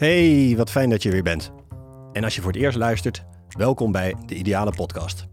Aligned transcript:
Hey, 0.00 0.54
wat 0.56 0.70
fijn 0.70 0.90
dat 0.90 1.02
je 1.02 1.10
weer 1.10 1.22
bent. 1.22 1.52
En 2.12 2.24
als 2.24 2.34
je 2.34 2.40
voor 2.40 2.52
het 2.52 2.60
eerst 2.60 2.78
luistert, 2.78 3.24
welkom 3.48 3.92
bij 3.92 4.16
de 4.26 4.34
Ideale 4.34 4.70
Podcast. 4.70 5.26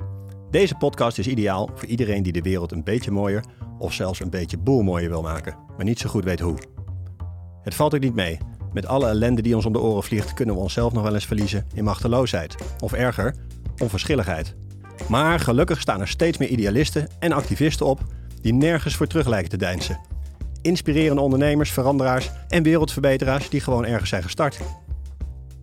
Deze 0.52 0.76
podcast 0.76 1.18
is 1.18 1.28
ideaal 1.28 1.70
voor 1.76 1.88
iedereen 1.88 2.24
die 2.24 2.34
de 2.34 2.42
wereld 2.42 2.72
een 2.72 2.84
beetje 2.84 3.12
mooier 3.12 3.44
of 3.80 3.94
zelfs 3.94 4.20
een 4.20 4.30
beetje 4.30 4.58
boelmooier 4.58 5.10
wil 5.10 5.22
maken, 5.22 5.58
maar 5.76 5.86
niet 5.86 6.00
zo 6.00 6.10
goed 6.10 6.24
weet 6.24 6.40
hoe. 6.40 6.58
Het 7.64 7.76
valt 7.76 7.96
ook 7.96 8.02
niet 8.02 8.16
mee. 8.16 8.38
Met 8.74 8.86
alle 8.86 9.08
ellende 9.08 9.42
die 9.42 9.56
ons 9.56 9.66
om 9.66 9.74
de 9.74 9.82
oren 9.82 10.04
vliegt, 10.04 10.34
kunnen 10.34 10.56
we 10.56 10.62
onszelf 10.62 10.94
nog 10.94 11.04
wel 11.04 11.14
eens 11.14 11.26
verliezen 11.26 11.68
in 11.74 11.84
machteloosheid. 11.84 12.56
Of 12.80 12.94
erger, 12.94 13.36
onverschilligheid. 13.78 14.56
Maar 15.10 15.40
gelukkig 15.40 15.82
staan 15.82 16.02
er 16.02 16.08
steeds 16.08 16.38
meer 16.38 16.50
idealisten 16.50 17.08
en 17.20 17.32
activisten 17.32 17.86
op 17.86 18.00
die 18.42 18.54
nergens 18.54 18.96
voor 18.96 19.08
terug 19.08 19.28
lijken 19.28 19.50
te 19.50 19.58
deinsen. 19.58 20.00
Inspirerende 20.62 21.22
ondernemers, 21.22 21.72
veranderaars 21.72 22.32
en 22.48 22.64
wereldverbeteraars 22.64 23.50
die 23.50 23.62
gewoon 23.62 23.86
ergens 23.86 24.10
zijn 24.10 24.24
gestart. 24.24 24.60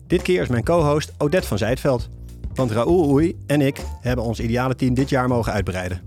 Dit 0.07 0.21
keer 0.21 0.41
is 0.41 0.47
mijn 0.47 0.63
co-host 0.63 1.13
Odette 1.17 1.47
van 1.47 1.57
Zijtveld. 1.57 2.09
Want 2.53 2.71
Raoul 2.71 3.09
Oei 3.09 3.37
en 3.47 3.61
ik 3.61 3.81
hebben 4.01 4.25
ons 4.25 4.39
ideale 4.39 4.75
team 4.75 4.93
dit 4.93 5.09
jaar 5.09 5.27
mogen 5.27 5.51
uitbreiden. 5.51 6.01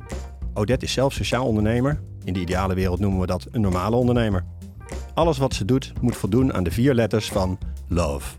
Odette 0.54 0.84
is 0.84 0.92
zelf 0.92 1.12
sociaal 1.12 1.46
ondernemer. 1.46 2.00
In 2.24 2.32
de 2.32 2.40
ideale 2.40 2.74
wereld 2.74 3.00
noemen 3.00 3.20
we 3.20 3.27
dat 3.27 3.46
een 3.50 3.60
normale 3.60 3.96
ondernemer. 3.96 4.44
Alles 5.14 5.38
wat 5.38 5.55
ze 5.55 5.64
doet 5.64 5.92
moet 6.00 6.16
voldoen 6.16 6.55
aan 6.55 6.64
de 6.64 6.70
vier 6.70 6.94
letters 6.94 7.28
van 7.28 7.58
LOVE. 7.88 8.36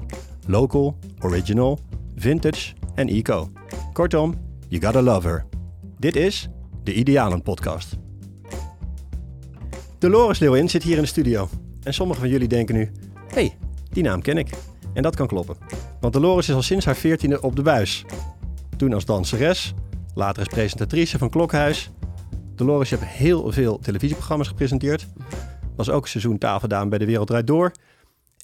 Local, 0.48 0.98
Original, 1.20 1.80
Vintage 2.16 2.74
en 2.96 3.08
Eco. 3.08 3.52
Kortom, 3.94 4.34
you 4.68 4.82
gotta 4.82 5.02
love 5.02 5.28
her. 5.28 5.46
Dit 6.00 6.16
is 6.16 6.50
de 6.84 6.94
Idealen 6.94 7.42
Podcast. 7.42 8.09
Dolores 10.00 10.40
Leeuwin 10.40 10.70
zit 10.70 10.84
hier 10.84 10.96
in 10.96 11.02
de 11.02 11.08
studio. 11.08 11.50
En 11.84 11.94
sommigen 11.94 12.22
van 12.22 12.32
jullie 12.32 12.48
denken 12.48 12.76
nu, 12.76 12.92
hé, 13.28 13.34
hey, 13.34 13.58
die 13.90 14.04
naam 14.04 14.22
ken 14.22 14.38
ik. 14.38 14.50
En 14.94 15.04
dat 15.04 15.16
kan 15.16 15.28
kloppen. 15.28 15.58
Want 16.00 16.14
Dolores 16.14 16.50
is 16.50 16.56
al 16.56 16.62
sinds 16.62 16.86
haar 16.86 16.96
veertiende 16.96 17.42
op 17.42 17.56
de 17.56 17.62
buis. 17.62 18.06
Toen 18.78 18.94
als 18.94 19.06
danseres, 19.06 19.74
later 20.14 20.40
als 20.40 20.54
presentatrice 20.54 21.18
van 21.18 21.30
Klokhuis. 21.30 21.92
Dolores, 22.56 22.90
je 22.90 22.96
hebt 22.96 23.10
heel 23.10 23.52
veel 23.52 23.80
televisieprogramma's 23.80 24.48
gepresenteerd. 24.48 25.08
Was 25.76 25.90
ook 25.90 26.08
seizoen 26.08 26.38
tafeldame 26.38 26.90
bij 26.90 27.00
De 27.00 27.06
Wereld 27.06 27.28
Draait 27.28 27.48
Door. 27.48 27.72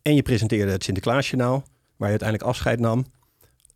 En 0.01 0.15
je 0.15 0.21
presenteerde 0.21 0.71
het 0.71 0.83
Sinterklaasjournaal, 0.83 1.63
waar 1.95 2.09
je 2.11 2.19
uiteindelijk 2.19 2.49
afscheid 2.49 2.79
nam. 2.79 3.05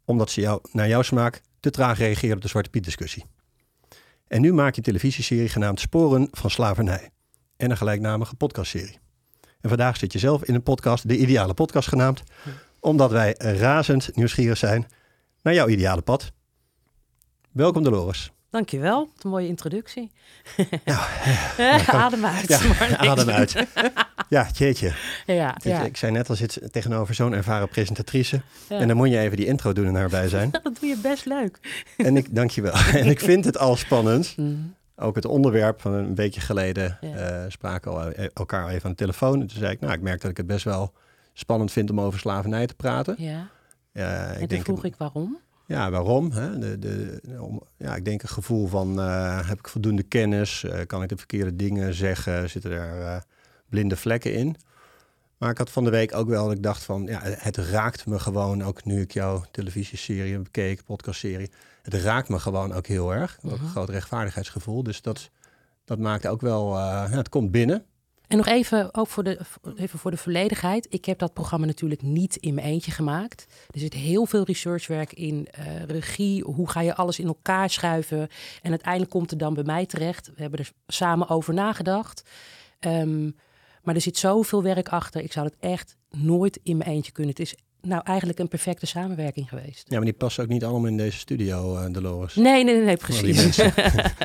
Omdat 0.05 0.31
ze 0.31 0.41
jou, 0.41 0.61
naar 0.71 0.87
jouw 0.87 1.01
smaak 1.01 1.41
te 1.59 1.69
traag 1.69 1.97
reageerde 1.97 2.35
op 2.35 2.41
de 2.41 2.47
Zwarte 2.47 2.69
Piet 2.69 2.83
discussie. 2.83 3.25
En 4.27 4.41
nu 4.41 4.53
maak 4.53 4.71
je 4.71 4.77
een 4.77 4.83
televisieserie 4.83 5.49
genaamd 5.49 5.79
Sporen 5.79 6.27
van 6.31 6.49
Slavernij. 6.49 7.09
En 7.59 7.71
een 7.71 7.77
gelijknamige 7.77 8.35
podcastserie. 8.35 8.99
En 9.61 9.69
vandaag 9.69 9.97
zit 9.97 10.13
je 10.13 10.19
zelf 10.19 10.43
in 10.43 10.55
een 10.55 10.63
podcast, 10.63 11.07
de 11.07 11.17
ideale 11.17 11.53
podcast 11.53 11.87
genaamd. 11.87 12.23
Omdat 12.79 13.11
wij 13.11 13.35
razend 13.37 14.15
nieuwsgierig 14.15 14.57
zijn 14.57 14.87
naar 15.41 15.53
jouw 15.53 15.67
ideale 15.67 16.01
pad. 16.01 16.31
Welkom 17.51 17.83
Dolores. 17.83 18.31
Dankjewel, 18.49 19.09
wat 19.15 19.23
een 19.23 19.29
mooie 19.29 19.47
introductie. 19.47 20.11
Nou, 20.85 21.81
adem 21.85 22.25
uit. 22.25 22.47
Ja, 22.47 22.97
adem 23.11 23.29
uit. 23.29 23.65
Ja, 24.29 24.47
jeetje. 24.53 24.93
Ja, 25.25 25.57
ja. 25.63 25.83
Ik 25.83 25.97
zei 25.97 26.11
net 26.11 26.29
al, 26.29 26.35
zit 26.35 26.61
tegenover 26.71 27.13
zo'n 27.13 27.33
ervaren 27.33 27.69
presentatrice. 27.69 28.41
Ja. 28.69 28.79
En 28.79 28.87
dan 28.87 28.97
moet 28.97 29.09
je 29.09 29.19
even 29.19 29.37
die 29.37 29.45
intro 29.45 29.73
doen 29.73 29.87
en 29.87 29.93
daarbij 29.93 30.27
zijn. 30.27 30.51
dat 30.63 30.63
doe 30.63 30.89
je 30.89 30.97
best 30.97 31.25
leuk. 31.25 31.59
en 31.97 32.17
ik, 32.17 32.35
dankjewel. 32.35 32.73
en 32.73 33.07
ik 33.07 33.19
vind 33.19 33.45
het 33.45 33.57
al 33.57 33.75
spannend. 33.75 34.33
Mm. 34.37 34.77
Ook 34.99 35.15
het 35.15 35.25
onderwerp 35.25 35.81
van 35.81 35.93
een 35.93 36.15
weekje 36.15 36.41
geleden 36.41 36.97
Ja. 37.01 37.15
eh, 37.15 37.45
spraken 37.47 37.91
we 37.91 37.97
al, 37.99 38.11
eh, 38.11 38.27
elkaar 38.33 38.63
al 38.63 38.69
even 38.69 38.83
aan 38.83 38.91
de 38.91 38.97
telefoon. 38.97 39.41
En 39.41 39.47
toen 39.47 39.57
zei 39.57 39.71
ik, 39.71 39.79
nou, 39.79 39.93
ik 39.93 40.01
merk 40.01 40.21
dat 40.21 40.31
ik 40.31 40.37
het 40.37 40.47
best 40.47 40.63
wel 40.63 40.93
spannend 41.33 41.71
vind 41.71 41.89
om 41.91 42.01
over 42.01 42.19
slavernij 42.19 42.65
te 42.67 42.75
praten. 42.75 43.15
Ja. 43.17 43.47
En 43.91 44.41
ik 44.41 44.49
toen 44.49 44.63
vroeg 44.63 44.83
ik 44.85 44.95
waarom. 44.95 45.37
ja, 45.65 45.89
waarom? 45.89 46.31
Hè? 46.31 46.59
De, 46.59 46.79
de, 46.79 47.19
om, 47.39 47.61
ja, 47.77 47.95
ik 47.95 48.05
denk 48.05 48.21
een 48.21 48.29
gevoel 48.29 48.67
van, 48.67 48.99
eh, 48.99 49.47
heb 49.47 49.59
ik 49.59 49.67
voldoende 49.67 50.03
kennis? 50.03 50.65
Kan 50.87 51.03
ik 51.03 51.09
de 51.09 51.17
verkeerde 51.17 51.55
dingen 51.55 51.93
zeggen? 51.93 52.49
Zitten 52.49 52.71
er 52.71 53.23
blinde 53.69 53.95
vlekken 53.95 54.33
in? 54.33 54.55
Maar 55.39 55.49
ik 55.49 55.57
had 55.57 55.69
van 55.69 55.83
de 55.83 55.89
week 55.89 56.15
ook 56.15 56.27
wel 56.27 56.43
dat 56.47 56.55
ik 56.55 56.63
dacht 56.63 56.83
van, 56.83 57.03
ja, 57.05 57.19
het 57.23 57.57
raakt 57.57 58.05
me 58.05 58.19
gewoon, 58.19 58.63
ook 58.63 58.85
nu 58.85 59.01
ik 59.01 59.11
jouw 59.13 59.43
televisieserie 59.51 60.31
heb 60.33 60.43
bekeken, 60.43 60.83
podcastserie. 60.83 61.51
Het 61.81 61.93
raakt 61.93 62.29
me 62.29 62.39
gewoon 62.39 62.73
ook 62.73 62.87
heel 62.87 63.13
erg. 63.13 63.37
Ook 63.45 63.51
een 63.51 63.57
Mhm. 63.57 63.69
groot 63.69 63.89
rechtvaardigheidsgevoel. 63.89 64.83
Dus 64.83 65.01
dat, 65.01 65.29
dat 65.85 65.99
maakt 65.99 66.27
ook 66.27 66.41
wel, 66.41 66.75
eh, 66.75 66.81
ja, 66.81 67.17
het 67.17 67.29
komt 67.29 67.51
binnen. 67.51 67.85
En 68.27 68.37
nog 68.37 68.47
even, 68.47 68.93
ook 68.95 69.07
voor 69.07 69.23
de, 69.23 69.39
even 69.75 69.99
voor 69.99 70.11
de 70.11 70.17
volledigheid. 70.17 70.87
Ik 70.89 71.05
heb 71.05 71.19
dat 71.19 71.33
programma 71.33 71.65
natuurlijk 71.65 72.01
niet 72.01 72.35
in 72.35 72.53
mijn 72.53 72.67
eentje 72.67 72.91
gemaakt. 72.91 73.45
Er 73.71 73.79
zit 73.79 73.93
heel 73.93 74.25
veel 74.25 74.43
researchwerk 74.43 75.13
in, 75.13 75.47
eh, 75.51 75.83
regie. 75.83 76.43
Hoe 76.43 76.69
ga 76.69 76.81
je 76.81 76.95
alles 76.95 77.19
in 77.19 77.27
elkaar 77.27 77.69
schuiven? 77.69 78.27
En 78.61 78.69
uiteindelijk 78.69 79.11
komt 79.11 79.29
het 79.29 79.39
dan 79.39 79.53
bij 79.53 79.63
mij 79.63 79.85
terecht. 79.85 80.27
We 80.35 80.41
hebben 80.41 80.59
er 80.59 80.71
samen 80.87 81.29
over 81.29 81.53
nagedacht. 81.53 82.29
Ehm, 82.79 83.29
maar 83.89 83.97
er 83.97 84.03
zit 84.03 84.17
zoveel 84.17 84.63
werk 84.63 84.89
achter. 84.89 85.21
Ik 85.21 85.31
zou 85.31 85.45
het 85.45 85.55
echt 85.59 85.95
nooit 86.09 86.59
in 86.63 86.77
mijn 86.77 86.89
eentje 86.89 87.11
kunnen. 87.11 87.31
Het 87.31 87.41
is 87.41 87.55
nou 87.81 88.01
eigenlijk 88.03 88.39
een 88.39 88.47
perfecte 88.47 88.85
samenwerking 88.85 89.49
geweest. 89.49 89.85
Ja, 89.87 89.95
maar 89.95 90.05
die 90.05 90.13
passen 90.13 90.43
ook 90.43 90.49
niet 90.49 90.63
allemaal 90.63 90.89
in 90.89 90.97
deze 90.97 91.17
studio, 91.17 91.77
eh 91.77 91.85
Dolores. 91.91 92.35
Nee, 92.35 92.63
nee, 92.63 92.75
nee, 92.75 92.83
nee 92.83 92.97
precies. 92.97 93.61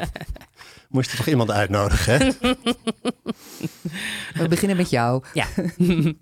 Moest 0.89 1.11
er 1.11 1.17
toch 1.17 1.29
iemand 1.29 1.51
uitnodigen, 1.51 2.21
hè? 2.21 2.31
We 4.35 4.49
beginnen 4.49 4.77
met 4.77 4.91
jou. 4.91 5.25
Ja. 5.35 5.47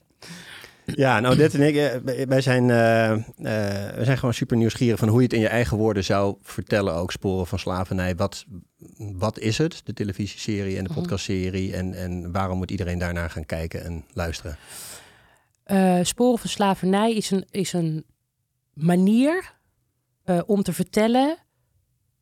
Ja, 0.85 1.21
nou, 1.21 1.35
Odette 1.35 1.59
en 1.59 1.67
ik, 1.67 1.77
eh, 1.77 2.25
wij- 2.27 2.41
zijn, 2.41 2.71
eh, 2.71 3.11
eh, 3.13 3.23
wij 3.95 4.05
zijn 4.05 4.19
gewoon 4.19 4.35
super 4.35 4.57
nieuwsgierig 4.57 4.99
van 4.99 5.09
hoe 5.09 5.19
je 5.19 5.25
het 5.25 5.33
in 5.33 5.41
je 5.41 5.49
eigen 5.49 5.77
woorden 5.77 6.05
zou 6.05 6.37
vertellen. 6.41 6.95
Ook 6.95 7.13
sporen 7.13 7.47
van 7.47 7.59
slavernij. 7.59 8.17
Wat, 8.17 8.45
wat 8.99 9.39
is 9.39 9.59
het, 9.59 9.81
de 9.85 9.93
televisieserie 9.93 10.77
en 10.77 10.85
de 10.85 10.91
Mhm. 10.91 10.99
podcastserie? 10.99 11.77
En, 11.77 11.95
en 11.95 12.33
waarom 12.33 12.59
moet 12.59 12.71
iedereen 12.71 12.99
daarnaar 12.99 13.31
gaan 13.31 13.47
kijken 13.47 13.85
en 13.85 14.05
luisteren? 14.13 14.57
Sporen 16.03 16.39
van 16.39 16.51
slavernij 16.51 17.13
is 17.15 17.31
een, 17.31 17.45
is 17.51 17.73
een 17.73 18.05
manier 18.73 19.55
om 20.47 20.63
te 20.63 20.73
vertellen, 20.73 21.37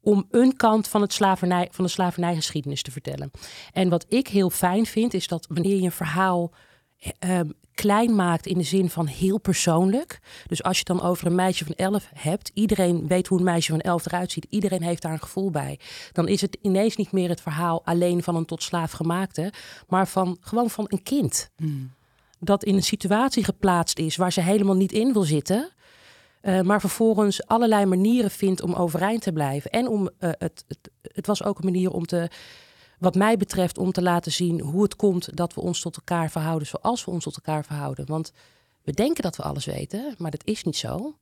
om 0.01 0.27
een 0.31 0.57
kant 0.57 0.89
van, 0.89 1.01
het 1.01 1.13
slavernij, 1.13 1.69
van 1.71 1.85
de 1.85 1.91
slavernijgeschiedenis 1.91 2.83
te 2.83 2.91
vertellen. 2.91 3.31
En 3.73 3.89
wat 3.89 4.07
ik 4.09 4.29
heel 4.29 4.51
fijn 4.51 4.87
vind, 4.87 5.15
is 5.15 5.27
dat 5.29 5.47
wanneer 5.49 5.77
je 5.77 5.83
een 5.83 5.93
verhaal 5.93 6.53
eh, 6.99 7.39
ehm, 7.39 7.49
klein 7.81 8.15
maakt 8.15 8.47
in 8.47 8.59
de 8.59 8.65
zin 8.65 8.91
van 8.91 9.07
heel 9.07 9.39
persoonlijk. 9.39 10.21
Dus 10.47 10.63
als 10.63 10.79
je 10.79 10.85
het 10.87 10.99
dan 10.99 11.09
over 11.09 11.27
een 11.27 11.35
meisje 11.35 11.65
van 11.65 11.75
11 11.75 12.09
hebt, 12.15 12.51
iedereen 12.55 13.07
weet 13.07 13.27
hoe 13.27 13.39
een 13.39 13.45
meisje 13.45 13.71
van 13.71 13.81
11 13.81 14.07
eruit 14.07 14.33
ziet, 14.33 14.47
iedereen 14.51 14.83
heeft 14.83 15.03
daar 15.03 15.13
een 15.13 15.21
gevoel 15.23 15.51
bij. 15.51 15.79
Dan 16.13 16.29
is 16.29 16.41
het 16.41 16.59
ineens 16.63 16.97
niet 16.97 17.13
meer 17.13 17.29
het 17.29 17.41
verhaal 17.41 17.85
alleen 17.85 18.23
van 18.23 18.37
een 18.37 18.45
tot 18.45 18.63
slaaf 18.63 18.93
gemaakte, 18.93 19.53
maar 19.89 20.09
van 20.09 20.37
gewoon 20.41 20.71
van 20.71 20.85
een 20.89 21.03
kind 21.03 21.51
dat 22.39 22.65
in 22.65 22.75
een 22.75 22.83
situatie 22.83 23.45
geplaatst 23.45 23.99
is 23.99 24.17
waar 24.17 24.33
ze 24.33 24.41
helemaal 24.41 24.77
niet 24.77 24.93
in 24.93 25.13
wil 25.13 25.23
zitten. 25.23 25.71
eh, 26.41 26.61
maar 26.61 26.81
vervolgens 26.81 27.47
allerlei 27.47 27.87
manieren 27.87 28.31
vindt 28.31 28.63
om 28.63 28.73
overeind 28.73 29.23
te 29.23 29.33
blijven. 29.33 29.71
En 29.71 29.89
om 29.89 30.11
eh, 30.19 30.31
het, 30.39 30.65
het, 30.69 30.91
het 31.03 31.27
was 31.27 31.45
ook 31.45 31.59
een 31.59 31.65
manier 31.65 31.91
om 31.91 32.07
te, 32.07 32.29
wat 33.01 33.15
mij 33.15 33.37
betreft, 33.37 33.79
om 33.79 33.93
te 33.93 34.03
laten 34.03 34.33
zien 34.33 34.61
hoe 34.61 34.83
het 34.83 34.97
komt 34.97 35.37
dat 35.37 35.55
we 35.55 35.61
ons 35.61 35.81
tot 35.81 35.97
elkaar 35.97 36.31
verhouden 36.31 36.69
zoals 36.69 37.05
we 37.05 37.11
ons 37.11 37.25
tot 37.25 37.37
elkaar 37.37 37.65
verhouden. 37.65 38.07
Want 38.07 38.33
we 38.83 38.93
denken 38.93 39.23
dat 39.23 39.37
we 39.37 39.43
alles 39.43 39.65
weten, 39.65 40.15
maar 40.19 40.31
dat 40.31 40.47
is 40.47 40.65
niet 40.65 40.77
zo. 40.77 41.17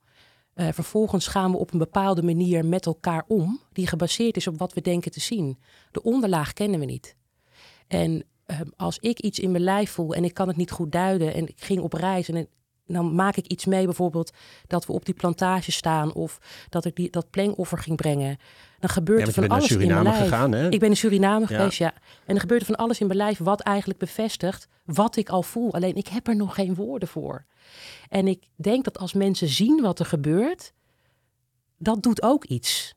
Eh, 0.55 0.69
vervolgens 0.72 1.27
gaan 1.27 1.50
we 1.50 1.59
op 1.59 1.72
een 1.72 1.78
bepaalde 1.78 2.22
manier 2.22 2.65
met 2.65 2.87
elkaar 2.87 3.25
om, 3.27 3.61
die 3.72 3.87
gebaseerd 3.87 4.37
is 4.37 4.47
op 4.47 4.59
wat 4.59 4.72
we 4.72 4.81
denken 4.81 5.11
te 5.11 5.21
zien. 5.21 5.59
De 5.91 6.03
onderlaag 6.03 6.53
kennen 6.53 6.81
we 6.81 6.87
niet. 6.87 7.17
En 7.87 8.25
ehm, 8.47 8.69
als 8.77 8.99
ik 8.99 9.21
iets 9.21 9.38
in 9.38 9.50
mijn 9.50 9.65
lijf 9.65 9.91
voel 9.91 10.15
en 10.15 10.25
ik 10.25 10.35
kan 10.35 10.49
het 10.49 10.56
niet 10.56 10.70
goed 10.70 10.93
duiden 10.93 11.35
en 11.35 11.49
ik 11.49 11.61
ging 11.61 11.81
op 11.81 11.93
reis 11.93 12.29
en 12.29 12.49
dan 12.87 13.14
maak 13.14 13.37
ik 13.37 13.47
iets 13.47 13.64
mee, 13.64 13.85
bijvoorbeeld 13.85 14.32
dat 14.67 14.87
we 14.87 14.93
op 14.93 15.05
die 15.05 15.14
plantage 15.14 15.73
staan 15.73 16.12
of 16.12 16.38
dat 16.69 16.85
ik 16.85 16.97
die, 16.97 17.11
dat 17.11 17.31
plengoffer 17.31 17.79
ging 17.79 17.97
brengen. 17.97 18.37
Dan 18.81 18.91
gebeurt 18.91 19.19
Ja, 19.19 19.25
er 19.27 19.29
je 19.29 19.35
van 19.35 19.43
bent 19.43 19.53
naar 19.53 19.61
alles 19.61 19.71
in 19.71 19.77
mijn 19.79 19.89
Suriname 19.91 20.17
lijf. 20.19 20.31
gegaan, 20.31 20.53
hè? 20.53 20.69
Ik 20.71 20.81
ben 20.81 20.89
in 20.89 20.97
Suriname 20.97 21.41
Ja. 21.41 21.47
geweest, 21.57 21.79
ja. 21.79 21.95
En 22.27 22.35
er 22.35 22.41
gebeurt 22.41 22.61
er 22.61 22.67
van 22.67 22.77
alles 22.77 23.01
in 23.01 23.07
mijn 23.07 23.19
lijf 23.19 23.39
wat 23.39 23.61
eigenlijk 23.61 23.99
bevestigt 23.99 24.69
wat 24.85 25.17
ik 25.17 25.29
al 25.29 25.43
voel. 25.43 25.75
Alleen 25.75 25.95
ik 25.95 26.09
heb 26.09 26.29
er 26.29 26.37
nog 26.37 26.55
geen 26.55 26.75
woorden 26.75 27.09
voor. 27.09 27.45
En 28.09 28.27
ik 28.29 28.43
denk 28.57 28.85
dat 28.85 28.99
als 28.99 29.13
mensen 29.13 29.49
zien 29.49 29.81
wat 29.81 29.99
er 29.99 30.07
gebeurt, 30.07 30.73
dat 31.79 32.03
doet 32.03 32.23
ook 32.23 32.45
iets. 32.45 32.95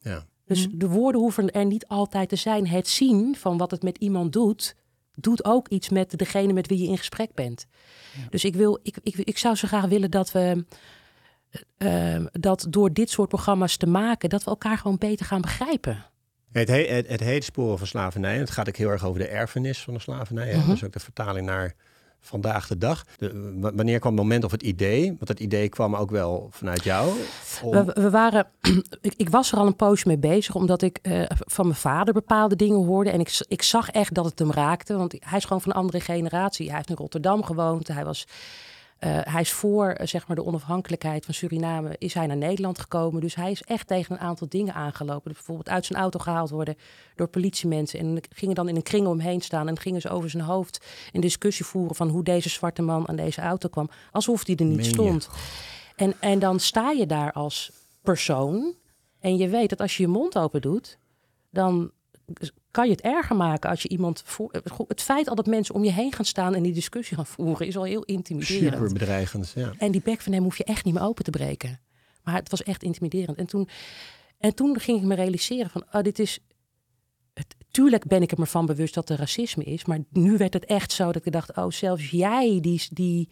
Ja. 0.00 0.26
Dus 0.46 0.66
Mhm. 0.68 0.78
de 0.78 0.88
woorden 0.88 1.20
hoeven 1.20 1.50
er 1.50 1.64
niet 1.66 1.86
altijd 1.86 2.28
te 2.28 2.36
zijn. 2.36 2.66
Het 2.66 2.88
zien 2.88 3.36
van 3.36 3.56
wat 3.56 3.70
het 3.70 3.82
met 3.82 3.98
iemand 3.98 4.32
doet, 4.32 4.74
doet 5.14 5.44
ook 5.44 5.68
iets 5.68 5.88
met 5.88 6.18
degene 6.18 6.52
met 6.52 6.66
wie 6.66 6.78
je 6.82 6.88
in 6.88 6.98
gesprek 6.98 7.34
bent. 7.34 7.66
Dus 8.30 8.44
ik, 8.44 8.54
wil, 8.54 8.78
ik, 8.82 8.96
ik, 9.02 9.16
ik 9.16 9.38
zou 9.38 9.54
zo 9.54 9.68
graag 9.68 9.84
willen 9.86 10.10
dat 10.10 10.32
we 10.32 10.64
eh, 11.78 12.14
eh, 12.14 12.26
dat 12.32 12.66
door 12.68 12.92
dit 12.92 13.10
soort 13.10 13.28
programma's 13.28 13.76
te 13.76 13.86
maken, 13.86 14.28
dat 14.28 14.44
we 14.44 14.50
elkaar 14.50 14.78
gewoon 14.78 14.98
beter 14.98 15.26
gaan 15.26 15.40
begrijpen. 15.40 16.04
Het, 16.52 16.68
he- 16.68 16.86
het, 16.86 17.08
het 17.08 17.20
heet 17.20 17.44
Sporen 17.44 17.78
van 17.78 17.86
slavernij. 17.86 18.34
En 18.34 18.40
het 18.40 18.50
gaat 18.50 18.68
ook 18.68 18.76
heel 18.76 18.90
erg 18.90 19.04
over 19.04 19.20
de 19.20 19.28
erfenis 19.28 19.82
van 19.82 19.94
de 19.94 20.00
slavernij. 20.00 20.62
is 20.72 20.84
ook 20.84 20.92
de 20.92 21.00
vertaling 21.00 21.46
naar 21.46 21.74
vandaag 22.20 22.66
de 22.66 22.78
dag. 22.78 23.04
De, 23.16 23.58
wanneer 23.60 23.98
kwam 23.98 24.12
het 24.12 24.22
moment 24.22 24.44
of 24.44 24.50
het 24.50 24.62
idee? 24.62 25.06
Want 25.06 25.28
het 25.28 25.40
idee 25.40 25.68
kwam 25.68 25.96
ook 25.96 26.10
wel 26.10 26.48
vanuit 26.50 26.84
jou. 26.84 27.12
We, 27.62 27.84
we, 27.84 28.10
waren, 28.10 28.46
ik, 29.00 29.14
ik, 29.16 29.28
was 29.30 29.52
er 29.52 29.58
al 29.58 29.66
een 29.66 29.76
poosje 29.76 30.08
mee 30.08 30.18
bezig, 30.18 30.54
omdat 30.54 30.82
ik 30.82 30.98
uh, 31.02 31.22
van 31.28 31.66
mijn 31.66 31.78
vader 31.78 32.14
bepaalde 32.14 32.56
dingen 32.56 32.84
hoorde. 32.86 33.10
En 33.10 33.20
ik, 33.20 33.40
ik 33.48 33.62
zag 33.62 33.90
echt 33.90 34.14
dat 34.14 34.24
het 34.24 34.38
hem 34.38 34.52
raakte, 34.52 34.96
want 34.96 35.14
hij 35.18 35.38
is 35.38 35.44
gewoon 35.44 35.62
van 35.62 35.70
een 35.70 35.76
andere 35.78 36.00
generatie. 36.00 36.66
Hij 36.66 36.76
heeft 36.76 36.90
in 36.90 36.96
Rotterdam 36.96 37.44
gewoond. 37.44 37.88
Hij 37.88 38.04
was 38.04 38.26
hij 39.08 39.40
is 39.40 39.52
voor 39.52 39.96
uh, 40.00 40.06
zeg 40.06 40.26
maar 40.26 40.36
de 40.36 40.44
onafhankelijkheid 40.44 41.24
van 41.24 41.34
Suriname 41.34 41.94
is 41.98 42.14
hij 42.14 42.26
naar 42.26 42.36
Nederland 42.36 42.78
gekomen. 42.78 43.20
Dus 43.20 43.34
hij 43.34 43.50
is 43.50 43.62
echt 43.62 43.86
tegen 43.86 44.14
een 44.14 44.20
aantal 44.20 44.48
dingen 44.48 44.74
aangelopen. 44.74 45.22
Dus 45.24 45.34
bijvoorbeeld 45.36 45.68
uit 45.68 45.86
zijn 45.86 45.98
auto 45.98 46.18
gehaald 46.18 46.50
worden 46.50 46.76
door 47.14 47.28
politiemensen. 47.28 47.98
En 47.98 48.20
gingen 48.30 48.54
dan 48.54 48.68
in 48.68 48.76
een 48.76 48.82
kring 48.82 49.06
omheen 49.06 49.40
staan 49.40 49.68
en 49.68 49.78
gingen 49.78 50.00
ze 50.00 50.08
over 50.08 50.30
zijn 50.30 50.42
hoofd 50.42 50.86
een 51.12 51.20
discussie 51.20 51.64
voeren 51.64 51.96
van 51.96 52.08
hoe 52.08 52.22
deze 52.22 52.48
zwarte 52.48 52.82
man 52.82 53.08
aan 53.08 53.16
deze 53.16 53.40
auto 53.40 53.68
kwam. 53.68 53.90
Alsof 54.10 54.46
hij 54.46 54.56
er 54.56 54.64
niet 54.64 54.86
stond. 54.86 55.28
En, 55.96 56.14
en 56.20 56.38
dan 56.38 56.60
sta 56.60 56.90
je 56.90 57.06
daar 57.06 57.32
als 57.32 57.72
persoon. 58.02 58.74
En 59.20 59.36
je 59.36 59.48
weet 59.48 59.68
dat 59.68 59.80
als 59.80 59.96
je 59.96 60.02
je 60.02 60.08
mond 60.08 60.38
open 60.38 60.60
doet, 60.60 60.98
dan 61.50 61.90
kan 62.70 62.84
je 62.86 62.90
het 62.90 63.00
erger 63.00 63.36
maken 63.36 63.70
als 63.70 63.82
je 63.82 63.88
iemand 63.88 64.22
voor. 64.24 64.62
Het 64.88 65.02
feit 65.02 65.28
al 65.28 65.34
dat 65.34 65.46
mensen 65.46 65.74
om 65.74 65.84
je 65.84 65.92
heen 65.92 66.12
gaan 66.12 66.24
staan 66.24 66.54
en 66.54 66.62
die 66.62 66.72
discussie 66.72 67.16
gaan 67.16 67.26
voeren, 67.26 67.66
is 67.66 67.76
al 67.76 67.84
heel 67.84 68.02
intimiderend. 68.02 68.74
Super 68.74 68.92
bedreigend. 68.92 69.52
Ja. 69.54 69.72
En 69.78 69.92
die 69.92 70.02
bek 70.04 70.20
van 70.20 70.32
hem 70.32 70.42
hoef 70.42 70.56
je 70.56 70.64
echt 70.64 70.84
niet 70.84 70.94
meer 70.94 71.02
open 71.02 71.24
te 71.24 71.30
breken. 71.30 71.80
Maar 72.22 72.34
het 72.34 72.50
was 72.50 72.62
echt 72.62 72.82
intimiderend. 72.82 73.38
En 73.38 73.46
toen, 73.46 73.68
en 74.38 74.54
toen 74.54 74.80
ging 74.80 74.98
ik 75.00 75.04
me 75.04 75.14
realiseren 75.14 75.70
van, 75.70 75.84
oh, 75.92 76.02
dit 76.02 76.18
is. 76.18 76.38
Het, 77.34 77.56
tuurlijk 77.70 78.06
ben 78.06 78.22
ik 78.22 78.32
er 78.32 78.38
me 78.38 78.46
van 78.46 78.66
bewust 78.66 78.94
dat 78.94 79.10
er 79.10 79.16
racisme 79.16 79.64
is. 79.64 79.84
Maar 79.84 79.98
nu 80.10 80.36
werd 80.36 80.54
het 80.54 80.64
echt 80.64 80.92
zo 80.92 81.12
dat 81.12 81.26
ik 81.26 81.32
dacht, 81.32 81.56
oh, 81.56 81.70
zelfs 81.70 82.10
jij, 82.10 82.58
die, 82.60 82.82
die 82.90 83.28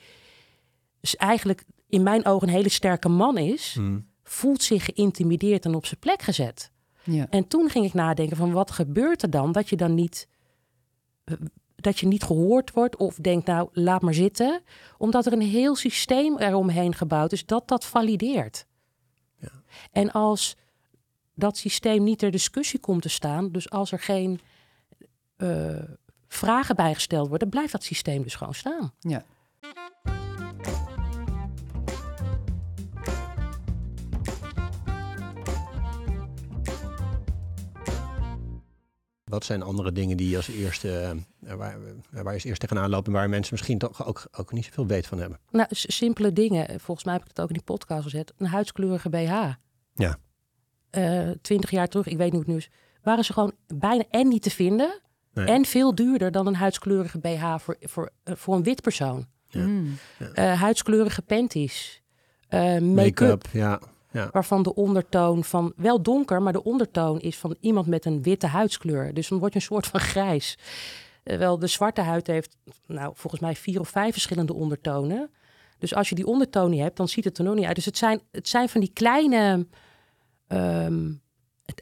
is 1.01 1.17
eigenlijk 1.17 1.65
in 1.89 2.03
mijn 2.03 2.25
ogen 2.25 2.49
een 2.49 2.55
hele 2.55 2.69
sterke 2.69 3.09
man 3.09 3.39
is, 3.39 3.73
hmm. 3.75 4.07
voelt 4.23 4.63
zich 4.63 4.85
geïntimideerd 4.85 5.65
en 5.65 5.75
op 5.75 5.87
zijn 5.87 6.01
plek 6.01 6.23
gezet. 6.23 6.71
Ja. 7.11 7.27
En 7.31 7.49
toen 7.49 7.69
ging 7.69 7.85
ik 7.85 7.95
nadenken 7.95 8.37
van 8.37 8.53
wat 8.53 8.71
gebeurt 8.71 9.23
er 9.23 9.31
dan 9.31 9.53
dat 9.53 9.69
je 9.69 9.77
dan 9.77 9.95
niet 9.95 10.29
eh, 11.25 11.35
dat 11.81 11.99
je 11.99 12.07
niet 12.07 12.23
gehoord 12.23 12.73
wordt 12.73 12.97
of 12.97 13.15
denkt 13.15 13.47
nou 13.47 13.69
laat 13.73 14.03
maar 14.03 14.15
zitten, 14.15 14.63
omdat 14.97 15.27
er 15.27 15.33
een 15.33 15.41
heel 15.41 15.77
systeem 15.77 16.39
eromheen 16.39 16.95
gebouwd 16.95 17.33
is 17.33 17.47
dat 17.47 17.69
dat 17.69 17.85
valideert. 17.85 18.67
Ja. 19.37 19.51
En 19.93 20.13
als 20.13 20.57
dat 21.35 21.57
systeem 21.57 22.03
niet 22.03 22.19
ter 22.19 22.31
discussie 22.31 22.79
komt 22.79 23.03
te 23.03 23.09
staan, 23.09 23.53
dus 23.53 23.71
als 23.71 23.93
er 23.93 23.99
geen 23.99 24.41
uh, 25.37 25.83
vragen 26.29 26.77
bijgesteld 26.77 27.29
worden, 27.29 27.49
blijft 27.49 27.73
dat 27.73 27.83
systeem 27.83 28.23
dus 28.23 28.35
gewoon 28.35 28.55
staan. 28.55 28.93
Ja. 29.01 29.25
Wat 39.29 39.45
zijn 39.45 39.63
andere 39.63 39.93
dingen 39.93 40.17
die 40.17 40.37
als 40.37 40.49
eerste, 40.49 41.17
uh, 41.45 41.55
waar, 41.55 41.79
waar 42.11 42.25
je 42.25 42.33
als 42.33 42.45
eerste 42.45 42.67
tegenaan 42.67 42.91
lopen, 42.91 43.13
waar 43.13 43.29
mensen 43.29 43.55
misschien 43.55 43.79
toch 43.79 44.07
ook, 44.07 44.27
ook 44.33 44.53
niet 44.53 44.65
zoveel 44.65 44.87
weet 44.87 45.07
van 45.07 45.19
hebben? 45.19 45.39
Nou, 45.51 45.69
simpele 45.71 46.33
dingen. 46.33 46.81
Volgens 46.81 47.07
mij 47.07 47.15
heb 47.15 47.23
ik 47.23 47.29
het 47.29 47.41
ook 47.41 47.49
in 47.49 47.55
die 47.55 47.63
podcast 47.63 48.03
gezet. 48.03 48.33
Een 48.37 48.47
huidskleurige 48.47 49.09
BH. 49.09 49.53
Ja. 49.95 50.19
Uh, 50.91 51.31
twintig 51.43 51.71
jaar 51.71 51.89
terug, 51.89 52.07
ik 52.07 52.17
weet 52.17 52.33
niet 52.33 52.33
hoe 52.33 52.41
het 52.41 52.51
nu 52.51 52.57
is, 52.57 52.71
waren 53.03 53.25
ze 53.25 53.33
gewoon 53.33 53.53
bijna 53.75 54.05
en 54.11 54.29
niet 54.29 54.43
te 54.43 54.51
vinden 54.51 55.01
en 55.35 55.65
veel 55.65 55.95
duurder 55.95 56.31
dan 56.31 56.47
een 56.47 56.55
huidskleurige 56.55 57.19
BH 57.19 57.55
voor, 57.59 57.77
voor, 57.81 58.11
uh, 58.25 58.35
voor 58.35 58.55
een 58.55 58.63
wit 58.63 58.83
persoon. 58.83 59.27
Ja. 59.49 59.67
Mm. 59.67 59.97
Ja. 60.35 60.55
huidskleurige 60.55 61.23
panties. 61.23 62.03
make-up. 62.51 63.43
Make 63.43 63.59
ja. 63.59 63.81
Waarvan 64.33 64.63
de 64.63 64.75
ondertoon 64.75 65.45
van 65.45 65.73
wel 65.77 66.03
donker, 66.03 66.43
maar 66.43 66.53
de 66.53 66.65
ondertoon 66.65 67.21
is 67.21 67.37
van 67.37 67.57
iemand 67.61 67.87
met 67.87 68.05
een 68.05 68.23
witte 68.23 68.47
huidskleur. 68.47 69.15
Dus 69.15 69.29
dan 69.29 69.39
word 69.39 69.53
je 69.53 69.59
een 69.59 69.65
soort 69.65 69.87
van 69.87 70.01
grijs. 70.01 70.59
Terwijl 71.23 71.59
de 71.59 71.67
zwarte 71.67 72.01
huid 72.01 72.27
heeft, 72.27 72.57
nou, 72.87 73.13
volgens 73.15 73.43
mij 73.43 73.55
vier 73.57 73.81
of 73.81 73.89
vijf 73.89 74.13
verschillende 74.13 74.55
ondertonen. 74.55 75.31
Dus 75.79 75.95
als 75.95 76.09
je 76.09 76.15
die 76.15 76.27
ondertoon 76.27 76.71
niet 76.71 76.81
hebt, 76.81 76.97
dan 76.97 77.09
ziet 77.09 77.25
het 77.25 77.39
er 77.39 77.45
nog 77.45 77.55
niet 77.55 77.65
uit. 77.65 77.75
Dus 77.75 77.85
het 77.85 77.99
zijn, 77.99 78.21
het 78.31 78.49
zijn 78.49 78.69
van 78.69 78.81
die 78.81 78.93
kleine 78.93 79.67
um, 80.49 81.23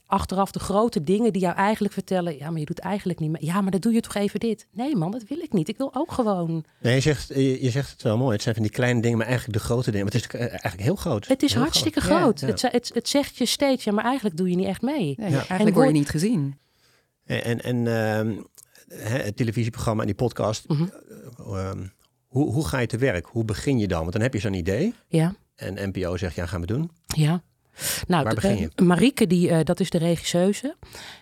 achteraf 0.07 0.51
de 0.51 0.59
grote 0.59 1.03
dingen 1.03 1.33
die 1.33 1.43
jou 1.43 1.57
eigenlijk 1.57 1.95
vertellen... 1.95 2.37
ja, 2.39 2.51
maar 2.51 2.59
je 2.59 2.67
doet 2.67 2.79
eigenlijk 2.79 3.19
niet 3.19 3.31
meer. 3.31 3.45
Ja, 3.45 3.61
maar 3.61 3.71
dan 3.71 3.81
doe 3.81 3.93
je 3.93 4.01
toch 4.01 4.15
even 4.15 4.41
dit. 4.41 4.67
Nee 4.73 4.97
man, 4.97 5.11
dat 5.11 5.23
wil 5.29 5.39
ik 5.39 5.53
niet. 5.53 5.69
Ik 5.69 5.77
wil 5.77 5.95
ook 5.95 6.13
gewoon... 6.13 6.65
Nee, 6.81 6.95
je 6.95 7.01
zegt, 7.01 7.29
je, 7.29 7.71
zegt 7.71 7.91
het 7.91 8.03
wel 8.03 8.17
mooi. 8.17 8.33
Het 8.33 8.43
zijn 8.43 8.55
van 8.55 8.65
die 8.65 8.73
kleine 8.73 9.01
dingen, 9.01 9.19
maar 9.19 9.27
eigenlijk 9.27 9.59
de 9.59 9.65
grote 9.65 9.91
dingen. 9.91 10.07
Maar 10.07 10.15
het 10.15 10.25
is 10.25 10.41
eh, 10.41 10.47
eigenlijk 10.49 10.83
heel 10.83 10.97
groot. 10.97 11.27
Het 11.27 11.43
is 11.43 11.55
hartstikke 11.55 12.01
groot. 12.01 12.41
Het, 12.41 12.63
het, 12.63 12.91
het, 12.95 13.09
zegt 13.09 13.37
je 13.37 13.47
steeds, 13.47 13.85
ja, 13.85 13.93
maar 13.93 14.05
eigenlijk 14.05 14.37
doe 14.37 14.51
je 14.51 14.57
niet 14.57 14.67
echt 14.67 14.83
mee. 14.83 15.15
Ja, 15.17 15.25
Eigenlijk 15.25 15.69
en 15.69 15.73
word 15.73 15.87
je 15.87 15.93
niet 15.93 16.11
gezien. 16.11 16.59
En, 17.25 17.45
en, 17.45 17.87
en 17.87 18.37
uh, 18.89 18.99
het 18.99 19.37
televisieprogramma 19.37 20.01
en 20.01 20.07
die 20.07 20.17
podcast... 20.17 20.69
Mhm. 20.69 20.83
Eh, 20.83 21.69
ehm, 21.69 21.87
hoe, 22.27 22.53
hoe 22.53 22.67
ga 22.67 22.79
je 22.79 22.87
te 22.87 22.99
werk? 22.99 23.27
Hoe 23.27 23.45
begin 23.45 23.79
je 23.79 23.89
dan? 23.89 24.01
Want 24.01 24.13
dan 24.13 24.23
heb 24.23 24.33
je 24.33 24.41
zo'n 24.41 24.55
idee. 24.55 24.95
Ja. 25.09 25.35
En 25.55 25.89
NPO 25.89 26.17
zegt, 26.17 26.35
ja, 26.35 26.47
gaan 26.47 26.61
we 26.61 26.67
doen. 26.67 26.91
Ja. 27.07 27.43
Nou, 28.07 28.25
Waar 28.25 28.35
begin 28.35 28.59
je? 28.59 28.83
Marieke, 28.83 29.27
die, 29.27 29.49
uh, 29.49 29.59
dat 29.63 29.81
is 29.81 29.91
de 29.91 29.99
regisseuse. 29.99 30.77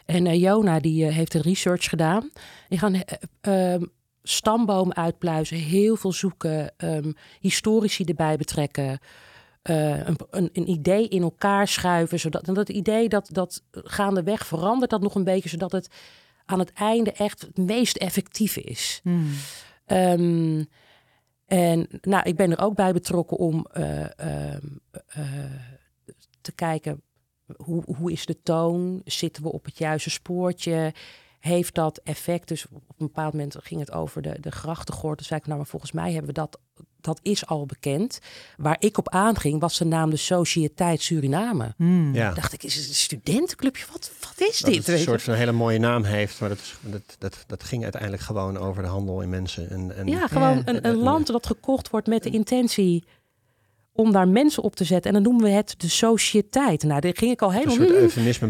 En 0.06 0.26
uh, 0.26 0.34
Jona, 0.34 0.80
die 0.80 1.06
uh, 1.06 1.14
heeft 1.14 1.32
de 1.32 1.40
research 1.40 1.84
gedaan. 1.84 2.30
Die 2.68 2.78
gaan 2.78 3.02
um, 3.40 3.90
stamboom 4.22 4.92
uitpluizen, 4.92 5.56
heel 5.56 5.96
veel 5.96 6.12
zoeken, 6.12 6.72
um, 6.76 7.14
historici 7.40 8.04
erbij 8.04 8.36
betrekken. 8.36 8.98
Een, 9.62 10.16
een, 10.30 10.50
een, 10.52 10.70
idee 10.70 11.08
in 11.08 11.22
elkaar 11.22 11.68
schuiven. 11.68 12.20
Zodat, 12.20 12.48
en 12.48 12.54
dat 12.54 12.68
idee 12.68 13.08
dat, 13.08 13.28
dat 13.32 13.62
gaandeweg 13.70 14.46
verandert 14.46 14.90
dat 14.90 15.02
nog 15.02 15.14
een 15.14 15.24
beetje, 15.24 15.48
zodat 15.48 15.72
het 15.72 15.88
aan 16.44 16.58
het 16.58 16.72
einde 16.72 17.12
echt 17.12 17.40
het 17.40 17.56
meest 17.56 17.96
effectief 17.96 18.56
is. 18.56 19.00
Hmm. 19.02 19.30
Um, 19.86 20.68
en 21.46 21.86
nou, 22.00 22.28
ik 22.28 22.36
ben 22.36 22.50
er 22.50 22.60
ook 22.60 22.74
bij 22.74 22.92
betrokken 22.92 23.36
om 23.36 23.66
te 26.44 26.52
kijken 26.52 27.02
hoe, 27.56 27.82
hoe 27.96 28.12
is 28.12 28.26
de 28.26 28.42
toon? 28.42 29.00
Zitten 29.04 29.42
we 29.42 29.52
op 29.52 29.64
het 29.64 29.78
juiste 29.78 30.10
spoortje? 30.10 30.92
Heeft 31.40 31.74
dat 31.74 32.00
effect? 32.04 32.48
Dus 32.48 32.66
op 32.66 32.82
een 32.98 33.06
bepaald 33.06 33.32
moment 33.32 33.56
ging 33.60 33.80
het 33.80 33.92
over 33.92 34.22
de, 34.22 34.36
de 34.40 34.50
grachtengordel. 34.50 35.16
Dus 35.16 35.26
zei 35.26 35.40
ik, 35.40 35.46
nou, 35.46 35.58
maar 35.58 35.68
volgens 35.68 35.92
mij 35.92 36.12
hebben 36.12 36.26
we 36.26 36.40
dat, 36.40 36.58
dat 37.00 37.20
is 37.22 37.46
al 37.46 37.66
bekend. 37.66 38.18
Waar 38.56 38.76
ik 38.78 38.98
op 38.98 39.08
aanging 39.08 39.60
was 39.60 39.78
de 39.78 39.84
naam 39.84 40.10
de 40.10 40.16
Sociëteit 40.16 41.02
Suriname. 41.02 41.74
Hmm. 41.76 42.14
Ja. 42.14 42.32
Dacht 42.32 42.52
ik, 42.52 42.62
is 42.62 42.74
het 42.74 42.88
een 42.88 42.94
studentenclubje? 42.94 43.84
Wat, 43.92 44.10
wat 44.20 44.48
is 44.48 44.58
dit? 44.58 44.76
Het 44.76 44.88
een 44.88 44.98
soort 44.98 45.22
van 45.22 45.34
hele 45.34 45.52
mooie 45.52 45.78
naam 45.78 46.04
heeft, 46.04 46.40
maar 46.40 46.48
dat, 46.48 46.58
is, 46.58 46.76
dat, 46.80 47.16
dat, 47.18 47.44
dat 47.46 47.64
ging 47.64 47.82
uiteindelijk 47.82 48.22
gewoon 48.22 48.56
over 48.56 48.82
de 48.82 48.88
handel 48.88 49.20
in 49.20 49.28
mensen. 49.28 49.70
En, 49.70 49.96
en 49.96 50.06
ja, 50.06 50.26
gewoon 50.26 50.62
een, 50.64 50.86
een 50.86 50.96
land 50.96 51.26
dat 51.26 51.46
gekocht 51.46 51.90
wordt 51.90 52.06
met 52.06 52.22
de 52.22 52.30
intentie 52.30 53.04
om 53.96 54.12
daar 54.12 54.28
mensen 54.28 54.62
op 54.62 54.76
te 54.76 54.84
zetten. 54.84 55.14
En 55.14 55.22
dan 55.22 55.32
noemen 55.32 55.50
we 55.50 55.56
het 55.56 55.74
de 55.76 55.88
sociëteit. 55.88 56.82
Nou, 56.82 57.00
daar 57.00 57.16
ging 57.16 57.30
ik 57.30 57.42
al 57.42 57.52
helemaal... 57.52 57.76
Een 57.76 57.86
soort 57.86 57.98
eufemisme 57.98 58.48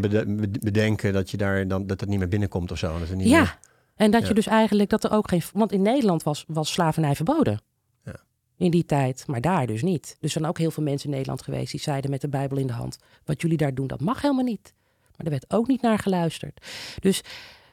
bedenken 0.49 1.13
dat 1.13 1.31
je 1.31 1.37
daar 1.37 1.69
dan 1.69 1.87
dat 1.87 2.01
het 2.01 2.09
niet 2.09 2.19
meer 2.19 2.29
binnenkomt 2.29 2.71
of 2.71 2.79
zo. 2.79 2.99
Dat 2.99 3.15
niet 3.15 3.29
ja, 3.29 3.59
en 3.97 4.11
dat 4.11 4.29
je 4.29 4.35
dus 4.35 4.47
eigenlijk 4.47 4.91
dat 4.91 5.05
er 5.05 5.11
ook 5.11 5.29
geen... 5.29 5.43
Want 5.53 5.73
in 5.73 5.83
Nederland 5.83 6.23
was, 6.23 6.45
was 6.49 6.73
slavernij 6.73 7.15
verboden. 7.15 7.61
Ja. 8.05 8.21
In 8.57 8.71
die 8.71 8.85
tijd, 8.85 9.25
maar 9.27 9.41
daar 9.41 9.67
dus 9.67 9.83
niet. 9.83 10.03
Dus 10.03 10.17
er 10.21 10.29
zijn 10.31 10.47
ook 10.47 10.59
heel 10.59 10.71
veel 10.71 10.83
mensen 10.83 11.09
in 11.09 11.15
Nederland 11.15 11.43
geweest 11.43 11.71
die 11.71 11.81
zeiden 11.81 12.11
met 12.11 12.21
de 12.21 12.29
Bijbel 12.29 12.59
in 12.59 12.67
de 12.67 12.73
hand: 12.73 12.99
wat 13.25 13.41
jullie 13.41 13.57
daar 13.57 13.75
doen, 13.75 13.87
dat 13.87 14.01
mag 14.01 14.21
helemaal 14.21 14.45
niet. 14.45 14.75
Maar 15.17 15.27
er 15.27 15.31
werd 15.31 15.53
ook 15.53 15.67
niet 15.67 15.83
naar 15.83 15.99
geluisterd. 15.99 16.67
Dus, 17.01 17.21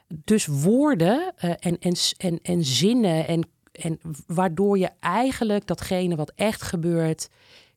dus 0.08 0.46
woorden 0.46 1.34
uh, 1.44 1.50
en, 1.58 1.78
en, 1.78 1.94
en, 2.16 2.38
en 2.42 2.64
zinnen 2.64 3.26
en, 3.26 3.48
en 3.72 4.00
waardoor 4.26 4.78
je 4.78 4.90
eigenlijk 5.00 5.66
datgene 5.66 6.16
wat 6.16 6.32
echt 6.34 6.62
gebeurt 6.62 7.28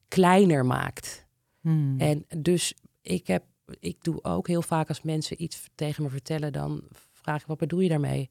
kleiner 0.07 0.65
maakt. 0.65 1.25
Hmm. 1.61 1.99
En 1.99 2.25
dus 2.37 2.73
ik 3.01 3.27
heb, 3.27 3.43
ik 3.79 4.03
doe 4.03 4.23
ook 4.23 4.47
heel 4.47 4.61
vaak 4.61 4.87
als 4.87 5.01
mensen 5.01 5.43
iets 5.43 5.69
tegen 5.75 6.03
me 6.03 6.09
vertellen, 6.09 6.53
dan 6.53 6.83
vraag 7.11 7.41
ik 7.41 7.47
wat 7.47 7.57
bedoel 7.57 7.79
je 7.79 7.89
daarmee? 7.89 8.29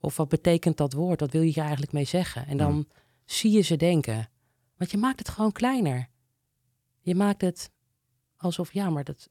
Of 0.00 0.16
wat 0.16 0.28
betekent 0.28 0.76
dat 0.76 0.92
woord? 0.92 1.20
Wat 1.20 1.32
wil 1.32 1.42
je 1.42 1.52
er 1.54 1.60
eigenlijk 1.60 1.92
mee 1.92 2.04
zeggen? 2.04 2.46
En 2.46 2.56
dan 2.56 2.72
hmm. 2.72 2.88
zie 3.24 3.50
je 3.50 3.60
ze 3.60 3.76
denken. 3.76 4.28
Want 4.76 4.90
je 4.90 4.96
maakt 4.96 5.18
het 5.18 5.28
gewoon 5.28 5.52
kleiner. 5.52 6.08
Je 7.00 7.14
maakt 7.14 7.40
het 7.40 7.70
alsof, 8.36 8.72
ja, 8.72 8.90
maar 8.90 9.04
dat, 9.04 9.28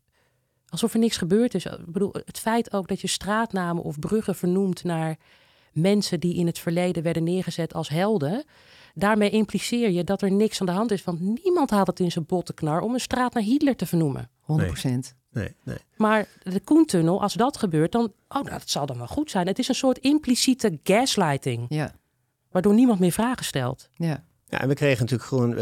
alsof 0.69 0.93
er 0.93 0.99
niks 0.99 1.17
gebeurd 1.17 1.53
is. 1.53 1.65
Ik 1.65 1.85
bedoel, 1.85 2.13
het 2.13 2.39
feit 2.39 2.73
ook 2.73 2.87
dat 2.87 3.01
je 3.01 3.07
straatnamen 3.07 3.83
of 3.83 3.99
bruggen 3.99 4.35
vernoemt 4.35 4.83
naar 4.83 5.17
mensen 5.71 6.19
die 6.19 6.35
in 6.35 6.45
het 6.45 6.59
verleden 6.59 7.03
werden 7.03 7.23
neergezet 7.23 7.73
als 7.73 7.89
helden 7.89 8.45
daarmee 8.97 9.29
impliceer 9.29 9.89
je 9.89 10.03
dat 10.03 10.21
er 10.21 10.31
niks 10.31 10.59
aan 10.59 10.65
de 10.65 10.71
hand 10.71 10.91
is. 10.91 11.03
Want 11.03 11.43
niemand 11.43 11.69
haalt 11.69 11.87
het 11.87 11.99
in 11.99 12.11
zijn 12.11 12.25
bottenknar 12.25 12.81
om 12.81 12.93
een 12.93 12.99
straat 12.99 13.33
naar 13.33 13.43
Hitler 13.43 13.75
te 13.75 13.85
vernoemen. 13.85 14.29
100 14.39 14.67
procent. 14.67 15.15
Nee, 15.31 15.55
nee. 15.63 15.77
Maar 15.97 16.27
de 16.43 16.59
Koentunnel, 16.59 17.21
als 17.21 17.33
dat 17.33 17.57
gebeurt, 17.57 17.91
dan... 17.91 18.13
Oh, 18.27 18.41
nou, 18.41 18.49
dat 18.49 18.69
zal 18.69 18.85
dan 18.85 18.97
wel 18.97 19.07
goed 19.07 19.31
zijn. 19.31 19.47
Het 19.47 19.59
is 19.59 19.67
een 19.67 19.75
soort 19.75 19.97
impliciete 19.97 20.79
gaslighting. 20.83 21.65
Ja. 21.69 21.91
Waardoor 22.51 22.73
niemand 22.73 22.99
meer 22.99 23.11
vragen 23.11 23.45
stelt. 23.45 23.89
Ja. 23.93 24.23
Ja, 24.49 24.61
en 24.61 24.67
we 24.67 24.73
kregen 24.73 24.99
natuurlijk 24.99 25.29
gewoon, 25.29 25.55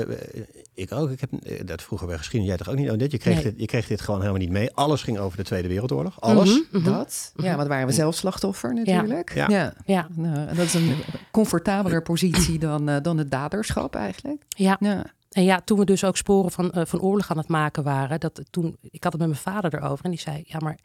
ik 0.75 0.91
ook, 0.91 1.09
ik 1.09 1.19
heb 1.19 1.33
eh, 1.33 1.65
dat 1.65 1.81
vroeger 1.81 2.07
bij 2.07 2.17
geschiedenis, 2.17 2.55
jij 2.55 2.57
toch 2.57 2.73
ook 2.73 2.79
niet, 2.79 2.91
oh, 2.91 2.97
dit, 2.97 3.11
je, 3.11 3.17
kreeg 3.17 3.33
Nee. 3.35 3.43
dit, 3.43 3.53
je 3.57 3.65
kreeg 3.65 3.87
dit 3.87 4.01
gewoon 4.01 4.19
helemaal 4.19 4.41
niet 4.41 4.49
mee. 4.49 4.73
Alles 4.73 5.01
ging 5.01 5.17
over 5.17 5.37
de 5.37 5.43
Tweede 5.43 5.67
Wereldoorlog, 5.67 6.21
alles. 6.21 6.49
Mhm, 6.49 6.77
mhm. 6.77 6.91
Dat. 6.91 7.31
Ja, 7.35 7.55
want 7.55 7.67
waren 7.67 7.87
we 7.87 7.93
zelf 7.93 8.15
slachtoffer 8.15 8.73
natuurlijk. 8.73 9.33
Ja. 9.33 9.49
ja. 9.49 9.73
Ja, 9.85 10.07
Nou, 10.15 10.47
en 10.47 10.55
dat 10.55 10.65
is 10.65 10.73
een 10.73 10.95
comfortabeler 11.31 12.01
positie 12.01 12.59
dan, 12.59 12.89
eh, 12.89 13.01
dan 13.01 13.17
het 13.17 13.31
daderschap 13.31 13.95
eigenlijk. 13.95 14.43
ja. 14.47 14.77
Ja. 14.79 15.13
En 15.29 15.43
ja, 15.43 15.61
toen 15.61 15.79
we 15.79 15.85
dus 15.85 16.03
ook 16.03 16.17
sporen 16.17 16.51
van, 16.51 16.71
eh, 16.71 16.85
van 16.85 17.01
oorlog 17.01 17.31
aan 17.31 17.37
het 17.37 17.47
maken 17.47 17.83
waren, 17.83 18.19
dat 18.19 18.41
toen, 18.49 18.77
ik 18.81 19.03
had 19.03 19.11
het 19.11 19.21
met 19.21 19.31
mijn 19.31 19.41
vader 19.41 19.73
erover 19.73 20.05
en 20.05 20.11
die 20.11 20.19
zei, 20.19 20.43
ja, 20.47 20.57
maar 20.59 20.79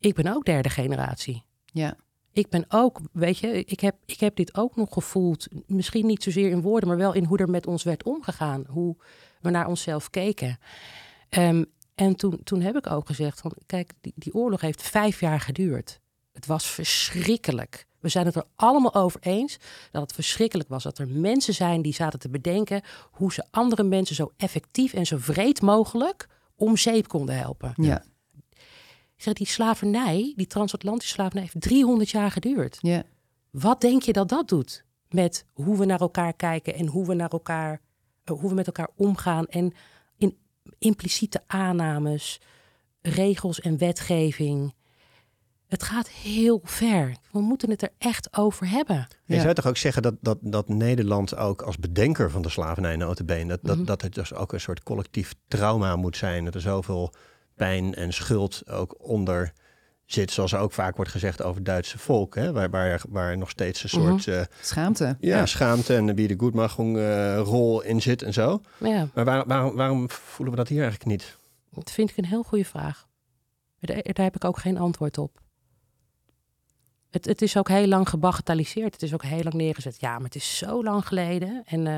ik 0.00 0.14
ben 0.14 0.34
ook 0.34 0.44
derde 0.44 0.68
generatie. 0.68 1.42
Ja. 1.64 1.96
Ik 2.32 2.48
ben 2.48 2.64
ook, 2.68 3.00
weet 3.12 3.38
je, 3.38 3.64
ik 3.64 3.80
heb, 3.80 3.96
ik 4.06 4.20
heb 4.20 4.36
dit 4.36 4.56
ook 4.56 4.76
nog 4.76 4.92
gevoeld. 4.92 5.46
Misschien 5.66 6.06
niet 6.06 6.22
zozeer 6.22 6.50
in 6.50 6.60
woorden, 6.60 6.88
maar 6.88 6.98
wel 6.98 7.12
in 7.12 7.24
hoe 7.24 7.38
er 7.38 7.50
met 7.50 7.66
ons 7.66 7.82
werd 7.82 8.02
omgegaan. 8.04 8.64
Hoe 8.68 8.96
we 9.46 9.52
naar 9.52 9.66
onszelf 9.66 10.10
keken. 10.10 10.58
Ehm, 11.28 11.64
en 11.94 12.16
toen, 12.16 12.40
toen 12.44 12.60
heb 12.60 12.76
ik 12.76 12.90
ook 12.90 13.06
gezegd 13.06 13.40
van, 13.40 13.52
kijk, 13.66 13.92
die, 14.00 14.12
die 14.16 14.34
oorlog 14.34 14.60
heeft 14.60 14.82
vijf 14.82 15.20
jaar 15.20 15.40
geduurd. 15.40 16.00
Het 16.32 16.46
was 16.46 16.66
verschrikkelijk. 16.66 17.86
We 18.00 18.08
zijn 18.08 18.26
het 18.26 18.34
er 18.34 18.44
allemaal 18.56 18.94
over 18.94 19.20
eens 19.20 19.56
dat 19.90 20.02
het 20.02 20.12
verschrikkelijk 20.12 20.68
was. 20.68 20.82
Dat 20.82 20.98
er 20.98 21.08
mensen 21.08 21.54
zijn 21.54 21.82
die 21.82 21.94
zaten 21.94 22.18
te 22.18 22.28
bedenken 22.28 22.82
hoe 23.10 23.32
ze 23.32 23.44
andere 23.50 23.82
mensen 23.82 24.16
zo 24.16 24.32
effectief 24.36 24.92
en 24.92 25.06
zo 25.06 25.16
vreed 25.20 25.62
mogelijk 25.62 26.28
om 26.54 26.76
zeep 26.76 27.08
konden 27.08 27.38
helpen. 27.38 27.72
Ja. 27.76 28.04
Ik 29.16 29.22
zeg, 29.22 29.34
die 29.34 29.46
slavernij, 29.46 30.32
die 30.36 30.46
transatlantische 30.46 31.14
slavernij, 31.14 31.42
heeft 31.42 31.60
300 31.60 32.10
jaar 32.10 32.30
geduurd. 32.30 32.78
Ja. 32.80 33.02
Wat 33.50 33.80
denk 33.80 34.02
je 34.02 34.12
dat 34.12 34.28
dat 34.28 34.48
doet 34.48 34.84
met 35.08 35.46
hoe 35.52 35.78
we 35.78 35.84
naar 35.84 36.00
elkaar 36.00 36.32
kijken 36.32 36.74
en 36.74 36.86
hoe 36.86 37.06
we 37.06 37.14
naar 37.14 37.30
elkaar, 37.30 37.80
hoe 38.34 38.48
we 38.48 38.54
met 38.54 38.66
elkaar 38.66 38.88
omgaan 38.96 39.46
en 39.46 39.72
in 40.16 40.36
impliciete 40.78 41.42
aannames, 41.46 42.40
regels 43.00 43.60
en 43.60 43.78
wetgeving. 43.78 44.74
Het 45.66 45.82
gaat 45.82 46.08
heel 46.08 46.60
ver. 46.64 47.16
We 47.32 47.40
moeten 47.40 47.70
het 47.70 47.82
er 47.82 47.92
echt 47.98 48.36
over 48.36 48.68
hebben. 48.68 49.06
Je 49.24 49.34
Ja. 49.34 49.40
zou 49.40 49.54
toch 49.54 49.66
ook 49.66 49.76
zeggen 49.76 50.02
dat, 50.02 50.14
dat, 50.20 50.38
dat 50.40 50.68
Nederland 50.68 51.36
ook 51.36 51.62
als 51.62 51.78
bedenker 51.78 52.30
van 52.30 52.42
de 52.42 52.48
slavernij 52.48 52.96
notabene, 52.96 53.46
dat, 53.48 53.60
dat, 53.62 53.76
Mhm. 53.76 53.84
dat 53.86 54.02
het 54.02 54.14
dus 54.14 54.34
ook 54.34 54.52
een 54.52 54.60
soort 54.60 54.82
collectief 54.82 55.34
trauma 55.48 55.96
moet 55.96 56.16
zijn. 56.16 56.44
Dat 56.44 56.54
er 56.54 56.60
zoveel 56.60 57.12
pijn 57.54 57.94
en 57.94 58.12
schuld 58.12 58.68
ook 58.70 59.08
onder 59.08 59.52
zit, 60.06 60.30
zoals 60.30 60.52
er 60.52 60.58
ook 60.58 60.72
vaak 60.72 60.96
wordt 60.96 61.10
gezegd 61.10 61.42
over 61.42 61.56
het 61.56 61.64
Duitse 61.64 61.98
volk, 61.98 62.34
hè? 62.34 62.52
Waar, 62.52 62.70
waar, 62.70 63.02
waar 63.08 63.38
nog 63.38 63.50
steeds 63.50 63.92
een 63.92 64.00
Mhm. 64.00 64.08
soort 64.18 64.26
eh, 64.28 64.42
Schaamte. 64.60 65.16
ja, 65.20 65.46
schaamte 65.46 65.94
en 65.96 66.14
wie 66.14 66.28
de 66.28 66.34
goedmachung 66.38 66.96
eh 66.98 67.38
rol 67.44 67.82
in 67.82 68.02
zit 68.02 68.22
en 68.22 68.32
zo. 68.32 68.60
Ja, 68.78 69.08
Maar 69.14 69.24
waar, 69.24 69.46
waarom, 69.46 69.76
waarom 69.76 70.10
voelen 70.10 70.54
we 70.54 70.60
dat 70.60 70.68
hier 70.68 70.82
eigenlijk 70.82 71.10
niet? 71.10 71.36
dat 71.70 71.90
vind 71.90 72.10
ik 72.10 72.16
een 72.16 72.24
heel 72.24 72.42
goede 72.42 72.64
vraag. 72.64 73.06
Daar, 73.80 73.96
daar 74.02 74.24
heb 74.24 74.34
ik 74.36 74.44
ook 74.44 74.58
geen 74.58 74.78
antwoord 74.78 75.18
op. 75.18 75.40
Het, 77.10 77.24
het 77.24 77.42
is 77.42 77.56
ook 77.56 77.68
heel 77.68 77.86
lang 77.86 78.08
gebagatelliseerd. 78.08 78.92
Het 78.92 79.02
is 79.02 79.14
ook 79.14 79.22
heel 79.22 79.42
lang 79.42 79.54
neergezet. 79.54 79.96
Ja, 80.00 80.12
maar 80.14 80.24
het 80.24 80.34
is 80.34 80.56
zo 80.56 80.82
lang 80.84 81.06
geleden. 81.06 81.62
En 81.66 81.86
eh, 81.86 81.92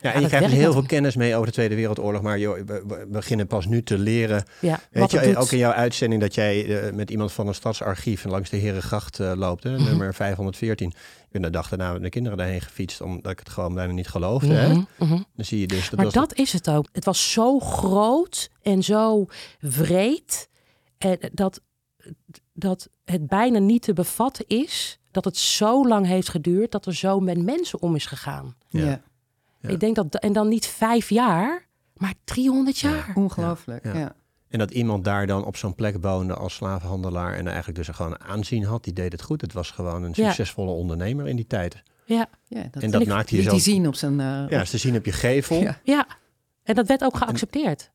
Ja, 0.00 0.12
en 0.12 0.20
je 0.20 0.26
krijgt 0.26 0.50
heel 0.50 0.72
veel 0.72 0.86
kennis 0.86 1.16
mee 1.16 1.34
over 1.34 1.46
de 1.46 1.52
Tweede 1.52 1.74
Wereldoorlog, 1.74 2.22
maar 2.22 2.38
joh, 2.38 2.56
we, 2.66 2.84
we 2.86 3.06
beginnen 3.08 3.46
pas 3.46 3.66
nu 3.66 3.82
te 3.82 3.98
leren. 3.98 4.44
ja, 4.60 4.80
Weet 4.90 5.10
je, 5.10 5.20
doet. 5.20 5.36
ook 5.36 5.52
in 5.52 5.58
jouw 5.58 5.72
uitzending 5.72 6.20
dat 6.20 6.34
jij 6.34 6.82
eh, 6.86 6.92
met 6.92 7.10
iemand 7.10 7.32
van 7.32 7.46
een 7.48 7.54
stadsarchief 7.54 8.24
langs 8.24 8.50
de 8.50 8.56
Herengracht 8.56 9.20
eh, 9.20 9.32
loopt, 9.36 9.62
hè, 9.62 9.70
Mhm. 9.70 9.84
nummer 9.84 10.14
514. 10.14 10.88
Ik 10.88 10.94
ben 11.30 11.42
de 11.42 11.50
dag 11.50 11.68
daarna 11.68 11.92
met 11.92 12.02
de 12.02 12.08
kinderen 12.08 12.38
daarheen 12.38 12.60
gefietst, 12.60 13.00
omdat 13.00 13.32
ik 13.32 13.38
het 13.38 13.48
gewoon 13.48 13.74
bijna 13.74 13.92
niet 13.92 14.08
geloofde. 14.08 14.52
Hè? 14.54 14.68
Mhm, 14.68 14.82
mhm. 14.98 15.22
Dan 15.36 15.44
zie 15.44 15.60
je 15.60 15.66
dus... 15.66 15.88
Dat 15.90 15.98
Maar 16.00 16.12
dat 16.12 16.34
is 16.34 16.52
het 16.52 16.70
ook. 16.70 16.86
Het 16.92 17.04
was 17.04 17.32
zo 17.32 17.58
groot 17.60 18.50
en 18.62 18.82
zo 18.82 19.26
wreed. 19.60 20.48
En 20.98 21.18
dat, 21.32 21.60
dat 22.54 22.88
het 23.04 23.26
bijna 23.26 23.58
niet 23.58 23.82
te 23.82 23.92
bevatten 23.92 24.44
is. 24.48 24.98
Dat 25.10 25.24
het 25.24 25.36
zo 25.36 25.88
lang 25.88 26.06
heeft 26.06 26.28
geduurd. 26.28 26.72
Dat 26.72 26.86
er 26.86 26.94
zo 26.94 27.20
met 27.20 27.42
mensen 27.44 27.82
om 27.82 27.94
is 27.94 28.06
gegaan. 28.06 28.54
Ja. 28.68 29.00
Ik 29.60 29.80
denk 29.80 29.94
dat. 29.96 30.14
En 30.14 30.32
dan 30.32 30.48
niet 30.48 30.66
vijf 30.66 31.08
jaar, 31.08 31.66
maar 31.96 32.14
300 32.24 32.78
jaar. 32.78 33.12
Ongelooflijk. 33.14 33.84
Ja. 33.84 33.96
Ja. 33.98 34.14
En 34.48 34.58
dat 34.58 34.70
iemand 34.70 35.04
daar 35.04 35.26
dan 35.26 35.44
op 35.44 35.56
zo'n 35.56 35.74
plek 35.74 35.96
woonde 36.00 36.34
als 36.34 36.54
slavenhandelaar 36.54 37.34
en 37.34 37.46
eigenlijk 37.46 37.76
dus 37.76 37.88
gewoon 37.96 38.20
aanzien 38.20 38.64
had, 38.64 38.84
die 38.84 38.92
deed 38.92 39.12
het 39.12 39.22
goed. 39.22 39.40
Het 39.40 39.52
was 39.52 39.70
gewoon 39.70 40.02
een 40.02 40.12
Ja. 40.14 40.24
succesvolle 40.26 40.70
ondernemer 40.70 41.28
in 41.28 41.36
die 41.36 41.46
tijd. 41.46 41.82
Ja, 42.06 42.26
Ja, 42.48 42.62
dat, 42.70 42.82
En 42.82 42.90
dat 42.90 43.06
maakte 43.06 43.36
je 43.36 43.42
zo... 43.42 43.50
hij 43.50 43.58
zien 43.58 43.86
op 43.86 43.94
zijn... 43.94 44.20
eh, 44.20 44.44
Ja, 44.48 44.64
te 44.64 44.78
zien 44.78 44.96
op 44.96 45.04
je 45.04 45.12
gevel. 45.12 45.60
Ja. 45.60 45.80
ja. 45.82 46.06
En 46.62 46.74
dat 46.74 46.86
werd 46.86 47.04
ook 47.04 47.16
geaccepteerd. 47.16 47.90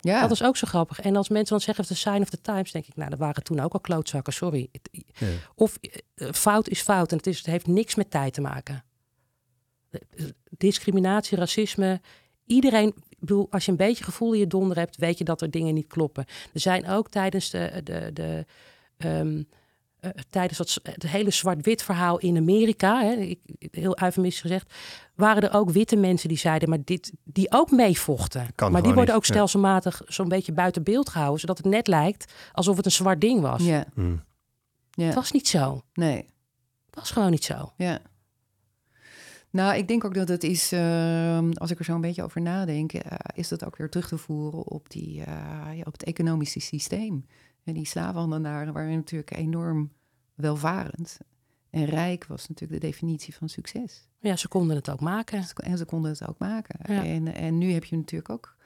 Ja. 0.00 0.20
Dat 0.20 0.30
is 0.30 0.42
ook 0.42 0.56
zo 0.56 0.66
grappig. 0.66 1.00
En 1.00 1.16
als 1.16 1.28
mensen 1.28 1.50
dan 1.50 1.60
zeggen, 1.60 1.86
the 1.86 1.94
sign 1.94 2.20
of 2.20 2.30
the 2.30 2.40
times, 2.40 2.72
denk 2.72 2.86
ik, 2.86 2.96
nou, 2.96 3.10
dat 3.10 3.18
waren 3.18 3.42
toen 3.42 3.60
ook 3.60 3.72
al 3.72 3.80
klootzakken, 3.80 4.32
sorry. 4.32 4.68
Ja. 4.90 5.26
Of 5.54 5.78
eh, 5.80 6.32
fout 6.32 6.68
is 6.68 6.80
fout 6.80 7.10
en 7.10 7.16
het, 7.16 7.26
is, 7.26 7.36
het 7.36 7.46
heeft 7.46 7.66
niks 7.66 7.94
met 7.94 8.10
tijd 8.10 8.32
te 8.34 8.40
maken. 8.40 8.84
Eh, 9.90 10.00
Discriminatie, 10.50 11.38
racisme, 11.38 12.00
iedereen, 12.46 12.88
ik 13.08 13.18
bedoel, 13.18 13.46
als 13.50 13.64
je 13.64 13.70
een 13.70 13.76
beetje 13.76 14.04
gevoel 14.04 14.32
in 14.32 14.38
je 14.38 14.46
donder 14.46 14.76
hebt, 14.76 14.96
weet 14.96 15.18
je 15.18 15.24
dat 15.24 15.40
er 15.40 15.50
dingen 15.50 15.74
niet 15.74 15.86
kloppen. 15.86 16.24
Er 16.54 16.60
zijn 16.60 16.88
ook 16.88 17.08
tijdens 17.08 17.50
de, 17.50 17.80
de, 17.84 18.10
de 18.12 18.46
ehm, 18.96 19.42
eh, 20.00 20.10
tijdens 20.30 20.58
dat, 20.58 20.80
het 20.82 21.06
hele 21.06 21.30
zwart-wit 21.30 21.82
verhaal 21.82 22.18
in 22.18 22.36
Amerika, 22.36 23.02
hè, 23.02 23.12
ik, 23.12 23.38
heel 23.70 23.98
eufemistisch 24.02 24.40
gezegd, 24.40 24.74
waren 25.14 25.42
er 25.42 25.54
ook 25.54 25.70
witte 25.70 25.96
mensen 25.96 26.28
die 26.28 26.38
zeiden, 26.38 26.68
maar 26.68 26.78
dit, 26.84 27.12
die 27.24 27.52
ook 27.52 27.70
meevochten. 27.70 28.48
Kan 28.54 28.72
maar 28.72 28.82
die 28.82 28.92
worden 28.94 29.14
niet, 29.14 29.22
ook 29.22 29.28
ja. 29.28 29.34
stelselmatig 29.34 30.02
zo'n 30.06 30.28
beetje 30.28 30.52
buiten 30.52 30.82
beeld 30.82 31.08
gehouden, 31.08 31.40
zodat 31.40 31.56
het 31.56 31.66
net 31.66 31.86
lijkt 31.86 32.32
alsof 32.52 32.76
het 32.76 32.84
een 32.84 32.92
zwart 32.92 33.20
ding 33.20 33.40
was. 33.40 33.62
Ja. 33.62 33.84
Hm. 33.94 34.16
Ja. 34.90 35.04
Het 35.04 35.14
was 35.14 35.32
niet 35.32 35.48
zo. 35.48 35.82
Nee. 35.92 36.16
Het 36.86 36.94
was 36.94 37.10
gewoon 37.10 37.30
niet 37.30 37.44
zo. 37.44 37.72
Ja. 37.76 38.00
Nou, 39.50 39.76
ik 39.76 39.88
denk 39.88 40.04
ook 40.04 40.14
dat 40.14 40.28
het 40.28 40.44
is, 40.44 40.72
ehm, 40.72 41.50
als 41.52 41.70
ik 41.70 41.78
er 41.78 41.84
zo 41.84 41.94
een 41.94 42.00
beetje 42.00 42.22
over 42.22 42.40
nadenk, 42.40 42.92
eh, 42.92 43.16
is 43.34 43.48
dat 43.48 43.64
ook 43.64 43.76
weer 43.76 43.88
terug 43.88 44.08
te 44.08 44.18
voeren 44.18 44.66
op, 44.66 44.90
die, 44.90 45.24
eh, 45.24 45.34
ja, 45.74 45.82
op 45.84 45.92
het 45.92 46.04
economische 46.04 46.60
systeem. 46.60 47.24
En 47.68 47.74
die 47.74 47.86
slavenhandelaren 47.86 48.72
waren 48.72 48.94
natuurlijk 48.94 49.36
enorm 49.36 49.92
welvarend. 50.34 51.18
En 51.70 51.84
rijk 51.84 52.26
was 52.26 52.48
natuurlijk 52.48 52.80
de 52.80 52.86
definitie 52.86 53.34
van 53.34 53.48
succes. 53.48 54.08
Ja, 54.20 54.36
ze 54.36 54.48
konden 54.48 54.76
het 54.76 54.90
ook 54.90 55.00
maken. 55.00 55.44
En 55.56 55.78
ze 55.78 55.84
konden 55.84 56.10
het 56.10 56.28
ook 56.28 56.38
maken. 56.38 56.94
Ja. 56.94 57.04
En, 57.04 57.34
en 57.34 57.58
nu 57.58 57.72
heb 57.72 57.84
je 57.84 57.96
natuurlijk 57.96 58.30
ook 58.30 58.56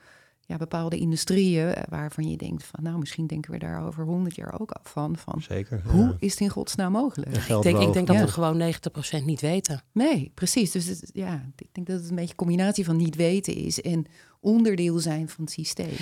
ja, 0.40 0.56
bepaalde 0.56 0.98
industrieën 0.98 1.74
eh, 1.74 1.82
waarvan 1.88 2.30
je 2.30 2.36
denkt 2.36 2.64
van, 2.64 2.82
nou, 2.82 2.98
misschien 2.98 3.26
denken 3.26 3.50
we 3.52 3.58
daar 3.58 3.86
over 3.86 4.04
honderd 4.04 4.34
jaar 4.34 4.60
ook 4.60 4.70
af 4.70 4.90
van. 4.92 5.16
van 5.16 5.42
Zeker. 5.42 5.82
hoe 5.86 6.04
ja. 6.04 6.16
is 6.18 6.30
het 6.30 6.40
in 6.40 6.48
godsnaam 6.48 6.92
mogelijk? 6.92 7.46
Ja, 7.46 7.56
Ik 7.56 7.62
denk, 7.62 7.78
ik 7.78 7.92
denk 7.92 8.06
dat 8.06 8.16
Ja. 8.16 8.24
we 8.24 8.30
gewoon 8.30 8.72
90% 9.20 9.24
niet 9.24 9.40
weten. 9.40 9.82
Nee, 9.92 10.30
precies. 10.34 10.70
Dus 10.70 10.86
het, 10.86 11.10
ja, 11.12 11.52
ik 11.56 11.68
denk 11.72 11.86
dat 11.86 12.00
het 12.00 12.08
een 12.08 12.14
beetje 12.14 12.30
een 12.30 12.36
combinatie 12.36 12.84
van 12.84 12.96
niet 12.96 13.16
weten 13.16 13.54
is 13.54 13.80
en 13.80 14.06
onderdeel 14.40 14.98
zijn 14.98 15.28
van 15.28 15.44
het 15.44 15.52
systeem. 15.52 15.96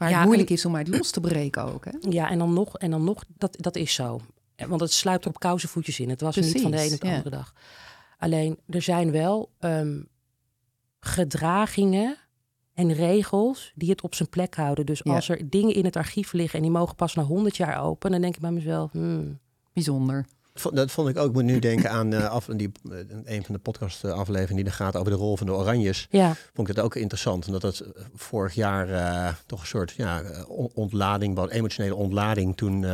Waar 0.00 0.10
Ja, 0.10 0.16
het 0.16 0.24
moeilijk 0.26 0.48
en- 0.48 0.54
is 0.54 0.64
om 0.64 0.76
uit 0.76 0.88
los 0.88 1.10
te 1.10 1.20
breken 1.20 1.62
ook. 1.62 1.84
Hè? 1.84 1.90
Ja, 2.00 2.30
en 2.30 2.38
dan 2.38 2.52
nog, 2.52 2.78
en 2.78 2.90
dan 2.90 3.04
nog 3.04 3.24
dat, 3.38 3.56
dat 3.60 3.76
is 3.76 3.94
zo. 3.94 4.20
Want 4.68 4.80
het 4.80 4.92
sluipt 4.92 5.24
er 5.24 5.30
op 5.30 5.38
kousenvoetjes 5.40 6.00
in. 6.00 6.08
Het 6.08 6.20
was 6.20 6.36
niet 6.36 6.60
van 6.60 6.70
de 6.70 6.78
ene 6.78 6.94
op 6.94 7.00
de 7.00 7.06
ja. 7.06 7.16
andere 7.16 7.36
dag. 7.36 7.54
Alleen, 8.18 8.58
er 8.68 8.82
zijn 8.82 9.10
wel 9.10 9.50
ehm, 9.58 10.00
gedragingen 11.00 12.16
en 12.74 12.92
regels 12.92 13.72
die 13.74 13.90
het 13.90 14.00
op 14.02 14.14
zijn 14.14 14.28
plek 14.28 14.54
houden. 14.54 14.86
Dus 14.86 15.00
Ja. 15.04 15.14
als 15.14 15.28
er 15.28 15.50
dingen 15.50 15.74
in 15.74 15.84
het 15.84 15.96
archief 15.96 16.32
liggen 16.32 16.56
en 16.58 16.62
die 16.64 16.72
mogen 16.74 16.94
pas 16.96 17.14
na 17.14 17.22
100 17.22 17.56
jaar 17.56 17.82
open, 17.82 18.10
dan 18.10 18.20
denk 18.20 18.34
ik 18.34 18.40
bij 18.40 18.50
mezelf, 18.50 18.92
hmm, 18.92 19.38
Bijzonder. 19.72 20.26
Dat 20.72 20.90
vond 20.90 21.08
ik 21.08 21.18
ook. 21.18 21.26
Ik 21.26 21.32
moet 21.32 21.44
nu 21.44 21.58
denken 21.58 21.90
aan 21.90 22.12
eh, 22.12 22.28
af, 22.30 22.44
die, 22.56 22.72
eh, 22.90 22.98
een 23.24 23.44
van 23.44 23.54
de 23.54 23.60
podcast 23.60 24.04
eh, 24.04 24.46
die 24.48 24.64
er 24.64 24.72
gaat 24.72 24.96
over 24.96 25.10
de 25.12 25.18
rol 25.18 25.36
van 25.36 25.46
de 25.46 25.52
Oranjes. 25.52 26.06
ja, 26.10 26.34
Vond 26.54 26.68
ik 26.68 26.76
het 26.76 26.84
ook 26.84 26.94
interessant. 26.96 27.46
Omdat 27.46 27.62
het 27.62 27.80
eh, 27.80 28.02
vorig 28.14 28.54
jaar 28.54 29.38
toch 29.46 29.60
een 29.60 29.66
soort 29.66 29.94
ja, 29.96 30.22
on- 30.48 30.70
ontlading 30.74 31.34
was, 31.34 31.50
emotionele 31.50 31.94
ontlading 31.94 32.56
toen 32.56 32.86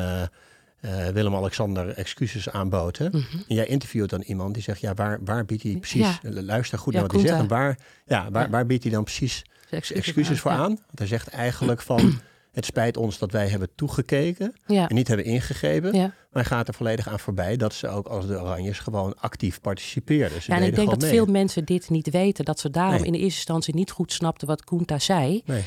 Willem-Alexander 1.13 1.89
excuses 1.89 2.49
aanbood. 2.49 2.99
Hè? 2.99 3.09
mhm. 3.09 3.17
En 3.49 3.55
jij 3.55 3.67
interviewt 3.67 4.11
dan 4.11 4.21
iemand 4.23 4.55
die 4.55 4.63
zegt, 4.63 4.81
ja, 4.81 4.95
waar, 4.95 5.19
waar 5.25 5.45
biedt 5.45 5.63
hij 5.63 5.77
precies, 5.77 6.19
Ja. 6.23 6.43
luister 6.43 6.79
goed 6.79 6.93
Ja, 6.93 6.99
naar 7.01 7.09
wat 7.09 7.21
hij 7.21 7.29
zegt, 7.29 7.41
en 7.43 7.49
waar, 7.49 7.79
ja, 8.07 8.31
waar, 8.31 8.43
Ja. 8.45 8.51
waar 8.51 8.67
biedt 8.67 8.83
hij 8.83 8.93
dan 8.93 9.05
precies 9.05 9.45
excuses, 9.71 9.97
excuses 10.07 10.41
voor 10.41 10.51
aan? 10.51 10.59
Want 10.87 10.99
hij 10.99 11.07
zegt 11.07 11.29
eigenlijk 11.29 11.83
van, 11.83 12.21
het 12.57 12.65
spijt 12.65 12.97
ons 12.97 13.19
dat 13.19 13.33
wij 13.33 13.49
hebben 13.49 13.69
toegekeken 13.75 14.55
Ja, 14.67 14.89
en 14.89 14.95
niet 14.95 15.09
hebben 15.09 15.27
ingegrepen. 15.27 15.95
ja. 15.95 16.15
Maar 16.33 16.45
gaat 16.45 16.69
er 16.69 16.75
volledig 16.75 17.09
aan 17.09 17.19
voorbij 17.19 17.57
dat 17.57 17.75
ze 17.75 17.89
ook 17.89 18.07
als 18.07 18.27
de 18.27 18.41
Oranjes 18.41 18.79
gewoon 18.79 19.15
actief 19.19 19.61
participeerden. 19.61 20.43
Ze 20.43 20.51
ja 20.53 20.57
en 20.59 20.63
ik 20.63 20.75
denk 20.75 20.91
dat 20.91 21.01
mee. 21.01 21.11
veel 21.11 21.27
mensen 21.27 21.65
dit 21.65 21.91
niet 21.91 22.11
weten. 22.11 22.45
Dat 22.45 22.61
ze 22.61 22.71
daarom 22.71 22.95
Nee. 22.97 23.05
in 23.07 23.13
de 23.13 23.19
eerste 23.19 23.37
instantie 23.37 23.75
niet 23.75 23.91
goed 23.91 24.13
snapten 24.13 24.47
wat 24.47 24.65
Koenta 24.65 24.99
zei. 24.99 25.43
Nee. 25.45 25.63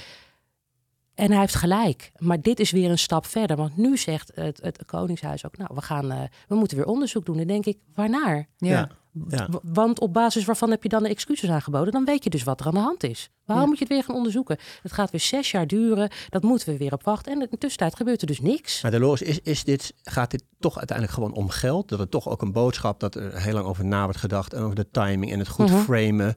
En 1.20 1.32
hij 1.32 1.40
heeft 1.40 1.56
gelijk. 1.56 2.12
Maar 2.18 2.42
dit 2.42 2.60
is 2.60 2.72
weer 2.72 2.90
een 2.90 2.98
stap 3.00 3.26
verder. 3.26 3.56
Want 3.58 3.78
nu 3.78 3.98
zegt 3.98 4.32
het, 4.36 4.60
het 4.62 4.86
Koningshuis 4.86 5.46
ook, 5.46 5.58
nou, 5.58 5.70
we, 5.74 5.82
gaan, 5.82 6.12
uh, 6.12 6.22
we 6.48 6.56
moeten 6.56 6.78
weer 6.78 6.86
onderzoek 6.86 7.26
doen. 7.26 7.38
Dan 7.38 7.48
denk 7.48 7.66
ik, 7.66 7.78
waarnaar? 7.96 8.48
Ja. 8.58 8.70
Ja. 8.70 8.90
Ja. 9.28 9.48
W- 9.50 9.56
Want 9.64 10.00
op 10.00 10.14
basis 10.14 10.46
waarvan 10.46 10.70
heb 10.70 10.84
je 10.84 10.90
dan 10.90 11.04
de 11.04 11.10
excuses 11.10 11.50
aangeboden? 11.50 11.92
Dan 11.94 12.06
weet 12.06 12.24
je 12.24 12.30
dus 12.30 12.44
wat 12.44 12.60
er 12.60 12.66
aan 12.66 12.74
de 12.74 12.80
hand 12.80 13.04
is. 13.04 13.30
Waarom 13.46 13.64
Ja. 13.66 13.70
moet 13.70 13.80
je 13.80 13.84
het 13.86 13.94
weer 13.94 14.04
gaan 14.04 14.16
onderzoeken? 14.16 14.58
Het 14.82 14.92
gaat 14.92 15.12
weer 15.12 15.20
zes 15.20 15.52
jaar 15.52 15.68
duren. 15.68 16.10
Dat 16.30 16.44
moeten 16.44 16.70
we 16.70 16.78
weer 16.78 16.94
op 16.94 17.04
wachten. 17.04 17.32
En 17.34 17.42
in 17.42 17.48
de 17.52 17.58
tussentijd 17.58 17.96
gebeurt 17.96 18.22
er 18.22 18.28
dus 18.28 18.42
niks. 18.42 18.82
Maar 18.82 18.92
Dolores, 18.92 19.22
is, 19.22 19.40
is 19.40 19.64
dit, 19.64 19.94
gaat 20.04 20.32
dit 20.32 20.44
toch 20.60 20.78
uiteindelijk 20.78 21.18
gewoon 21.18 21.34
om 21.34 21.50
geld? 21.50 21.90
Dat 21.90 22.00
het 22.00 22.12
toch 22.12 22.28
ook 22.30 22.42
een 22.42 22.52
boodschap 22.52 23.00
dat 23.00 23.16
er 23.16 23.42
heel 23.42 23.54
lang 23.54 23.66
over 23.66 23.86
na 23.86 24.04
wordt 24.04 24.20
gedacht 24.20 24.54
en 24.54 24.62
over 24.62 24.76
de 24.76 24.90
timing 24.92 25.32
en 25.32 25.40
het 25.40 25.48
goed 25.48 25.70
Mhm. 25.70 25.80
framen 25.82 26.34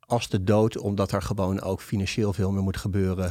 als 0.00 0.28
de 0.28 0.44
dood, 0.44 0.78
omdat 0.78 1.12
er 1.12 1.22
gewoon 1.22 1.60
ook 1.60 1.80
financieel 1.82 2.32
veel 2.32 2.50
meer 2.52 2.62
moet 2.62 2.76
gebeuren. 2.76 3.30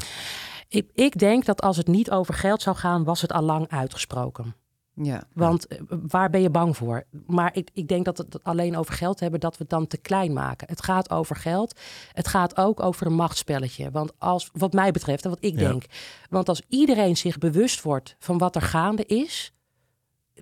Ik, 0.70 0.90
ik 0.94 1.18
denk 1.20 1.46
dat 1.46 1.62
als 1.62 1.78
het 1.78 1.88
niet 1.88 2.12
over 2.12 2.34
geld 2.34 2.62
zou 2.62 2.76
gaan, 2.76 3.04
was 3.04 3.22
het 3.22 3.32
al 3.34 3.42
lang 3.42 3.68
uitgesproken. 3.70 4.56
Ja. 4.94 5.24
Want 5.34 5.68
eh, 5.68 5.82
waar 6.08 6.30
ben 6.30 6.42
je 6.42 6.50
bang 6.50 6.78
voor? 6.78 7.04
Maar 7.26 7.56
ik, 7.56 7.70
ik 7.74 7.88
denk 7.88 8.06
dat 8.06 8.18
het 8.18 8.44
alleen 8.44 8.78
over 8.78 8.94
geld 8.94 9.20
hebben, 9.20 9.40
dat 9.40 9.52
we 9.52 9.58
het 9.62 9.70
dan 9.70 9.88
te 9.88 9.98
klein 9.98 10.34
maken. 10.34 10.68
Het 10.68 10.84
gaat 10.84 11.10
over 11.10 11.36
geld. 11.36 11.80
Het 12.14 12.28
gaat 12.28 12.58
ook 12.58 12.80
over 12.80 13.08
een 13.08 13.14
machtsspelletje. 13.14 13.92
Want 13.92 14.12
als, 14.18 14.50
wat 14.54 14.74
mij 14.74 14.92
betreft 14.92 15.24
en 15.24 15.30
wat 15.30 15.44
ik 15.44 15.60
Ja. 15.60 15.70
denk. 15.70 15.84
Want 16.30 16.50
als 16.50 16.62
iedereen 16.68 17.18
zich 17.18 17.38
bewust 17.38 17.82
wordt 17.82 18.16
van 18.20 18.38
wat 18.38 18.56
er 18.56 18.62
gaande 18.62 19.06
is, 19.06 19.54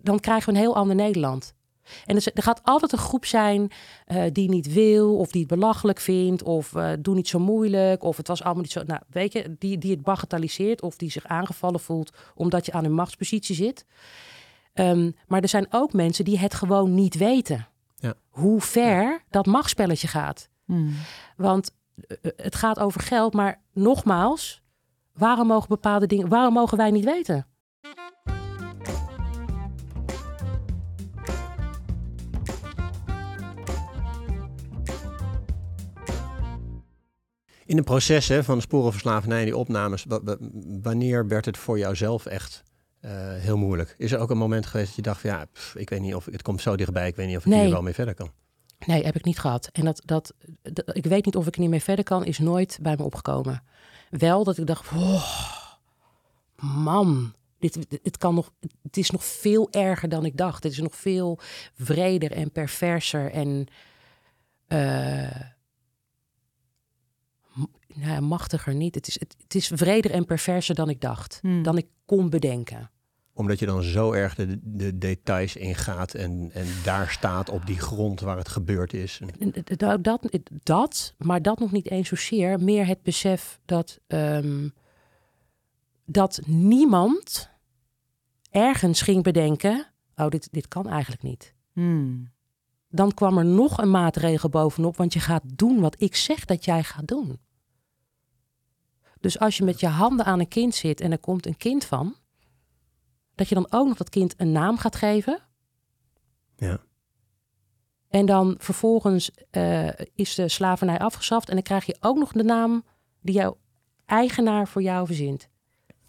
dan 0.01 0.19
krijgen 0.19 0.46
we 0.46 0.51
een 0.51 0.63
heel 0.63 0.75
ander 0.75 0.96
Nederland. 0.96 1.53
En 2.06 2.15
er, 2.15 2.22
z- 2.22 2.27
er 2.34 2.44
gaat 2.44 2.62
altijd 2.63 2.91
een 2.91 2.98
groep 2.98 3.25
zijn 3.25 3.72
eh, 4.06 4.24
die 4.32 4.50
niet 4.50 4.74
wil, 4.74 5.17
of 5.17 5.32
die 5.32 5.41
het 5.41 5.50
belachelijk 5.60 6.00
vindt, 6.00 6.44
of 6.44 6.75
eh 6.75 6.91
doe 7.00 7.15
niet 7.15 7.27
zo 7.27 7.39
moeilijk, 7.39 8.03
of 8.03 8.17
het 8.17 8.27
was 8.27 8.44
allemaal 8.44 8.62
niet 8.62 8.72
zo. 8.72 8.84
Nou, 8.86 9.01
weet 9.10 9.34
je, 9.34 9.56
die, 9.60 9.77
die 9.77 9.91
het 9.91 10.01
bagatelliseert, 10.01 10.82
of 10.82 10.96
die 10.96 11.12
zich 11.12 11.25
aangevallen 11.25 11.79
voelt 11.79 12.12
omdat 12.36 12.65
je 12.65 12.72
aan 12.72 12.86
een 12.86 12.94
machtspositie 12.94 13.56
zit. 13.56 13.86
Ehm, 14.74 15.12
maar 15.27 15.41
er 15.41 15.48
zijn 15.50 15.67
ook 15.70 15.94
mensen 15.94 16.25
die 16.25 16.39
het 16.39 16.53
gewoon 16.53 16.94
niet 16.94 17.15
weten. 17.17 17.67
Ja. 17.96 18.13
Hoe 18.29 18.62
ver 18.62 19.24
dat 19.29 19.46
machtsspelletje 19.46 20.08
gaat. 20.08 20.50
Hmm. 20.65 20.94
Want 21.38 21.72
eh, 22.08 22.17
het 22.36 22.56
gaat 22.56 22.79
over 22.79 23.01
geld, 23.01 23.34
maar 23.34 23.62
nogmaals, 23.74 24.62
waarom 25.13 25.48
mogen 25.48 25.67
bepaalde 25.70 26.08
dingen, 26.08 26.29
waarom 26.29 26.53
mogen 26.53 26.77
wij 26.77 26.91
niet 26.91 27.06
weten? 27.06 27.48
In 37.67 37.75
de 37.75 37.83
processen 37.83 38.43
van 38.43 38.62
sporenverslavernij, 38.62 39.43
die 39.45 39.57
opnames, 39.57 40.03
wa- 40.07 40.24
wa- 40.24 40.38
wanneer 40.81 41.27
werd 41.27 41.45
het 41.45 41.57
voor 41.57 41.77
jou 41.79 41.95
zelf 41.95 42.25
echt 42.25 42.63
eh, 43.00 43.12
heel 43.33 43.57
moeilijk? 43.57 43.95
Is 43.97 44.12
er 44.12 44.19
ook 44.19 44.29
een 44.29 44.38
moment 44.38 44.65
geweest 44.65 44.88
dat 44.88 44.95
je 44.95 45.01
dacht 45.01 45.21
van 45.21 45.29
ja, 45.29 45.45
pff, 45.53 45.75
ik 45.75 45.89
weet 45.89 46.01
niet 46.01 46.15
of 46.15 46.25
het 46.25 46.41
komt 46.41 46.62
zo 46.62 46.75
dichtbij, 46.75 47.07
ik 47.07 47.15
weet 47.15 47.27
niet 47.27 47.38
of 47.38 47.45
ik 47.45 47.51
Nee. 47.51 47.62
hier 47.62 47.71
wel 47.71 47.81
mee 47.81 47.93
verder 47.93 48.13
kan. 48.13 48.31
Nee, 48.86 49.03
heb 49.05 49.15
ik 49.15 49.24
niet 49.25 49.39
gehad. 49.39 49.69
En 49.71 49.86
dat, 49.86 50.01
dat, 50.05 50.33
dat- 50.62 50.95
ik 50.95 51.05
weet 51.05 51.25
niet 51.25 51.36
of 51.36 51.47
ik 51.47 51.53
er 51.55 51.62
niet 51.62 51.69
mee 51.69 51.81
verder 51.83 52.05
kan, 52.05 52.25
is 52.25 52.39
nooit 52.39 52.79
bij 52.81 52.95
me 52.97 53.03
opgekomen. 53.03 53.63
Wel 54.09 54.43
dat 54.43 54.57
ik 54.57 54.65
dacht, 54.67 54.91
oh, 54.95 55.24
man, 56.62 57.33
dit, 57.59 57.74
dit, 57.89 58.00
het 58.03 58.17
kan 58.17 58.36
nog, 58.36 58.51
het 58.83 58.97
is 58.97 59.12
nog 59.12 59.25
veel 59.25 59.67
erger 59.71 60.09
dan 60.09 60.25
ik 60.25 60.38
dacht. 60.38 60.63
Het 60.63 60.71
is 60.71 60.79
nog 60.79 60.95
veel 60.95 61.39
vreder 61.74 62.31
en 62.31 62.51
perverser 62.51 63.31
en 63.31 63.67
eh, 64.67 65.41
nou 67.99 68.11
ja, 68.11 68.19
machtiger 68.19 68.75
niet. 68.75 68.95
Het 68.95 69.07
is, 69.07 69.19
het, 69.19 69.35
het 69.43 69.55
is 69.55 69.71
vreder 69.73 70.11
en 70.11 70.25
perverser 70.25 70.75
dan 70.75 70.89
ik 70.89 71.01
dacht, 71.01 71.39
Hmm. 71.41 71.63
dan 71.63 71.77
ik 71.77 71.87
kon 72.05 72.29
bedenken. 72.29 72.91
Omdat 73.33 73.59
je 73.59 73.65
dan 73.65 73.83
zo 73.83 74.11
erg 74.11 74.35
de, 74.35 74.59
de 74.63 74.97
details 74.97 75.55
ingaat 75.55 76.13
en, 76.13 76.49
en 76.53 76.65
daar 76.83 77.09
staat 77.09 77.49
op 77.49 77.65
die 77.65 77.79
grond 77.79 78.19
waar 78.19 78.37
het 78.37 78.47
gebeurd 78.49 78.93
is. 78.93 79.19
En- 79.21 79.53
En 79.53 79.63
d- 79.63 79.77
d- 79.77 80.03
Dat, 80.03 80.29
dat, 80.63 81.13
maar 81.17 81.41
dat 81.41 81.59
nog 81.59 81.71
niet 81.71 81.89
eens 81.89 82.07
zozeer. 82.07 82.59
Meer 82.63 82.85
het 82.87 83.03
besef 83.03 83.60
dat, 83.65 83.99
ehm, 84.07 84.69
dat 86.05 86.39
niemand 86.45 87.49
ergens 88.49 89.01
ging 89.01 89.23
bedenken... 89.23 89.88
oh, 90.15 90.27
dit, 90.29 90.47
dit 90.51 90.67
kan 90.67 90.88
eigenlijk 90.89 91.21
niet. 91.23 91.53
Hmm. 91.73 92.31
Dan 92.89 93.13
kwam 93.13 93.38
er 93.38 93.45
nog 93.45 93.77
een 93.77 93.91
maatregel 93.91 94.49
bovenop... 94.49 94.97
want 94.97 95.13
je 95.13 95.19
gaat 95.19 95.43
doen 95.45 95.79
wat 95.79 96.01
ik 96.01 96.15
zeg 96.15 96.45
dat 96.45 96.65
jij 96.65 96.83
gaat 96.83 97.07
doen. 97.07 97.39
Dus 99.19 99.39
als 99.39 99.58
je 99.58 99.63
met 99.63 99.80
je 99.80 99.88
handen 99.88 100.25
aan 100.25 100.39
een 100.39 100.47
kind 100.47 100.75
zit 100.75 101.01
en 101.01 101.12
er 101.12 101.19
komt 101.19 101.45
een 101.45 101.58
kind 101.58 101.86
van... 101.86 102.15
dat 103.36 103.49
je 103.49 103.56
dan 103.56 103.67
ook 103.69 103.88
nog 103.88 103.97
dat 103.97 104.10
kind 104.10 104.34
een 104.38 104.51
naam 104.51 104.77
gaat 104.77 104.95
geven... 104.95 105.41
Ja. 106.56 106.80
En 108.10 108.25
dan 108.25 108.56
vervolgens 108.60 109.32
eh, 109.49 109.89
is 110.15 110.36
de 110.36 110.47
slavernij 110.47 110.99
afgeschaft. 110.99 111.47
En 111.49 111.53
dan 111.53 111.63
krijg 111.63 111.86
je 111.86 111.97
ook 111.99 112.17
nog 112.17 112.32
de 112.32 112.43
naam 112.43 112.84
die 113.21 113.34
jouw 113.36 113.58
eigenaar 114.06 114.67
voor 114.67 114.82
jou 114.82 115.06
verzint. 115.06 115.49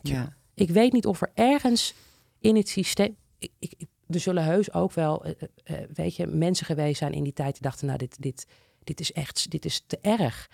Ja. 0.00 0.36
Ik 0.54 0.70
weet 0.70 0.92
niet 0.92 1.06
of 1.06 1.22
er 1.22 1.30
ergens 1.34 1.94
in 2.38 2.56
het 2.56 2.68
systeem. 2.68 3.16
Ik, 3.38 3.52
ik, 3.58 3.74
ik- 3.76 3.88
er 4.08 4.20
zullen 4.20 4.44
heus 4.44 4.72
ook 4.72 4.92
wel, 4.92 5.24
eh, 5.24 5.32
eh, 5.64 5.88
weet 5.92 6.16
je, 6.16 6.26
mensen 6.26 6.66
geweest 6.66 6.98
zijn 6.98 7.12
in 7.12 7.22
die 7.24 7.32
tijd 7.32 7.52
die 7.52 7.62
dachten: 7.62 7.86
nou, 7.86 7.98
dit, 7.98 8.22
dit, 8.22 8.46
dit 8.84 9.00
is 9.00 9.12
echt, 9.12 9.50
dit 9.50 9.64
is 9.64 9.82
te 9.86 9.98
erg. 10.00 10.50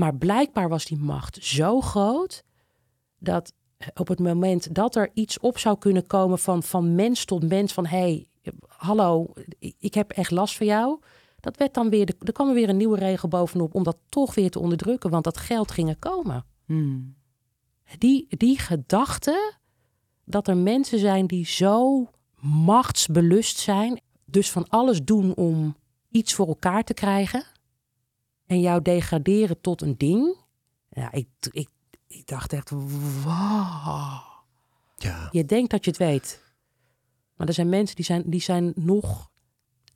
Maar 0.00 0.16
blijkbaar 0.16 0.68
was 0.68 0.84
die 0.84 0.98
macht 0.98 1.38
zo 1.44 1.80
groot 1.80 2.42
dat 3.18 3.52
eh, 3.76 3.88
op 3.94 4.08
het 4.08 4.18
moment 4.18 4.74
dat 4.74 4.96
er 4.96 5.10
iets 5.14 5.38
op 5.38 5.58
zou 5.58 5.78
kunnen 5.78 6.06
komen 6.06 6.38
van, 6.38 6.62
van 6.62 6.94
mens 6.94 7.24
tot 7.24 7.48
mens, 7.48 7.72
van 7.72 7.86
hé, 7.86 7.98
hey, 7.98 8.28
hallo, 8.66 9.32
ik- 9.78 9.94
heb 9.94 10.10
echt 10.10 10.30
last 10.30 10.56
van 10.56 10.66
jou. 10.66 11.00
Dat 11.40 11.56
werd 11.56 11.74
dan 11.74 11.90
weer, 11.90 12.14
er 12.18 12.32
kwam 12.32 12.48
er 12.48 12.54
weer 12.54 12.68
een 12.68 12.76
nieuwe 12.76 12.98
regel 12.98 13.28
bovenop 13.28 13.74
om 13.74 13.82
dat 13.82 13.96
toch 14.08 14.34
weer 14.34 14.50
te 14.50 14.58
onderdrukken, 14.58 15.10
want 15.10 15.24
dat 15.24 15.36
geld 15.36 15.70
ging 15.70 15.88
er 15.88 15.96
komen. 15.98 16.44
Hmm. 16.66 17.14
Die, 17.98 18.26
die 18.28 18.58
gedachte 18.58 19.54
dat 20.24 20.48
er 20.48 20.56
mensen 20.56 20.98
zijn 20.98 21.26
die 21.26 21.46
zo 21.46 22.06
machtsbelust 22.40 23.58
zijn, 23.58 24.00
dus 24.24 24.50
van 24.50 24.68
alles 24.68 25.04
doen 25.04 25.34
om 25.34 25.76
iets 26.10 26.34
voor 26.34 26.46
elkaar 26.46 26.84
te 26.84 26.94
krijgen 26.94 27.44
en 28.50 28.60
jou 28.60 28.82
degraderen 28.82 29.60
tot 29.60 29.82
een 29.82 29.94
ding. 29.98 30.36
Ja, 30.90 31.12
ik, 31.12 31.28
ik, 31.50 31.68
ik 32.06 32.26
dacht 32.26 32.52
echt, 32.52 32.70
wauw. 33.24 34.22
Ja. 34.96 35.28
Je 35.30 35.44
denkt 35.44 35.70
dat 35.70 35.84
je 35.84 35.90
het 35.90 35.98
weet. 35.98 36.42
Maar 37.36 37.46
er 37.48 37.54
zijn 37.54 37.68
mensen 37.68 37.96
die 37.96 38.04
zijn, 38.04 38.22
die 38.26 38.40
zijn 38.40 38.72
nog 38.76 39.28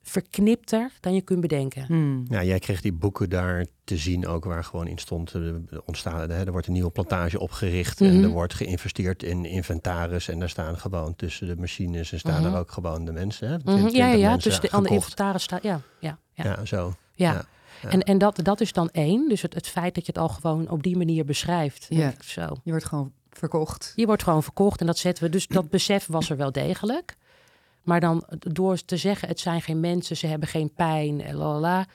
verknipter 0.01 0.91
dan 0.99 1.13
je 1.13 1.21
kunt 1.21 1.41
bedenken. 1.41 1.85
Hmm. 1.85 2.25
Ja, 2.29 2.43
jij 2.43 2.59
kreeg 2.59 2.81
die 2.81 2.93
boeken 2.93 3.29
daar 3.29 3.65
te 3.83 3.97
zien 3.97 4.27
ook 4.27 4.43
waar 4.45 4.63
gewoon 4.63 4.87
in 4.87 4.97
stond, 4.97 5.33
eh, 5.33 5.41
ontstaan, 5.85 6.29
hè, 6.29 6.45
er 6.45 6.51
wordt 6.51 6.67
een 6.67 6.73
nieuwe 6.73 6.89
plantage 6.91 7.39
opgericht 7.39 8.01
en 8.01 8.13
Mhm. 8.15 8.23
er 8.23 8.29
wordt 8.29 8.53
geïnvesteerd 8.53 9.23
in 9.23 9.45
inventaris 9.45 10.27
en 10.27 10.39
daar 10.39 10.49
staan 10.49 10.77
gewoon 10.79 11.15
tussen 11.15 11.47
de 11.47 11.55
machines 11.55 12.11
en 12.11 12.19
staan 12.19 12.41
Mhm. 12.43 12.53
er 12.53 12.59
ook 12.59 12.71
gewoon 12.71 13.05
de 13.05 13.11
mensen. 13.11 13.47
Hè, 13.49 13.55
Mhm, 13.57 13.65
20 13.65 13.91
Ja, 13.93 14.07
ja, 14.07 14.13
ja. 14.13 14.29
mensen 14.29 14.49
Dus 14.51 14.59
de, 14.59 14.71
aan 14.71 14.83
de 14.83 14.87
gekocht. 14.87 15.03
inventaris 15.09 15.43
staat. 15.43 15.63
Ja, 15.63 15.81
ja, 15.99 16.17
ja. 16.33 16.43
ja. 16.43 16.55
Ja, 16.59 16.65
zo. 16.65 16.93
ja. 17.15 17.31
ja. 17.33 17.45
Ja. 17.85 17.91
En, 17.91 18.03
en 18.03 18.17
dat, 18.17 18.39
dat 18.43 18.61
is 18.61 18.71
dan 18.73 18.89
één. 18.89 19.29
Dus 19.29 19.41
het, 19.41 19.53
het 19.53 19.67
feit 19.67 19.95
dat 19.95 20.05
je 20.05 20.11
het 20.11 20.21
al 20.21 20.29
gewoon 20.29 20.69
op 20.69 20.83
die 20.83 20.97
manier 20.97 21.25
beschrijft. 21.25 21.85
Ja. 21.89 22.13
Zo. 22.23 22.47
Je 22.63 22.69
wordt 22.71 22.85
gewoon 22.85 23.11
verkocht. 23.29 23.93
Je 23.95 24.05
wordt 24.05 24.23
gewoon 24.23 24.43
verkocht 24.43 24.79
en 24.79 24.85
dat 24.85 24.97
zetten 24.97 25.23
we. 25.23 25.29
Dus 25.29 25.47
dat 25.47 25.69
besef 25.69 26.05
was 26.07 26.29
er 26.29 26.37
wel 26.37 26.51
degelijk. 26.51 27.15
Maar 27.83 27.99
dan 27.99 28.23
door 28.39 28.85
te 28.85 28.97
zeggen, 28.97 29.27
het 29.27 29.39
zijn 29.39 29.61
geen 29.61 29.79
mensen, 29.79 30.17
ze 30.17 30.27
hebben 30.27 30.47
geen 30.47 30.73
pijn, 30.73 31.17
la 31.35 31.47
la 31.47 31.59
la. 31.59 31.85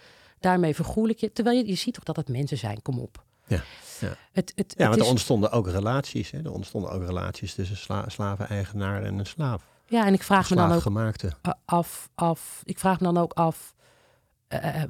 Daarmee 0.41 0.75
vergoel 0.75 1.09
ik 1.09 1.19
je. 1.19 1.33
Terwijl 1.33 1.57
je, 1.59 1.67
je 1.67 1.75
ziet 1.75 1.95
toch 1.95 2.05
dat 2.05 2.17
het 2.17 2.29
mensen 2.29 2.59
zijn, 2.59 2.83
kom 2.83 2.99
op. 2.99 3.25
Ja, 3.47 3.63
ja. 4.01 4.17
Het, 4.33 4.53
het, 4.55 4.75
Ja, 4.77 4.83
het 4.85 4.89
want 4.89 5.01
er 5.01 5.11
ontstonden 5.11 5.51
ook 5.53 5.69
relaties. 5.69 6.31
Hè. 6.31 6.39
Er 6.45 6.53
ontstonden 6.53 6.91
ook 6.91 7.03
relaties 7.05 7.55
tussen 7.55 7.77
sla 7.77 8.09
slaven-eigenaar 8.09 9.03
en 9.03 9.19
een 9.19 9.27
slaaf. 9.27 9.63
ja, 9.87 10.07
en 10.07 10.13
ik 10.15 10.23
vraag 10.23 10.51
me 10.51 10.57
dan 10.57 10.73
ook 10.73 10.83
af, 11.65 12.11
af. 12.15 12.63
Ik 12.65 12.79
vraag 12.79 13.01
me 13.01 13.05
dan 13.05 13.19
ook 13.19 13.33
af. 13.33 13.75
eh, 14.49 14.83
eh, 14.83 14.89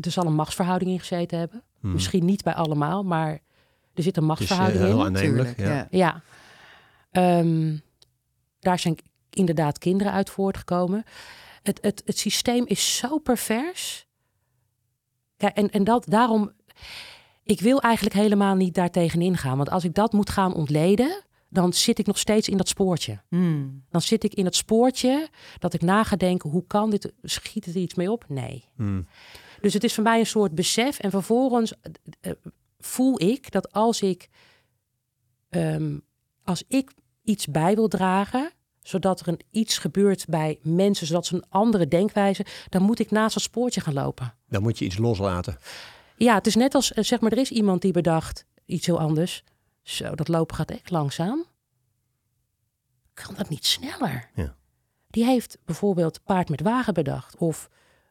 er 0.00 0.10
zal 0.10 0.26
een 0.26 0.34
machtsverhouding 0.34 0.90
in 0.90 0.98
gezeten 0.98 1.38
hebben. 1.38 1.62
Hmm. 1.80 1.92
Misschien 1.92 2.24
niet 2.24 2.42
bij 2.42 2.54
allemaal, 2.54 3.02
maar 3.02 3.40
er 3.94 4.02
zit 4.02 4.16
een 4.16 4.22
eh, 4.22 4.28
machtsverhouding 4.28 4.84
heel 4.84 4.98
in. 4.98 5.04
aannemelijk. 5.04 5.56
Tuurlijk, 5.56 5.90
Ja. 5.90 5.98
ja. 5.98 6.22
Ehm, 7.10 7.76
daar 8.60 8.78
zijn 8.78 8.98
inderdaad 9.30 9.78
kinderen 9.78 10.12
uit 10.12 10.30
voortgekomen. 10.30 11.04
Het, 11.62 11.78
het, 11.82 12.02
het 12.04 12.18
systeem 12.18 12.66
is 12.66 12.96
zo 12.96 13.18
pervers. 13.18 14.06
Kijk, 15.36 15.56
en, 15.56 15.70
en 15.70 15.84
dat, 15.84 16.04
daarom... 16.08 16.52
Ik 17.42 17.60
wil 17.60 17.80
eigenlijk 17.80 18.14
helemaal 18.14 18.54
niet 18.54 18.74
daartegen 18.74 19.20
ingaan. 19.20 19.56
Want 19.56 19.70
als 19.70 19.84
ik 19.84 19.94
dat 19.94 20.12
moet 20.12 20.30
gaan 20.30 20.54
ontleden... 20.54 21.24
dan 21.48 21.72
zit 21.72 21.98
ik 21.98 22.06
nog 22.06 22.18
steeds 22.18 22.48
in 22.48 22.56
dat 22.56 22.68
spoortje. 22.68 23.22
Hmm. 23.28 23.84
Dan 23.90 24.00
zit 24.00 24.24
ik 24.24 24.34
in 24.34 24.44
het 24.44 24.56
spoortje 24.56 25.28
dat 25.58 25.74
ik 25.74 25.82
na 25.82 26.04
ga 26.04 26.16
denken... 26.16 26.50
hoe 26.50 26.64
kan 26.66 26.90
dit? 26.90 27.12
Schiet 27.22 27.64
het 27.64 27.74
er 27.74 27.80
iets 27.80 27.94
mee 27.94 28.10
op? 28.10 28.24
Nee. 28.28 28.64
Hmm. 28.76 29.06
Dus 29.60 29.74
het 29.74 29.84
is 29.84 29.94
voor 29.94 30.04
mij 30.04 30.18
een 30.18 30.26
soort 30.26 30.54
besef. 30.54 30.98
En 30.98 31.10
vervolgens 31.10 31.72
eh, 31.80 31.90
eh, 32.20 32.32
voel 32.78 33.22
ik 33.22 33.50
dat 33.50 33.72
als 33.72 34.00
ik 34.00 34.28
ehm, 35.48 35.96
als 36.44 36.64
ik 36.68 36.92
iets 37.22 37.46
bij 37.46 37.74
wil 37.74 37.88
dragen, 37.88 38.50
zodat 38.82 39.20
er 39.20 39.28
een, 39.28 39.40
iets 39.50 39.78
gebeurt 39.78 40.24
bij 40.28 40.58
mensen, 40.62 41.06
zodat 41.06 41.26
ze 41.26 41.34
een 41.34 41.44
andere 41.48 41.88
denkwijze, 41.88 42.44
dan 42.68 42.82
moet 42.82 42.98
ik 42.98 43.10
naast 43.10 43.34
dat 43.34 43.42
spoortje 43.42 43.80
gaan 43.80 43.94
lopen. 43.94 44.34
Dan 44.48 44.62
moet 44.62 44.78
je 44.78 44.84
iets 44.84 44.98
loslaten. 44.98 45.58
Ja, 46.16 46.34
het 46.34 46.46
is 46.46 46.54
net 46.54 46.74
als, 46.74 46.92
eh, 46.92 47.04
zeg 47.04 47.20
maar, 47.20 47.32
er 47.32 47.38
is 47.38 47.50
iemand 47.50 47.82
die 47.82 47.92
bedacht 47.92 48.46
iets 48.64 48.86
heel 48.86 49.00
anders. 49.00 49.44
Zo, 49.86 50.14
dat 50.14 50.28
lopen 50.28 50.56
gaat 50.56 50.70
echt 50.70 50.90
langzaam. 50.90 51.44
Kan 53.14 53.34
dat 53.34 53.48
niet 53.48 53.66
sneller? 53.66 54.30
Ja. 54.34 54.54
Die 55.10 55.24
heeft 55.24 55.58
bijvoorbeeld 55.64 56.22
paard 56.24 56.48
met 56.48 56.60
wagen 56.60 56.94
bedacht. 56.94 57.36
Of 57.36 57.68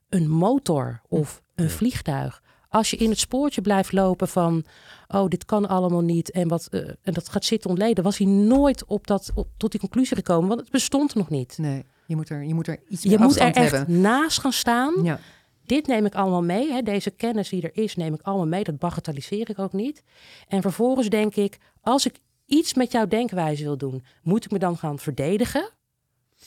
een 0.10 0.30
motor. 0.30 1.02
Of 1.08 1.42
een 1.56 1.70
vliegtuig. 1.70 2.42
Als 2.70 2.90
je 2.90 2.98
in 2.98 3.10
het 3.10 3.20
spoortje 3.20 3.62
blijft 3.62 3.92
lopen 3.92 4.28
van... 4.28 4.66
oh, 5.08 5.28
dit 5.28 5.46
kan 5.46 5.68
allemaal 5.68 6.02
niet 6.02 6.32
en, 6.32 6.48
wat, 6.48 6.68
eh, 6.72 6.90
en 7.02 7.14
dat 7.14 7.30
gaat 7.30 7.46
zitten 7.46 7.70
ontleden... 7.70 8.04
was 8.04 8.18
hij 8.18 8.28
nooit 8.28 8.86
op 8.86 9.08
dat, 9.08 9.32
op, 9.34 9.48
tot 9.58 9.72
die 9.72 9.80
conclusie 9.80 10.16
gekomen. 10.16 10.48
Want 10.48 10.60
het 10.60 10.70
bestond 10.70 11.16
nog 11.16 11.30
niet. 11.30 11.58
Nee, 11.58 11.86
je 12.06 12.16
moet 12.16 12.30
er, 12.30 12.44
je 12.44 12.54
moet 12.54 12.68
er 12.68 12.80
iets 12.88 13.04
Je 13.04 13.10
meer 13.10 13.20
moet 13.20 13.36
er 13.40 13.54
echt 13.54 13.72
hebben. 13.72 14.02
naast 14.02 14.40
gaan 14.40 14.54
staan 14.54 15.04
Ja. 15.04 15.20
Dit 15.66 15.88
neem 15.88 16.06
ik 16.06 16.16
allemaal 16.16 16.44
mee. 16.44 16.72
Hè. 16.72 16.82
Deze 16.82 17.12
kennis 17.12 17.50
die 17.50 17.62
er 17.62 17.84
is, 17.84 17.96
neem 17.96 18.14
ik 18.14 18.22
allemaal 18.22 18.48
mee. 18.48 18.64
Dat 18.64 18.78
bagatelliseer 18.80 19.50
ik 19.50 19.60
ook 19.60 19.74
niet. 19.74 20.04
En 20.48 20.62
vervolgens 20.62 21.10
denk 21.10 21.36
ik, 21.36 21.58
als 21.82 22.06
ik 22.06 22.20
iets 22.46 22.74
met 22.74 22.92
jouw 22.92 23.08
denkwijze 23.08 23.64
wil 23.64 23.78
doen, 23.78 24.04
moet 24.24 24.46
ik 24.46 24.52
me 24.52 24.60
dan 24.60 24.78
gaan 24.78 25.00
verdedigen 25.00 25.70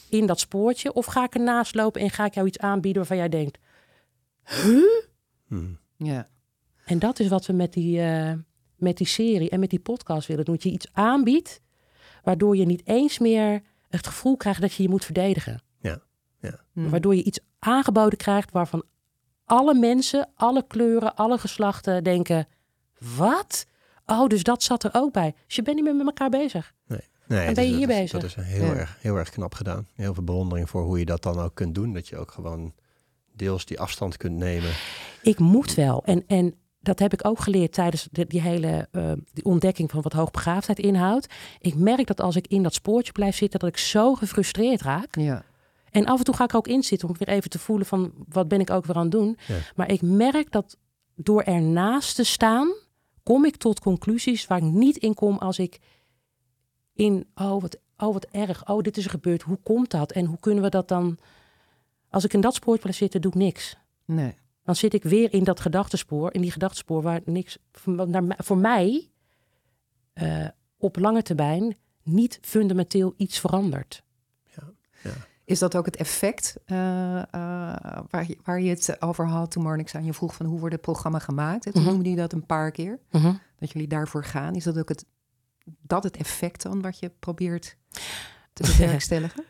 in 0.08 0.26
dat 0.26 0.40
spoortje? 0.40 0.92
Of 0.92 1.06
ga 1.06 1.24
ik 1.24 1.34
ernaast 1.34 1.74
lopen 1.74 2.00
en 2.00 2.10
ga 2.10 2.24
ik 2.24 2.34
jou 2.34 2.46
iets 2.46 2.58
aanbieden 2.58 2.98
waarvan 2.98 3.16
jij 3.16 3.28
denkt, 3.28 3.58
Hmm. 5.48 5.78
Ja. 5.96 6.28
en 6.84 6.98
dat 6.98 7.18
is 7.20 7.28
wat 7.28 7.46
we 7.46 7.52
met 7.52 7.72
die, 7.72 8.00
eh, 8.00 8.32
met 8.76 8.96
die 8.96 9.06
serie 9.06 9.50
en 9.50 9.60
met 9.60 9.70
die 9.70 9.80
podcast 9.80 10.26
willen 10.28 10.44
doen. 10.44 10.54
Dat 10.54 10.62
je 10.62 10.70
iets 10.70 10.88
aanbiedt, 10.92 11.60
waardoor 12.22 12.56
je 12.56 12.64
niet 12.64 12.86
eens 12.86 13.18
meer 13.18 13.62
het 13.88 14.06
gevoel 14.06 14.36
krijgt 14.36 14.60
dat 14.60 14.74
je 14.74 14.82
je 14.82 14.88
moet 14.88 15.04
verdedigen. 15.04 15.62
Ja, 15.80 16.02
ja. 16.40 16.60
Hm. 16.72 16.88
Waardoor 16.88 17.14
je 17.14 17.22
iets 17.22 17.40
aangeboden 17.58 18.18
krijgt 18.18 18.50
waarvan 18.50 18.84
alle 19.48 19.74
mensen, 19.74 20.28
alle 20.34 20.64
kleuren, 20.66 21.14
alle 21.14 21.38
geslachten 21.38 22.04
denken: 22.04 22.48
wat? 23.16 23.66
Oh, 24.06 24.26
dus 24.26 24.42
dat 24.42 24.62
zat 24.62 24.84
er 24.84 24.90
ook 24.92 25.12
bij. 25.12 25.34
Dus 25.46 25.56
je 25.56 25.62
bent 25.62 25.76
niet 25.76 25.84
meer 25.84 25.94
met 25.96 26.06
elkaar 26.06 26.30
bezig. 26.30 26.72
Nee, 26.86 27.46
dat 27.46 27.54
ben 27.54 27.64
je 27.64 27.70
is- 27.70 27.76
hier 27.76 27.86
dat 27.86 27.96
is- 27.96 28.00
bezig. 28.02 28.20
Dat 28.20 28.30
is 28.30 28.34
heel, 28.52 28.64
Ja. 28.64 28.74
erg, 28.74 28.96
heel 29.00 29.16
erg 29.16 29.30
knap 29.30 29.54
gedaan. 29.54 29.86
Heel 29.94 30.14
veel 30.14 30.22
bewondering 30.24 30.70
voor 30.70 30.82
hoe 30.82 30.98
je 30.98 31.04
dat 31.04 31.22
dan 31.22 31.38
ook 31.38 31.54
kunt 31.54 31.74
doen. 31.74 31.92
Dat 31.92 32.08
je 32.08 32.16
ook 32.16 32.30
gewoon 32.30 32.72
deels 33.32 33.64
die 33.64 33.80
afstand 33.80 34.16
kunt 34.16 34.36
nemen. 34.36 34.70
Ik 35.22 35.38
moet 35.38 35.74
wel. 35.74 36.02
En, 36.04 36.24
en 36.26 36.54
dat 36.80 36.98
heb 36.98 37.12
ik 37.12 37.26
ook 37.26 37.40
geleerd 37.40 37.72
tijdens 37.72 38.08
de- 38.10 38.26
die 38.26 38.40
hele 38.40 38.88
eh, 38.92 39.12
die 39.32 39.44
ontdekking 39.44 39.90
van 39.90 40.02
wat 40.02 40.12
hoogbegaafdheid 40.12 40.78
inhoudt. 40.78 41.26
Ik 41.60 41.74
merk 41.74 42.06
dat 42.06 42.20
als 42.20 42.36
ik 42.36 42.46
in 42.46 42.62
dat 42.62 42.74
spoortje 42.74 43.12
blijf 43.12 43.36
zitten, 43.36 43.60
dat 43.60 43.68
ik 43.68 43.76
zo 43.76 44.14
gefrustreerd 44.14 44.82
raak. 44.82 45.16
Ja. 45.16 45.44
En 45.90 46.06
af 46.06 46.18
en 46.18 46.24
toe 46.24 46.34
ga 46.34 46.44
ik 46.44 46.50
er 46.50 46.56
ook 46.56 46.68
in 46.68 46.82
zitten 46.82 47.08
om 47.08 47.14
weer 47.18 47.28
even 47.28 47.50
te 47.50 47.58
voelen 47.58 47.86
van 47.86 48.12
wat 48.28 48.48
ben 48.48 48.60
ik 48.60 48.70
ook 48.70 48.84
weer 48.86 48.96
aan 48.96 49.02
het 49.02 49.10
doen. 49.10 49.36
Ja. 49.46 49.54
Maar 49.76 49.90
ik 49.90 50.02
merk 50.02 50.52
dat 50.52 50.76
door 51.14 51.42
ernaast 51.42 52.14
te 52.16 52.24
staan, 52.24 52.72
kom 53.22 53.44
ik 53.44 53.56
tot 53.56 53.80
conclusies 53.80 54.46
waar 54.46 54.58
ik 54.58 54.64
niet 54.64 54.96
in 54.96 55.14
kom 55.14 55.38
als 55.38 55.58
ik 55.58 55.78
in, 56.92 57.26
oh 57.34 57.60
wat, 57.60 57.78
oh 57.96 58.12
wat 58.12 58.26
erg, 58.30 58.68
oh 58.68 58.82
dit 58.82 58.96
is 58.96 59.04
er 59.04 59.10
gebeurd, 59.10 59.42
hoe 59.42 59.58
komt 59.62 59.90
dat 59.90 60.12
en 60.12 60.24
hoe 60.24 60.38
kunnen 60.40 60.62
we 60.62 60.70
dat 60.70 60.88
dan... 60.88 61.18
Als 62.10 62.24
ik 62.24 62.32
in 62.32 62.40
dat 62.40 62.54
spoor 62.54 62.78
blijf 62.78 62.96
zitten, 62.96 63.20
doe 63.20 63.30
ik 63.32 63.36
niks. 63.38 63.76
Nee. 64.04 64.34
Dan 64.64 64.76
zit 64.76 64.94
ik 64.94 65.02
weer 65.02 65.32
in 65.32 65.44
dat 65.44 65.60
gedachtespoor, 65.60 66.34
in 66.34 66.40
die 66.40 66.50
gedachtespoor 66.50 67.02
waar 67.02 67.20
niks 67.24 67.58
voor, 67.72 68.08
naar, 68.08 68.24
mij- 68.24 68.36
voor 68.40 68.58
mij 68.58 69.10
eh, 70.12 70.46
op 70.78 70.96
lange 70.96 71.22
termijn 71.22 71.76
niet 72.02 72.38
fundamenteel 72.42 73.14
iets 73.16 73.38
verandert. 73.38 74.02
Is 75.48 75.58
dat 75.58 75.76
ook 75.76 75.86
het 75.86 75.96
effect 75.96 76.56
eh, 76.64 77.18
eh, 77.18 77.24
waar, 78.10 78.24
je, 78.26 78.38
waar 78.44 78.60
je 78.60 78.70
het 78.70 79.02
over 79.02 79.26
had 79.26 79.50
toen 79.50 79.62
Marnix 79.62 79.94
aan 79.94 80.04
je 80.04 80.12
vroeg 80.12 80.34
van 80.34 80.46
hoe 80.46 80.58
wordt 80.58 80.74
het 80.74 80.82
programma 80.84 81.18
gemaakt? 81.18 81.66
En 81.66 81.72
toen 81.72 81.82
Mhm. 81.82 81.90
noemde 81.92 82.10
je 82.10 82.16
dat 82.16 82.32
een 82.32 82.46
paar 82.46 82.70
keer, 82.70 82.98
dat 83.58 83.70
jullie 83.72 83.88
daarvoor 83.88 84.24
gaan. 84.24 84.54
Is 84.54 84.64
dat 84.64 84.78
ook 84.78 84.88
het, 84.88 85.04
dat 85.64 86.04
het 86.04 86.16
effect 86.16 86.62
dan 86.62 86.80
wat 86.82 86.98
je 86.98 87.10
probeert 87.18 87.76
te 88.52 88.62
bewerkstelligen? 88.78 89.44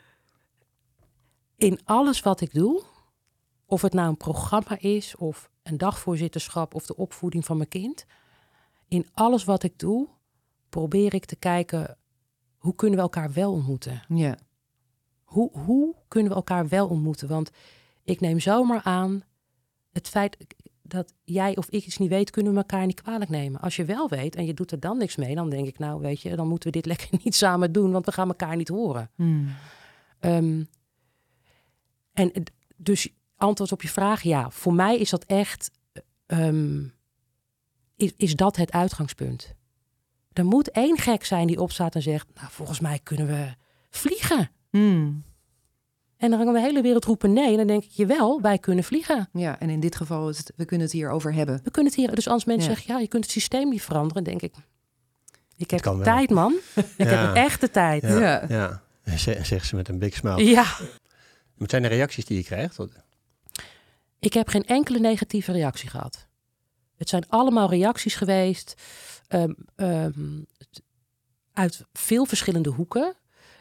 in 1.57 1.81
alles 1.85 2.21
wat 2.21 2.41
ik 2.41 2.53
doe, 2.55 2.83
of 3.67 3.83
het 3.83 3.93
nou 3.93 4.09
een 4.09 4.17
programma 4.17 4.79
is, 4.81 5.17
of 5.17 5.51
een 5.63 5.79
dagvoorzitterschap, 5.79 6.75
of 6.75 6.87
de 6.87 6.97
opvoeding 6.97 7.45
van 7.45 7.57
mijn 7.57 7.69
kind, 7.69 8.07
in 8.89 9.07
alles 9.15 9.45
wat 9.45 9.63
ik 9.63 9.79
doe, 9.79 10.09
probeer 10.69 11.15
ik 11.15 11.25
te 11.25 11.37
kijken 11.37 11.97
hoe 12.57 12.75
kunnen 12.75 12.97
we 12.97 13.03
elkaar 13.03 13.33
wel 13.33 13.53
ontmoeten. 13.53 14.03
Ja. 14.09 14.37
Hoe, 15.29 15.51
hoe 15.59 15.95
kunnen 16.09 16.31
we 16.31 16.37
elkaar 16.37 16.69
wel 16.69 16.89
ontmoeten? 16.89 17.29
Want 17.29 17.51
ik 18.05 18.21
neem 18.21 18.41
zomaar 18.41 18.83
aan, 18.83 19.23
het 19.93 20.09
feit 20.09 20.37
dat 20.83 21.15
jij 21.25 21.57
of 21.57 21.69
ik 21.69 21.87
iets 21.87 21.99
niet 21.99 22.09
weet, 22.09 22.31
kunnen 22.31 22.53
we 22.53 22.59
elkaar 22.59 22.87
niet 22.87 23.03
kwalijk 23.03 23.31
nemen. 23.31 23.61
Als 23.61 23.77
je 23.77 23.85
wel 23.85 24.09
weet 24.09 24.37
en 24.37 24.47
je 24.47 24.55
doet 24.55 24.73
er 24.73 24.81
dan 24.81 24.99
niks 24.99 25.17
mee, 25.17 25.35
dan 25.35 25.51
denk 25.51 25.67
ik, 25.67 25.79
nou 25.79 26.01
weet 26.01 26.21
je, 26.21 26.37
dan 26.37 26.49
moeten 26.49 26.73
we 26.73 26.77
dit 26.77 26.87
lekker 26.97 27.09
niet 27.25 27.35
samen 27.35 27.73
doen, 27.73 27.93
want 27.93 28.07
we 28.07 28.13
gaan 28.13 28.29
elkaar 28.29 28.57
niet 28.57 28.69
horen. 28.69 29.11
Hmm. 29.15 29.49
Ehm, 30.19 30.65
en 32.13 32.33
dus 32.77 33.09
antwoord 33.37 33.73
op 33.73 33.83
je 33.83 33.89
vraag, 33.89 34.23
ja, 34.23 34.51
voor 34.51 34.75
mij 34.75 34.99
is 34.99 35.11
dat 35.11 35.25
echt, 35.25 35.71
ehm, 36.27 36.87
is, 37.97 38.13
is 38.17 38.37
dat 38.37 38.57
het 38.57 38.73
uitgangspunt. 38.73 39.55
Er 40.33 40.45
moet 40.45 40.71
één 40.71 40.99
gek 40.99 41.25
zijn 41.25 41.47
die 41.47 41.61
opstaat 41.61 41.95
en 41.95 42.03
zegt, 42.03 42.27
nou 42.35 42.51
volgens 42.51 42.81
mij 42.81 42.99
kunnen 42.99 43.27
we 43.27 43.55
vliegen. 43.91 44.51
Hmm. 44.79 45.25
En 46.17 46.31
dan 46.31 46.45
gaan 46.45 46.53
de 46.53 46.61
hele 46.61 46.83
wereld 46.83 47.05
roepen 47.05 47.33
nee. 47.33 47.51
En 47.51 47.57
dan 47.57 47.67
denk 47.67 47.85
ik, 47.85 47.91
jawel, 47.91 48.41
wij 48.41 48.59
kunnen 48.59 48.85
vliegen. 48.85 49.29
Ja, 49.33 49.59
en 49.61 49.71
in 49.71 49.81
dit 49.81 49.97
geval 49.97 50.29
is 50.29 50.39
het, 50.39 50.53
we 50.57 50.65
kunnen 50.65 50.87
het 50.87 50.95
hier 50.97 51.11
over 51.11 51.35
hebben. 51.35 51.61
We 51.65 51.71
kunnen 51.71 51.93
het 51.93 52.01
hier, 52.01 52.15
dus 52.15 52.29
als 52.29 52.45
mensen 52.45 52.69
Ja. 52.71 52.75
zeggen, 52.77 52.95
ja, 52.95 53.01
je 53.01 53.09
kunt 53.09 53.23
het 53.23 53.33
systeem 53.33 53.69
niet 53.69 53.83
veranderen, 53.83 54.25
denk 54.25 54.43
ik, 54.43 54.55
ik 55.57 55.71
heb 55.71 55.83
de 55.83 56.01
tijd, 56.03 56.31
man. 56.31 56.55
Ik 56.97 57.09
heb 57.09 57.35
echte 57.35 57.71
tijd. 57.71 58.03
Ja, 58.03 58.19
Ja. 58.19 58.45
ja. 58.49 58.83
Ze- 59.17 59.39
Zegt 59.43 59.67
ze 59.67 59.77
met 59.77 59.89
een 59.89 59.99
big 59.99 60.15
smile. 60.15 60.45
ja. 60.45 60.77
Wat 61.57 61.71
zijn 61.71 61.83
de 61.83 61.89
reacties 61.89 62.25
die 62.25 62.37
je 62.37 62.45
krijgt? 62.45 62.79
Ik 64.19 64.33
heb 64.33 64.49
geen 64.49 64.65
enkele 64.65 64.99
negatieve 64.99 65.53
reactie 65.53 65.89
gehad. 65.89 66.27
Het 66.97 67.09
zijn 67.09 67.25
allemaal 67.29 67.71
reacties 67.71 68.15
geweest 68.15 68.75
ehm, 69.29 69.53
ehm, 69.77 70.41
uit 71.53 71.85
veel 71.93 72.25
verschillende 72.25 72.69
hoeken. 72.71 73.15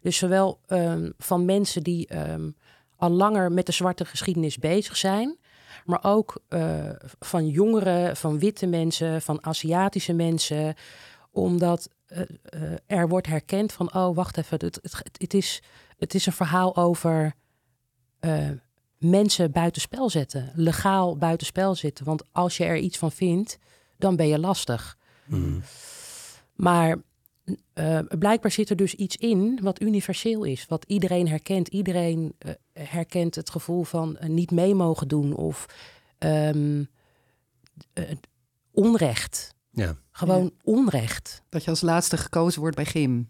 Dus 0.07 0.17
zowel 0.17 0.59
ehm, 0.65 1.09
van 1.17 1.45
mensen 1.45 1.83
die 1.83 2.07
ehm, 2.07 2.49
al 2.95 3.09
langer 3.09 3.51
met 3.51 3.65
de 3.65 3.71
zwarte 3.71 4.05
geschiedenis 4.05 4.57
bezig 4.57 4.97
zijn, 4.97 5.37
maar 5.85 5.99
ook 6.03 6.41
eh, 6.47 6.89
van 7.19 7.47
jongeren, 7.47 8.17
van 8.17 8.39
witte 8.39 8.67
mensen, 8.67 9.21
van 9.21 9.45
Aziatische 9.45 10.13
mensen, 10.13 10.75
omdat 11.31 11.89
eh, 12.05 12.21
eh, 12.43 12.61
er 12.85 13.07
wordt 13.07 13.27
herkend 13.27 13.73
van, 13.73 13.93
oh 13.93 14.15
wacht 14.15 14.37
even, 14.37 14.59
het, 14.65 14.79
het, 14.81 15.03
het, 15.17 15.33
is, 15.33 15.61
het 15.97 16.13
is 16.13 16.25
een 16.25 16.33
verhaal 16.33 16.75
over 16.75 17.35
mensen 18.97 19.51
buitenspel 19.51 20.09
zetten, 20.09 20.51
legaal 20.55 21.17
buitenspel 21.17 21.75
zetten. 21.75 22.05
Want 22.05 22.23
als 22.31 22.57
je 22.57 22.65
er 22.65 22.77
iets 22.77 22.97
van 22.97 23.11
vindt, 23.11 23.57
dan 23.97 24.15
ben 24.15 24.27
je 24.27 24.39
lastig. 24.39 24.97
Mhm. 25.25 25.59
Maar 26.55 26.97
eh, 27.73 27.99
blijkbaar 28.19 28.51
zit 28.51 28.69
er 28.69 28.75
dus 28.75 28.95
iets 28.95 29.15
in 29.15 29.59
wat 29.61 29.81
universeel 29.81 30.43
is, 30.43 30.65
wat 30.65 30.85
iedereen 30.87 31.27
herkent. 31.27 31.67
Iedereen 31.67 32.35
eh, 32.37 32.51
herkent 32.73 33.35
het 33.35 33.49
gevoel 33.49 33.83
van 33.83 34.17
eh, 34.17 34.29
niet 34.29 34.51
mee 34.51 34.75
mogen 34.75 35.07
doen 35.07 35.35
of 35.35 35.65
ehm, 36.17 36.83
eh, 37.93 38.03
onrecht. 38.71 39.55
Ja. 39.71 39.95
Gewoon 40.11 40.51
onrecht. 40.63 41.41
Dat 41.49 41.63
je 41.63 41.69
als 41.69 41.81
laatste 41.81 42.17
gekozen 42.17 42.59
wordt 42.61 42.75
bij 42.75 42.85
gym. 42.85 43.29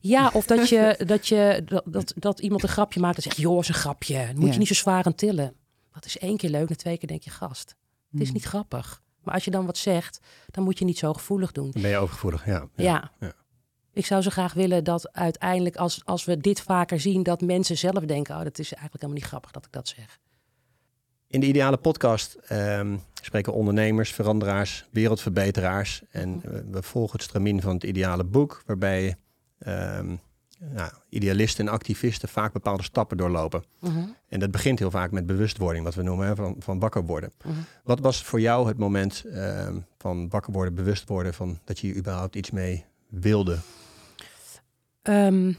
Ja, 0.00 0.30
of 0.34 0.46
dat, 0.46 0.68
je, 0.68 1.00
dat, 1.06 1.28
je, 1.28 1.62
dat, 1.64 1.82
dat, 1.86 2.12
dat 2.16 2.40
iemand 2.40 2.62
een 2.62 2.68
grapje 2.68 3.00
maakt 3.00 3.16
en 3.16 3.22
zegt: 3.22 3.36
Joh, 3.36 3.58
is 3.58 3.68
een 3.68 3.74
grapje. 3.74 4.26
Dan 4.26 4.34
moet 4.36 4.46
Ja. 4.46 4.52
je 4.52 4.58
niet 4.58 4.68
zo 4.68 4.74
zwaar 4.74 5.04
aan 5.04 5.14
tillen. 5.14 5.54
Dat 5.92 6.04
is 6.04 6.18
één 6.18 6.36
keer 6.36 6.50
leuk, 6.50 6.68
na 6.68 6.74
twee 6.74 6.98
keer 6.98 7.08
denk 7.08 7.22
je: 7.22 7.30
Gast, 7.30 7.74
het 8.10 8.20
is 8.20 8.26
Hmm. 8.26 8.34
niet 8.36 8.44
grappig. 8.44 9.02
Maar 9.28 9.36
als 9.36 9.46
je 9.46 9.50
dan 9.52 9.66
wat 9.66 9.76
zegt, 9.76 10.20
dan 10.50 10.64
moet 10.64 10.78
je 10.78 10.84
niet 10.84 10.98
zo 10.98 11.12
gevoelig 11.12 11.52
doen. 11.52 11.70
Dan 11.70 11.82
ben 11.82 11.90
je 11.90 11.96
overgevoelig, 11.96 12.46
ja. 12.46 12.68
Ja. 12.74 13.10
ja. 13.20 13.32
Ik 13.92 14.06
zou 14.06 14.22
zo 14.22 14.30
graag 14.30 14.52
willen 14.52 14.84
dat 14.84 15.12
uiteindelijk, 15.12 15.76
als, 15.76 16.04
als 16.04 16.24
we 16.24 16.38
dit 16.38 16.60
vaker 16.60 17.00
zien, 17.00 17.22
dat 17.22 17.40
mensen 17.40 17.78
zelf 17.78 18.04
denken: 18.04 18.36
Oh, 18.36 18.42
dat 18.42 18.58
is 18.58 18.72
eigenlijk 18.72 18.94
helemaal 19.02 19.14
niet 19.14 19.24
grappig 19.24 19.50
dat 19.50 19.64
ik 19.64 19.72
dat 19.72 19.88
zeg. 19.88 20.18
In 21.26 21.40
de 21.40 21.46
ideale 21.46 21.76
podcast 21.76 22.34
ehm, 22.34 22.96
spreken 23.22 23.52
ondernemers, 23.52 24.12
veranderaars, 24.12 24.84
wereldverbeteraars. 24.90 26.02
En 26.10 26.42
eh, 26.44 26.60
we 26.70 26.82
volgen 26.82 27.12
het 27.12 27.22
stramien 27.22 27.60
van 27.60 27.74
het 27.74 27.84
ideale 27.84 28.24
boek, 28.24 28.62
waarbij 28.66 29.16
ehm, 29.58 30.16
nou, 30.58 30.90
idealisten 31.08 31.66
en 31.66 31.72
activisten 31.72 32.28
vaak 32.28 32.52
bepaalde 32.52 32.82
stappen 32.82 33.16
doorlopen. 33.16 33.64
Mhm, 33.80 34.04
En 34.28 34.40
dat 34.40 34.50
begint 34.50 34.78
heel 34.78 34.90
vaak 34.90 35.10
met 35.10 35.26
bewustwording, 35.26 35.84
wat 35.84 35.94
we 35.94 36.02
noemen, 36.02 36.26
hè, 36.26 36.34
van, 36.34 36.56
van 36.58 36.78
wakker 36.78 37.04
worden. 37.04 37.32
mhm. 37.44 37.54
Wat 37.84 38.00
was 38.00 38.22
voor 38.22 38.40
jou 38.40 38.68
het 38.68 38.78
moment 38.78 39.24
ehm, 39.32 39.78
van 39.98 40.28
wakker 40.28 40.52
worden, 40.52 40.74
bewust 40.74 41.08
worden, 41.08 41.34
van 41.34 41.58
dat 41.64 41.78
je 41.78 41.86
hier 41.86 41.96
überhaupt 41.96 42.36
iets 42.36 42.50
mee 42.50 42.84
wilde? 43.08 43.58
Ehm, 45.02 45.52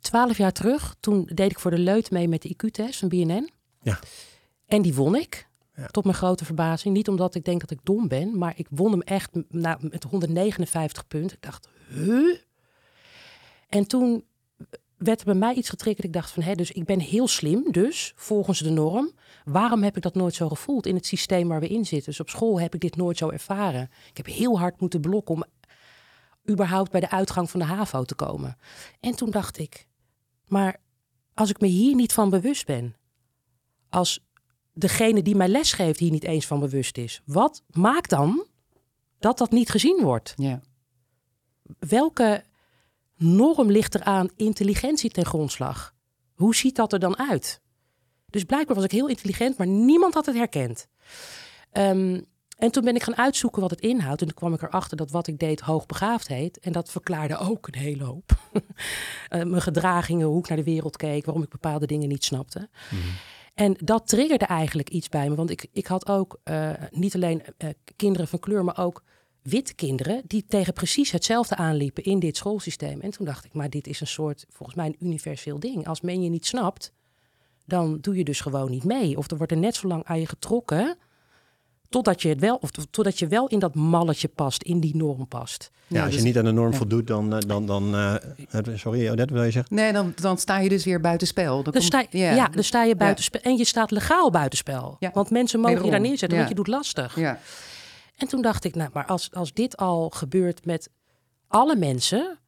twaalf 0.00 0.36
jaar 0.38 0.52
terug, 0.52 0.96
toen 1.00 1.30
deed 1.34 1.50
ik 1.50 1.58
voor 1.58 1.70
de 1.70 1.78
leut 1.78 2.10
mee 2.10 2.28
met 2.28 2.42
de 2.42 2.48
IQ-test 2.48 2.98
van 2.98 3.08
BNN. 3.08 3.50
Ja. 3.82 3.98
En 4.66 4.82
die 4.82 4.94
won 4.94 5.14
ik. 5.14 5.46
Ja. 5.74 5.86
Tot 5.86 6.04
mijn 6.04 6.16
grote 6.16 6.44
verbazing. 6.44 6.94
Niet 6.94 7.08
omdat 7.08 7.34
ik 7.34 7.44
denk 7.44 7.60
dat 7.60 7.70
ik 7.70 7.78
dom 7.82 8.08
ben, 8.08 8.38
maar 8.38 8.52
ik 8.56 8.66
won 8.70 8.90
hem 8.90 9.00
echt 9.02 9.30
na, 9.48 9.78
met 9.80 10.02
159 10.04 11.06
punten. 11.06 11.36
Ik 11.36 11.42
dacht, 11.42 11.68
huh? 11.88 12.36
En 13.68 13.86
toen 13.86 14.24
werd 14.98 15.18
er 15.18 15.24
bij 15.24 15.34
mij 15.34 15.54
iets 15.54 15.68
getriggerd. 15.68 16.06
Ik 16.06 16.12
dacht 16.12 16.30
van, 16.30 16.42
hé, 16.42 16.54
dus 16.54 16.70
ik 16.70 16.84
ben 16.84 17.00
heel 17.00 17.28
slim, 17.28 17.72
dus 17.72 18.12
volgens 18.16 18.58
de 18.58 18.70
norm. 18.70 19.12
Waarom 19.44 19.82
heb 19.82 19.96
ik 19.96 20.02
dat 20.02 20.14
nooit 20.14 20.34
zo 20.34 20.48
gevoeld 20.48 20.86
in 20.86 20.94
het 20.94 21.06
systeem 21.06 21.48
waar 21.48 21.60
we 21.60 21.68
in 21.68 21.86
zitten? 21.86 22.10
Dus 22.10 22.20
op 22.20 22.28
school 22.28 22.60
heb 22.60 22.74
ik 22.74 22.80
dit 22.80 22.96
nooit 22.96 23.16
zo 23.16 23.28
ervaren. 23.28 23.90
Ik 24.10 24.16
heb 24.16 24.26
heel 24.26 24.58
hard 24.58 24.80
moeten 24.80 25.00
blokken 25.00 25.34
om 25.34 25.44
überhaupt 26.50 26.90
bij 26.90 27.00
de 27.00 27.10
uitgang 27.10 27.50
van 27.50 27.60
de 27.60 27.66
HAVO 27.66 28.04
te 28.04 28.14
komen. 28.14 28.56
En 29.00 29.16
toen 29.16 29.30
dacht 29.30 29.58
ik, 29.58 29.86
maar 30.46 30.80
als 31.34 31.50
ik 31.50 31.60
me 31.60 31.66
hier 31.66 31.94
niet 31.94 32.12
van 32.12 32.30
bewust 32.30 32.66
ben, 32.66 32.96
als 33.88 34.26
degene 34.72 35.22
die 35.22 35.36
mij 35.36 35.48
lesgeeft 35.48 35.98
hier 35.98 36.10
niet 36.10 36.24
eens 36.24 36.46
van 36.46 36.60
bewust 36.60 36.98
is, 36.98 37.22
wat 37.24 37.62
maakt 37.70 38.10
dan 38.10 38.46
dat 39.18 39.38
dat 39.38 39.50
niet 39.50 39.70
gezien 39.70 40.02
wordt? 40.02 40.34
Ja. 40.36 40.60
Welke 41.78 42.44
norm 43.18 43.70
ligt 43.70 43.94
er 43.94 44.02
aan 44.02 44.30
intelligentie 44.36 45.10
ten 45.10 45.26
grondslag? 45.26 45.94
Hoe 46.34 46.54
ziet 46.54 46.76
dat 46.76 46.92
er 46.92 46.98
dan 46.98 47.18
uit? 47.18 47.60
Dus 48.26 48.44
blijkbaar 48.44 48.76
was 48.76 48.84
ik 48.84 48.90
heel 48.90 49.08
intelligent, 49.08 49.56
maar 49.56 49.66
niemand 49.66 50.14
had 50.14 50.26
het 50.26 50.34
herkend. 50.34 50.88
Ehm, 51.72 52.20
en 52.58 52.70
toen 52.70 52.84
ben 52.84 52.94
ik 52.94 53.02
gaan 53.02 53.16
uitzoeken 53.16 53.60
wat 53.60 53.70
het 53.70 53.80
inhoudt. 53.80 54.20
En 54.20 54.26
toen 54.26 54.36
kwam 54.36 54.54
ik 54.54 54.62
erachter 54.62 54.96
dat 54.96 55.10
wat 55.10 55.26
ik 55.26 55.38
deed 55.38 55.60
hoogbegaafd 55.60 56.28
heet. 56.28 56.58
En 56.58 56.72
dat 56.72 56.90
verklaarde 56.90 57.38
ook 57.38 57.66
een 57.66 57.78
hele 57.78 58.04
hoop. 58.04 58.30
Eh, 59.28 59.42
mijn 59.42 59.62
gedragingen, 59.62 60.26
hoe 60.26 60.38
ik 60.38 60.48
naar 60.48 60.56
de 60.56 60.64
wereld 60.64 60.96
keek, 60.96 61.24
waarom 61.24 61.42
ik 61.42 61.48
bepaalde 61.48 61.86
dingen 61.86 62.08
niet 62.08 62.24
snapte. 62.24 62.68
En 63.54 63.76
dat 63.84 64.08
triggerde 64.08 64.44
eigenlijk 64.44 64.88
iets 64.88 65.08
bij 65.08 65.28
me. 65.28 65.34
Want 65.34 65.50
ik, 65.50 65.66
ik 65.72 65.86
had 65.86 66.08
ook 66.08 66.40
eh, 66.42 66.70
niet 66.90 67.14
alleen 67.14 67.42
eh, 67.56 67.68
kinderen 67.96 68.28
van 68.28 68.38
kleur, 68.38 68.64
maar 68.64 68.78
ook 68.78 69.02
witte 69.48 69.74
kinderen 69.74 70.22
die 70.26 70.44
tegen 70.48 70.72
precies 70.72 71.10
hetzelfde 71.10 71.56
aanliepen 71.56 72.04
in 72.04 72.18
dit 72.18 72.36
schoolsysteem. 72.36 73.00
En 73.00 73.10
toen 73.10 73.26
dacht 73.26 73.44
ik, 73.44 73.52
maar 73.52 73.70
dit 73.70 73.86
is 73.86 74.00
een 74.00 74.06
soort, 74.06 74.46
volgens 74.50 74.76
mij 74.78 74.86
een 74.86 74.96
universeel 75.06 75.60
ding. 75.60 75.86
Als 75.86 76.00
men 76.00 76.22
je 76.22 76.28
niet 76.30 76.46
snapt, 76.46 76.92
dan 77.66 77.98
doe 78.00 78.16
je 78.16 78.24
dus 78.24 78.40
gewoon 78.40 78.70
niet 78.70 78.84
mee. 78.84 79.16
Of 79.18 79.30
er 79.30 79.36
wordt 79.36 79.52
er 79.52 79.58
net 79.58 79.74
zo 79.74 79.88
lang 79.88 80.04
aan 80.04 80.20
je 80.20 80.26
getrokken, 80.26 80.96
totdat 81.88 82.22
je, 82.22 82.28
het 82.28 82.40
wel, 82.40 82.56
of 82.56 82.70
totdat 82.90 83.18
je 83.18 83.26
wel 83.26 83.46
in 83.48 83.58
dat 83.58 83.74
malletje 83.74 84.28
past, 84.28 84.62
in 84.62 84.80
die 84.80 84.96
norm 84.96 85.28
past. 85.28 85.70
Ja, 85.86 86.00
als 86.02 86.10
dus- 86.10 86.20
je 86.20 86.26
niet 86.26 86.38
aan 86.38 86.44
de 86.44 86.50
norm 86.50 86.70
ja. 86.70 86.76
voldoet, 86.76 87.06
dan... 87.06 87.34
eh, 87.34 87.38
dan, 87.46 87.66
dan 87.66 87.94
eh, 87.96 88.14
sorry, 88.74 89.08
Odette, 89.10 89.34
wil 89.34 89.42
je 89.42 89.50
zeggen? 89.50 89.74
Nee, 89.74 89.92
dan, 89.92 90.12
dan 90.20 90.38
sta 90.38 90.58
je 90.58 90.68
dus 90.68 90.84
weer 90.84 91.00
buitenspel. 91.00 91.54
Dan 91.54 91.62
Dan 91.62 91.72
komt- 91.72 91.84
sta, 91.84 92.04
ja. 92.10 92.48
dan 92.48 92.64
sta 92.64 92.84
je 92.84 92.96
buitenspel. 92.96 93.40
En 93.40 93.56
je 93.56 93.64
staat 93.64 93.90
legaal 93.90 94.30
buitenspel. 94.30 94.96
Ja. 94.98 95.10
Want 95.14 95.30
mensen 95.30 95.60
mogen 95.60 95.84
je 95.84 95.90
daar 95.90 96.00
neerzetten, 96.00 96.38
Ja. 96.38 96.44
want 96.44 96.48
je 96.48 96.54
doet 96.54 96.66
lastig. 96.74 97.18
Ja. 97.18 97.38
En 98.18 98.28
toen 98.28 98.42
dacht 98.42 98.64
ik, 98.64 98.74
nou, 98.74 98.90
maar 98.92 99.06
als, 99.06 99.32
als 99.32 99.52
dit 99.52 99.76
al 99.76 100.10
gebeurt 100.10 100.64
met 100.64 100.90
alle 101.46 101.76
mensen, 101.76 102.38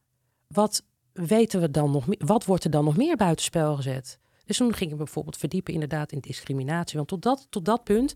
wat 0.46 0.84
weten 1.12 1.60
we 1.60 1.70
dan 1.70 1.90
nog 1.90 2.06
meer? 2.06 2.20
Wat 2.24 2.44
wordt 2.44 2.64
er 2.64 2.70
dan 2.70 2.84
nog 2.84 2.96
meer 2.96 3.16
buitenspel 3.16 3.76
gezet? 3.76 4.18
Dus 4.44 4.56
toen 4.56 4.74
ging 4.74 4.90
ik 4.90 4.96
bijvoorbeeld 4.96 5.36
verdiepen 5.36 5.72
inderdaad 5.72 6.12
in 6.12 6.20
discriminatie. 6.20 6.96
Want 6.96 7.08
tot 7.08 7.22
dat, 7.22 7.46
tot 7.50 7.64
dat 7.64 7.84
punt 7.84 8.14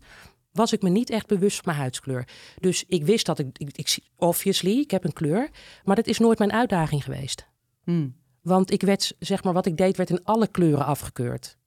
was 0.51 0.73
ik 0.73 0.81
me 0.81 0.89
niet 0.89 1.09
echt 1.09 1.27
bewust 1.27 1.55
van 1.55 1.65
mijn 1.65 1.77
huidskleur. 1.77 2.27
Dus 2.59 2.83
ik 2.87 3.05
wist 3.05 3.25
dat 3.25 3.39
ik, 3.39 3.57
ik, 3.57 3.77
ik 3.77 3.99
obviously, 4.15 4.79
ik 4.79 4.91
heb 4.91 5.03
een 5.03 5.13
kleur, 5.13 5.49
maar 5.83 5.95
dat 5.95 6.07
is 6.07 6.19
nooit 6.19 6.37
mijn 6.37 6.51
uitdaging 6.53 7.03
geweest. 7.03 7.47
Hm. 7.83 8.09
Want 8.41 8.71
ik 8.71 8.81
werd, 8.81 9.15
zeg 9.19 9.43
maar, 9.43 9.53
wat 9.53 9.65
ik 9.65 9.77
deed, 9.77 9.97
werd 9.97 10.09
in 10.09 10.23
alle 10.23 10.47
kleuren 10.47 10.85
afgekeurd. 10.85 11.57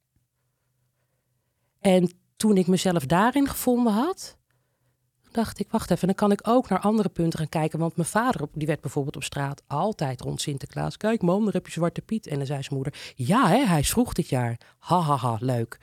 En 1.80 2.12
toen 2.36 2.56
ik 2.56 2.66
mezelf 2.66 3.06
daarin 3.06 3.48
gevonden 3.48 3.92
had, 3.92 4.37
dacht 5.30 5.58
ik, 5.58 5.66
wacht 5.70 5.90
even, 5.90 6.06
dan 6.06 6.16
kan 6.16 6.32
ik 6.32 6.48
ook 6.48 6.68
naar 6.68 6.80
andere 6.80 7.08
punten 7.08 7.38
gaan 7.38 7.48
kijken. 7.48 7.78
Want 7.78 7.96
mijn 7.96 8.08
vader, 8.08 8.48
die 8.52 8.66
werd 8.66 8.80
bijvoorbeeld 8.80 9.16
op 9.16 9.24
straat 9.24 9.62
altijd 9.66 10.20
rond 10.20 10.40
Sinterklaas. 10.40 10.96
Kijk 10.96 11.22
man, 11.22 11.44
daar 11.44 11.52
heb 11.52 11.66
je 11.66 11.72
Zwarte 11.72 12.00
Piet. 12.00 12.26
En 12.26 12.36
dan 12.36 12.46
zei 12.46 12.62
zijn 12.62 12.74
moeder, 12.74 12.94
ja 13.14 13.48
hè, 13.48 13.64
hij 13.64 13.80
is 13.80 13.90
vroeg 13.90 14.12
dit 14.12 14.28
jaar. 14.28 14.60
Ha, 14.78 15.00
ha, 15.00 15.16
ha, 15.16 15.36
leuk. 15.40 15.78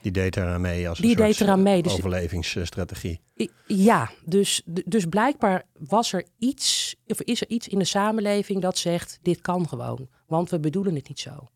Die 0.00 0.12
deed 0.12 0.36
eraan 0.36 0.60
mee 0.60 0.88
als 0.88 0.98
een 0.98 1.04
Die 1.04 1.16
soort 1.16 1.28
deed 1.28 1.40
eraan 1.40 1.62
mee, 1.62 1.82
dus- 1.82 1.92
overlevingsstrategie. 1.92 3.20
Ja, 3.66 4.10
dus, 4.24 4.62
dus 4.64 5.06
blijkbaar 5.06 5.66
was 5.78 6.12
er 6.12 6.24
iets, 6.38 6.96
of 7.06 7.20
is 7.20 7.40
er 7.40 7.48
iets 7.48 7.68
in 7.68 7.78
de 7.78 7.84
samenleving 7.84 8.60
dat 8.60 8.78
zegt, 8.78 9.18
dit 9.22 9.40
kan 9.40 9.68
gewoon. 9.68 10.08
Want 10.26 10.50
we 10.50 10.60
bedoelen 10.60 10.94
het 10.94 11.08
niet 11.08 11.20
zo. 11.20 11.48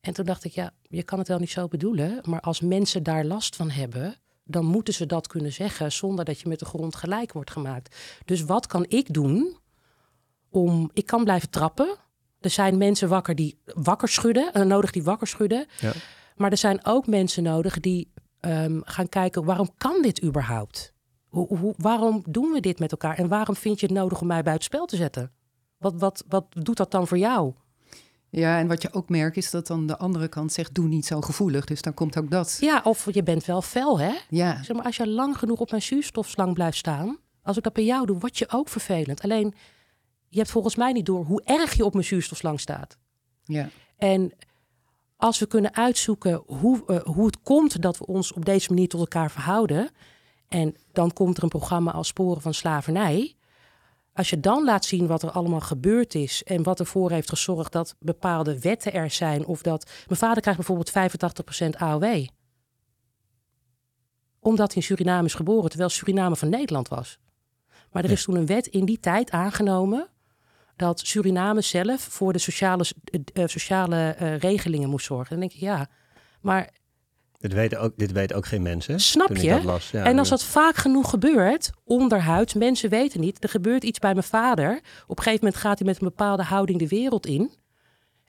En 0.00 0.12
toen 0.12 0.24
dacht 0.24 0.44
ik, 0.44 0.52
ja, 0.52 0.72
je 0.82 1.02
kan 1.02 1.18
het 1.18 1.28
wel 1.28 1.38
niet 1.38 1.50
zo 1.50 1.68
bedoelen, 1.68 2.20
maar 2.22 2.40
als 2.40 2.60
mensen 2.60 3.02
daar 3.02 3.24
last 3.24 3.56
van 3.56 3.70
hebben, 3.70 4.16
dan 4.46 4.64
moeten 4.64 4.94
ze 4.94 5.06
dat 5.06 5.26
kunnen 5.26 5.52
zeggen 5.52 5.92
zonder 5.92 6.24
dat 6.24 6.40
je 6.40 6.48
met 6.48 6.58
de 6.58 6.64
grond 6.64 6.94
gelijk 6.94 7.32
wordt 7.32 7.50
gemaakt. 7.50 7.96
Dus 8.24 8.44
wat 8.44 8.66
kan 8.66 8.84
ik 8.88 9.12
doen 9.14 9.56
om, 10.50 10.90
ik 10.92 11.06
kan 11.06 11.24
blijven 11.24 11.50
trappen. 11.50 11.96
Er 12.40 12.50
zijn 12.50 12.78
mensen 12.78 13.08
wakker 13.08 13.34
die 13.34 13.58
wakker 13.64 14.08
schudden, 14.08 14.52
eh, 14.52 14.62
nodig 14.62 14.90
die 14.90 15.04
wakker 15.04 15.26
schudden. 15.26 15.66
Ja. 15.80 15.92
Maar 16.36 16.50
er 16.50 16.56
zijn 16.56 16.84
ook 16.84 17.06
mensen 17.06 17.42
nodig 17.42 17.80
die 17.80 18.12
ehm, 18.40 18.80
gaan 18.84 19.08
kijken, 19.08 19.44
waarom 19.44 19.70
kan 19.76 20.02
dit 20.02 20.22
überhaupt? 20.22 20.92
Hoe, 21.28 21.56
hoe, 21.56 21.74
waarom 21.76 22.22
doen 22.28 22.52
we 22.52 22.60
dit 22.60 22.78
met 22.78 22.90
elkaar? 22.90 23.18
En 23.18 23.28
waarom 23.28 23.56
vind 23.56 23.80
je 23.80 23.86
het 23.86 23.94
nodig 23.94 24.20
om 24.20 24.26
mij 24.26 24.42
buitenspel 24.42 24.86
te 24.86 24.96
zetten? 24.96 25.32
Wat, 25.78 25.94
wat, 25.98 26.24
wat 26.28 26.46
doet 26.50 26.76
dat 26.76 26.90
dan 26.90 27.06
voor 27.06 27.18
jou? 27.18 27.52
Ja, 28.40 28.58
en 28.58 28.66
wat 28.66 28.82
je 28.82 28.92
ook 28.92 29.08
merkt 29.08 29.36
is 29.36 29.50
dat 29.50 29.66
dan 29.66 29.86
de 29.86 29.98
andere 29.98 30.28
kant 30.28 30.52
zegt... 30.52 30.74
doe 30.74 30.88
niet 30.88 31.06
zo 31.06 31.20
gevoelig, 31.20 31.64
dus 31.64 31.82
dan 31.82 31.94
komt 31.94 32.18
ook 32.18 32.30
dat. 32.30 32.56
Ja, 32.60 32.80
of 32.84 33.14
je 33.14 33.22
bent 33.22 33.44
wel 33.44 33.62
fel, 33.62 34.00
hè? 34.00 34.12
Ja, 34.28 34.62
Zeg 34.62 34.76
maar, 34.76 34.84
als 34.84 34.96
je 34.96 35.08
lang 35.08 35.38
genoeg 35.38 35.60
op 35.60 35.70
mijn 35.70 35.82
zuurstofslang 35.82 36.54
blijft 36.54 36.76
staan, 36.76 37.18
als 37.42 37.56
ik 37.56 37.62
dat 37.62 37.72
bij 37.72 37.84
jou 37.84 38.06
doe, 38.06 38.18
word 38.18 38.38
je 38.38 38.48
ook 38.48 38.68
vervelend. 38.68 39.22
Alleen, 39.22 39.54
je 40.28 40.38
hebt 40.38 40.50
volgens 40.50 40.76
mij 40.76 40.92
niet 40.92 41.06
door 41.06 41.24
hoe 41.24 41.42
erg 41.44 41.72
je 41.74 41.84
op 41.84 41.92
mijn 41.92 42.04
zuurstofslang 42.04 42.60
staat. 42.60 42.98
ja. 43.44 43.68
En 43.96 44.32
als 45.16 45.38
we 45.38 45.46
kunnen 45.46 45.74
uitzoeken 45.74 46.42
hoe, 46.46 46.82
eh, 46.86 47.00
hoe 47.02 47.26
het 47.26 47.42
komt 47.42 47.82
dat 47.82 47.98
we 47.98 48.06
ons 48.06 48.32
op 48.32 48.44
deze 48.44 48.68
manier 48.72 48.88
tot 48.88 49.00
elkaar 49.00 49.30
verhouden. 49.30 49.90
En 50.48 50.76
dan 50.92 51.12
komt 51.12 51.36
er 51.36 51.42
een 51.42 51.48
programma 51.48 51.92
als 51.92 52.08
Sporen 52.08 52.42
van 52.42 52.54
Slavernij. 52.54 53.35
Als 54.16 54.30
je 54.30 54.40
dan 54.40 54.64
laat 54.64 54.84
zien 54.84 55.06
wat 55.06 55.22
er 55.22 55.30
allemaal 55.30 55.60
gebeurd 55.60 56.14
is 56.14 56.42
en 56.42 56.62
wat 56.62 56.80
ervoor 56.80 57.10
heeft 57.10 57.28
gezorgd 57.28 57.72
dat 57.72 57.96
bepaalde 57.98 58.60
wetten 58.60 58.92
er 58.92 59.10
zijn. 59.10 59.46
Of 59.46 59.62
dat. 59.62 59.90
Mijn 60.06 60.18
vader 60.18 60.40
krijgt 60.42 60.58
bijvoorbeeld 60.58 60.90
85% 61.74 61.78
AOW. 61.78 62.26
Omdat 64.40 64.66
hij 64.66 64.76
in 64.76 64.82
Suriname 64.82 65.26
is 65.26 65.34
geboren, 65.34 65.68
terwijl 65.68 65.90
Suriname 65.90 66.36
van 66.36 66.48
Nederland 66.48 66.88
was. 66.88 67.18
Maar 67.92 68.04
er 68.04 68.10
is 68.10 68.24
toen 68.24 68.36
een 68.36 68.46
wet 68.46 68.66
in 68.66 68.84
die 68.84 69.00
tijd 69.00 69.30
aangenomen 69.30 70.08
dat 70.76 71.00
Suriname 71.00 71.60
zelf 71.60 72.00
voor 72.00 72.32
de 72.32 72.38
sociale, 72.38 72.84
eh, 73.04 73.20
eh, 73.32 73.48
sociale 73.48 74.10
eh, 74.10 74.38
regelingen 74.38 74.88
moest 74.88 75.06
zorgen. 75.06 75.30
Dan 75.30 75.40
denk 75.40 75.52
ik, 75.52 75.60
ja, 75.60 75.88
maar 76.40 76.70
Dit 77.38 77.52
weten 77.52 77.80
ook, 77.80 77.92
dit 77.96 78.12
weten 78.12 78.36
ook 78.36 78.46
geen 78.46 78.62
mensen. 78.62 79.00
Snap 79.00 79.36
je? 79.36 79.48
dat 79.48 79.64
las. 79.64 79.90
Ja, 79.90 80.04
en 80.04 80.18
als 80.18 80.28
ja. 80.28 80.34
dat 80.36 80.44
vaak 80.44 80.76
genoeg 80.76 81.10
gebeurt, 81.10 81.70
onderhuids, 81.84 82.54
mensen 82.54 82.90
weten 82.90 83.20
niet, 83.20 83.42
er 83.42 83.48
gebeurt 83.48 83.84
iets 83.84 83.98
bij 83.98 84.12
mijn 84.12 84.24
vader. 84.26 84.80
Op 85.06 85.16
een 85.18 85.22
gegeven 85.22 85.44
moment 85.44 85.62
gaat 85.62 85.78
hij 85.78 85.86
met 85.88 85.96
een 86.00 86.08
bepaalde 86.08 86.42
houding 86.42 86.78
de 86.78 86.88
wereld 86.88 87.26
in. 87.26 87.50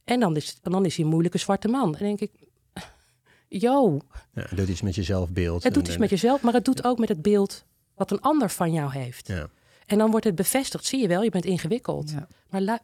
En 0.04 0.20
dan 0.20 0.36
is, 0.36 0.58
en 0.62 0.72
dan 0.72 0.86
is 0.86 0.96
hij 0.96 1.04
een 1.06 1.12
moeilijke 1.12 1.38
zwarte 1.38 1.68
man. 1.68 1.84
En 1.96 2.06
dan 2.06 2.16
denk 2.16 2.20
ik, 2.20 2.32
yo, 3.48 4.00
Ja, 4.34 4.42
het 4.42 4.58
doet 4.58 4.68
iets 4.68 4.82
met 4.82 4.96
je 4.96 5.04
zelfbeeld. 5.04 5.64
het 5.64 5.74
doet 5.74 5.84
En- 5.84 5.90
iets 5.90 5.98
met 6.00 6.10
jezelf, 6.10 6.42
maar 6.42 6.54
het 6.54 6.66
doet 6.66 6.84
ook 6.84 6.98
met 7.00 7.10
het 7.10 7.22
beeld 7.22 7.66
wat 7.96 8.12
een 8.12 8.22
ander 8.22 8.50
van 8.50 8.72
jou 8.72 8.92
heeft. 8.92 9.28
Ja. 9.28 9.48
En 9.86 9.98
dan 9.98 10.12
wordt 10.12 10.26
het 10.26 10.36
bevestigd, 10.36 10.86
zie 10.86 11.02
je 11.02 11.08
wel, 11.08 11.24
je 11.24 11.30
bent 11.30 11.46
ingewikkeld. 11.46 12.12
Ja. 12.12 12.28
Maar, 12.50 12.80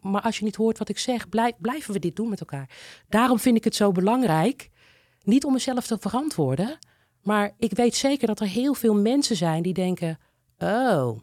maar, 0.00 0.22
als 0.22 0.38
je 0.38 0.44
niet 0.44 0.56
hoort 0.56 0.78
wat 0.78 0.88
ik 0.88 0.98
zeg, 0.98 1.28
blij- 1.28 1.54
blijven 1.58 1.92
we 1.92 1.98
dit 1.98 2.16
doen 2.16 2.28
met 2.28 2.40
elkaar. 2.40 2.68
Daarom 3.08 3.38
vind 3.38 3.56
ik 3.56 3.64
het 3.64 3.74
zo 3.74 3.92
belangrijk, 3.92 4.70
niet 5.30 5.44
om 5.44 5.52
mezelf 5.52 5.86
te 5.86 5.98
verantwoorden, 6.00 6.78
maar 7.22 7.54
ik 7.58 7.72
weet 7.72 7.94
zeker 7.94 8.26
dat 8.26 8.40
er 8.40 8.46
heel 8.46 8.74
veel 8.74 8.94
mensen 8.94 9.36
zijn 9.36 9.62
die 9.62 9.74
denken: 9.74 10.18
oh, 10.58 11.18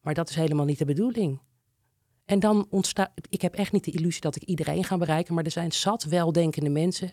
maar 0.00 0.14
dat 0.14 0.28
is 0.28 0.34
helemaal 0.34 0.64
niet 0.64 0.78
de 0.78 0.84
bedoeling. 0.84 1.40
En 2.24 2.40
dan 2.40 2.66
ontstaat, 2.70 3.10
ik 3.28 3.42
heb 3.42 3.54
echt 3.54 3.72
niet 3.72 3.84
de 3.84 3.90
illusie 3.90 4.20
dat 4.20 4.36
ik 4.36 4.42
iedereen 4.42 4.84
ga 4.84 4.96
bereiken, 4.96 5.34
maar 5.34 5.44
er 5.44 5.50
zijn 5.50 5.72
zat 5.72 6.04
weldenkende 6.04 6.70
mensen 6.70 7.12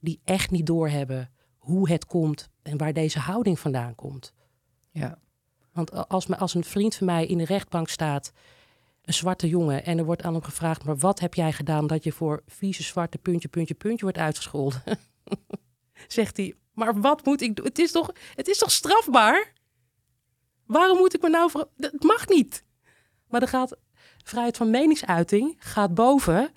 die 0.00 0.20
echt 0.24 0.50
niet 0.50 0.66
doorhebben 0.66 1.30
hoe 1.56 1.88
het 1.88 2.06
komt 2.06 2.48
en 2.62 2.76
waar 2.76 2.92
deze 2.92 3.18
houding 3.18 3.58
vandaan 3.58 3.94
komt. 3.94 4.32
ja. 4.90 5.18
Want 5.72 6.08
als, 6.08 6.28
als 6.28 6.54
een 6.54 6.64
vriend 6.64 6.94
van 6.94 7.06
mij 7.06 7.26
in 7.26 7.38
de 7.38 7.44
rechtbank 7.44 7.88
staat, 7.88 8.32
een 9.02 9.14
zwarte 9.14 9.48
jongen, 9.48 9.84
en 9.84 9.98
er 9.98 10.04
wordt 10.04 10.22
aan 10.22 10.32
hem 10.32 10.42
gevraagd: 10.42 10.84
maar 10.84 10.96
wat 10.96 11.20
heb 11.20 11.34
jij 11.34 11.52
gedaan 11.52 11.86
dat 11.86 12.04
je 12.04 12.12
voor 12.12 12.42
vieze 12.46 12.82
zwarte 12.82 13.18
puntje, 13.18 13.48
puntje, 13.48 13.74
puntje 13.74 14.02
wordt 14.02 14.18
uitgescholden? 14.18 14.82
Zegt 16.08 16.36
hij: 16.36 16.54
maar 16.72 17.00
wat 17.00 17.24
moet 17.24 17.40
ik 17.40 17.56
doen? 17.56 17.64
Het 17.66 17.78
is 17.78 17.92
toch, 17.92 18.10
het 18.34 18.48
is 18.48 18.58
toch 18.58 18.70
strafbaar? 18.70 19.52
Waarom 20.66 20.98
moet 20.98 21.14
ik 21.14 21.22
me 21.22 21.28
nou. 21.28 21.50
ver- 21.50 21.68
Het 21.76 22.02
mag 22.02 22.28
niet. 22.28 22.64
Maar 23.28 23.42
er 23.42 23.48
gaat. 23.48 23.76
vrijheid 24.24 24.56
van 24.56 24.70
meningsuiting 24.70 25.54
gaat 25.58 25.94
boven. 25.94 26.50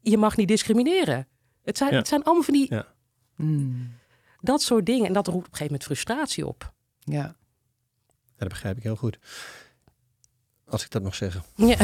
Je 0.00 0.16
mag 0.18 0.36
niet 0.36 0.48
discrimineren. 0.48 1.28
Het 1.62 1.76
zijn, 1.78 1.90
Ja. 1.90 1.96
het 1.96 2.08
zijn 2.08 2.22
allemaal 2.22 2.42
van 2.44 2.54
die, 2.54 2.66
Ja. 2.74 2.94
Mm, 3.36 3.92
dat 4.40 4.62
soort 4.62 4.86
dingen. 4.86 5.06
En 5.06 5.12
dat 5.12 5.26
roept 5.26 5.46
op 5.46 5.52
een 5.52 5.56
gegeven 5.56 5.72
moment 5.72 5.84
frustratie 5.84 6.46
op. 6.46 6.72
ja. 6.98 7.36
Ja, 8.36 8.40
dat 8.40 8.48
begrijp 8.48 8.76
ik 8.76 8.82
heel 8.82 8.96
goed. 8.96 9.18
Als 10.74 10.84
ik 10.84 10.90
dat 10.90 11.02
mag 11.02 11.14
zeggen. 11.14 11.42
Ja. 11.54 11.66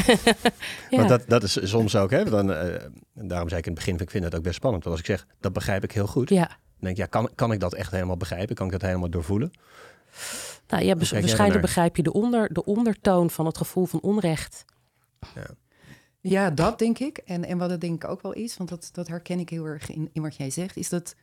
ja. 0.90 0.96
Want 0.96 1.08
dat, 1.08 1.22
dat 1.26 1.42
is 1.42 1.58
soms 1.70 1.96
ook, 1.96 2.10
hè, 2.10 2.24
dan, 2.24 2.52
eh, 2.52 2.84
daarom 3.14 3.48
zei 3.48 3.60
ik 3.60 3.66
in 3.66 3.72
het 3.72 3.84
begin, 3.84 3.98
ik 4.00 4.10
vind 4.10 4.24
het 4.24 4.34
ook 4.34 4.42
best 4.42 4.54
spannend. 4.54 4.84
Want 4.84 4.96
als 4.96 5.08
ik 5.08 5.16
zeg, 5.16 5.26
dat 5.40 5.52
begrijp 5.52 5.84
ik 5.84 5.92
heel 5.92 6.06
goed. 6.06 6.28
ja. 6.28 6.46
Dan 6.46 6.88
denk 6.88 6.92
ik, 6.92 6.96
ja, 6.96 7.06
kan, 7.20 7.30
kan 7.34 7.52
ik 7.52 7.60
dat 7.60 7.74
echt 7.74 7.90
helemaal 7.90 8.16
begrijpen? 8.16 8.54
Kan 8.54 8.66
ik 8.66 8.72
dat 8.72 8.82
helemaal 8.82 9.10
doorvoelen? 9.10 9.50
Nou, 10.68 10.84
ja, 10.84 10.96
waarschijnlijk 10.96 11.60
begrijp 11.60 11.96
je 11.96 12.02
de, 12.02 12.12
onder, 12.12 12.52
de 12.52 12.64
ondertoon 12.64 13.30
van 13.30 13.46
het 13.46 13.56
gevoel 13.56 13.86
van 13.86 14.00
onrecht. 14.00 14.64
Ja, 16.20 16.50
dat 16.50 16.78
denk 16.78 16.98
ik. 16.98 17.18
En, 17.18 17.44
en 17.44 17.58
wat 17.58 17.70
het 17.70 17.80
denk 17.80 18.04
ik 18.04 18.10
ook 18.10 18.22
wel 18.22 18.32
is, 18.32 18.56
want 18.56 18.68
dat, 18.68 18.88
dat 18.92 19.08
herken 19.08 19.38
ik 19.38 19.48
heel 19.48 19.64
erg 19.64 19.90
in, 19.90 20.10
in 20.12 20.22
wat 20.22 20.36
jij 20.36 20.50
zegt, 20.50 20.76
is 20.76 20.88
dat 20.88 21.14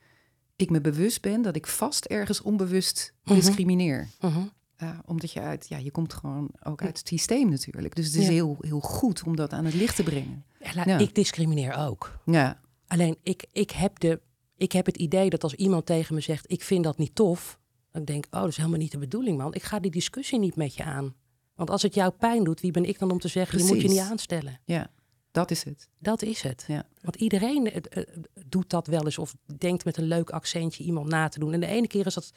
ik 0.56 0.70
me 0.70 0.82
bewust 0.82 1.22
ben 1.22 1.42
dat 1.42 1.56
ik 1.56 1.68
vast 1.68 2.06
ergens 2.06 2.42
onbewust 2.42 3.14
Mhm. 3.24 3.36
discrimineer. 3.36 4.08
Mhm. 4.20 4.40
Ja, 4.78 5.02
omdat 5.06 5.32
je 5.32 5.40
uit, 5.40 5.66
ja, 5.70 5.78
je 5.78 5.92
komt 5.92 6.14
gewoon 6.14 6.50
ook 6.64 6.82
uit 6.82 6.98
het 6.98 7.08
systeem 7.08 7.50
natuurlijk. 7.50 7.96
Dus 7.96 8.06
het 8.06 8.16
is 8.16 8.26
Ja. 8.26 8.32
heel, 8.32 8.58
heel 8.60 8.80
goed 8.80 9.24
om 9.24 9.36
dat 9.36 9.54
aan 9.54 9.66
het 9.66 9.74
licht 9.74 9.96
te 9.96 10.04
brengen. 10.04 10.46
Ja, 10.60 10.72
la- 10.76 10.84
Ja. 10.86 10.98
Ik 10.98 11.16
discrimineer 11.16 11.76
ook. 11.78 12.20
Ja, 12.26 12.60
Alleen 12.88 13.18
ik, 13.24 13.46
ik, 13.52 13.72
heb 13.72 14.00
de, 14.00 14.22
ik 14.58 14.72
heb 14.72 14.86
het 14.86 14.98
idee 14.98 15.30
dat 15.30 15.44
als 15.44 15.54
iemand 15.54 15.86
tegen 15.86 16.16
me 16.16 16.22
zegt: 16.22 16.52
Ik 16.52 16.64
vind 16.64 16.84
dat 16.84 16.98
niet 16.98 17.16
tof. 17.16 17.60
Dan 17.92 18.06
denk 18.06 18.26
ik: 18.26 18.34
Oh, 18.36 18.40
dat 18.42 18.50
is 18.50 18.58
helemaal 18.58 18.80
niet 18.80 18.92
de 18.92 18.98
bedoeling, 18.98 19.38
man. 19.38 19.54
Ik 19.54 19.64
ga 19.64 19.80
die 19.80 19.92
discussie 19.92 20.40
niet 20.40 20.56
met 20.56 20.76
je 20.76 20.84
aan. 20.84 21.16
Want 21.56 21.70
als 21.70 21.82
het 21.82 21.94
jou 21.94 22.12
pijn 22.12 22.44
doet, 22.44 22.62
wie 22.62 22.72
ben 22.72 22.86
ik 22.86 23.00
dan 23.00 23.12
om 23.12 23.20
te 23.20 23.28
zeggen: 23.28 23.58
Je 23.58 23.64
moet 23.64 23.82
je 23.82 23.88
niet 23.88 24.00
aanstellen? 24.00 24.60
ja, 24.66 24.92
dat 25.32 25.52
is 25.52 25.64
het. 25.64 25.90
Dat 26.00 26.22
is 26.22 26.42
het. 26.42 26.64
Ja. 26.68 26.84
Want 27.02 27.16
iedereen 27.16 27.72
eh, 27.72 28.02
eh, 28.02 28.08
doet 28.48 28.70
dat 28.70 28.88
wel 28.88 29.06
eens 29.06 29.18
of 29.18 29.36
denkt 29.58 29.86
met 29.86 29.98
een 29.98 30.08
leuk 30.08 30.30
accentje 30.30 30.84
iemand 30.84 31.08
na 31.08 31.28
te 31.28 31.40
doen. 31.40 31.54
En 31.54 31.60
de 31.60 31.66
ene 31.68 31.88
keer 31.88 32.06
is 32.06 32.14
dat 32.14 32.32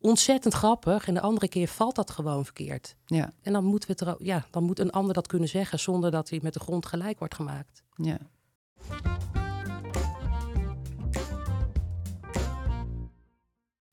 ontzettend 0.00 0.54
grappig 0.54 1.08
en 1.08 1.14
de 1.14 1.20
andere 1.20 1.48
keer 1.48 1.68
valt 1.68 1.94
dat 1.94 2.10
gewoon 2.10 2.44
verkeerd. 2.44 2.96
Ja, 3.06 3.32
En 3.42 3.52
dan, 3.52 3.64
moeten 3.64 3.88
we 3.88 3.94
het 3.98 4.08
er, 4.08 4.26
ja, 4.26 4.46
dan 4.50 4.64
moet 4.64 4.78
een 4.78 4.90
ander 4.90 5.14
dat 5.14 5.26
kunnen 5.26 5.48
zeggen 5.48 5.78
zonder 5.78 6.10
dat 6.10 6.30
hij 6.30 6.40
met 6.42 6.52
de 6.54 6.60
grond 6.60 6.86
gelijk 6.86 7.18
wordt 7.18 7.34
gemaakt. 7.34 7.82
ja. 7.96 8.18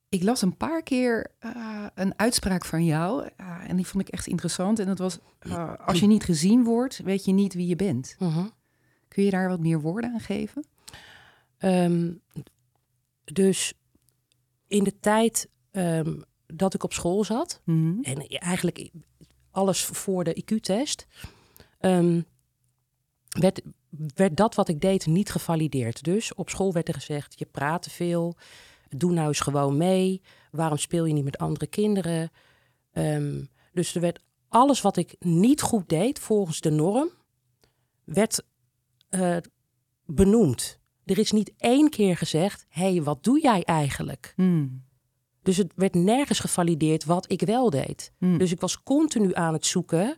Ik 0.10 0.24
las 0.24 0.42
een 0.42 0.58
paar 0.58 0.84
keer 0.84 1.32
eh, 1.40 1.86
een 1.96 2.20
uitspraak 2.20 2.66
van 2.66 2.86
jou 2.86 3.30
eh, 3.38 3.70
en 3.70 3.76
die 3.76 3.88
vond 3.88 4.08
ik 4.08 4.14
echt 4.14 4.28
interessant. 4.28 4.80
En 4.80 4.86
dat 4.86 4.98
was, 4.98 5.20
eh, 5.40 5.74
als 5.86 6.00
je 6.00 6.08
niet 6.08 6.24
gezien 6.24 6.64
wordt, 6.64 6.98
weet 6.98 7.26
je 7.26 7.32
niet 7.32 7.54
wie 7.54 7.68
je 7.68 7.76
bent. 7.76 8.16
Mhm. 8.20 8.46
Kun 9.08 9.24
je 9.24 9.30
daar 9.30 9.50
wat 9.50 9.60
meer 9.60 9.82
woorden 9.82 10.14
aan 10.14 10.20
geven? 10.20 10.66
Ehm, 11.58 12.14
dus 13.24 13.74
in 14.68 14.84
de 14.84 15.00
tijd 15.00 15.50
ehm, 15.76 16.22
dat 16.46 16.74
ik 16.74 16.84
op 16.84 16.94
school 16.94 17.24
zat, 17.24 17.62
Mhm. 17.64 18.02
en 18.02 18.28
eigenlijk 18.28 18.92
alles 19.52 19.84
voor 19.84 20.24
de 20.24 20.36
IQ-test, 20.36 21.08
ehm, 21.80 22.22
werd, 23.30 23.62
werd 24.16 24.38
dat 24.38 24.56
wat 24.56 24.68
ik 24.70 24.82
deed 24.82 25.06
niet 25.06 25.32
gevalideerd. 25.32 26.04
Dus 26.04 26.34
op 26.34 26.50
school 26.50 26.74
werd 26.74 26.88
er 26.88 26.94
gezegd, 26.94 27.40
je 27.40 27.46
praat 27.46 27.82
te 27.82 27.90
veel, 27.90 28.36
doe 28.90 29.12
nou 29.12 29.28
eens 29.28 29.40
gewoon 29.40 29.78
mee. 29.78 30.22
Waarom 30.52 30.78
speel 30.78 31.06
je 31.06 31.14
niet 31.14 31.24
met 31.24 31.38
andere 31.38 31.68
kinderen? 31.68 32.32
Ehm, 32.92 33.44
dus 33.74 33.96
er 33.96 34.02
werd 34.02 34.20
alles 34.48 34.82
wat 34.82 34.98
ik 34.98 35.16
niet 35.20 35.62
goed 35.62 35.90
deed 35.90 36.20
volgens 36.20 36.60
de 36.62 36.72
norm, 36.72 37.10
werd 38.04 38.44
eh, 39.10 39.38
benoemd. 40.06 40.80
Er 41.06 41.18
is 41.20 41.32
niet 41.32 41.54
één 41.58 41.90
keer 41.90 42.18
gezegd, 42.18 42.66
hé, 42.70 42.92
hey, 42.92 43.04
wat 43.04 43.24
doe 43.24 43.42
jij 43.42 43.64
eigenlijk? 43.64 44.34
Mm. 44.36 44.84
Dus 45.46 45.58
het 45.58 45.72
werd 45.76 45.94
nergens 45.94 46.40
gevalideerd 46.40 47.06
wat 47.06 47.32
ik 47.32 47.42
wel 47.42 47.70
deed. 47.70 48.12
Mm. 48.20 48.38
Dus 48.38 48.52
ik 48.52 48.60
was 48.60 48.84
continu 48.84 49.34
aan 49.34 49.54
het 49.54 49.66
zoeken. 49.66 50.18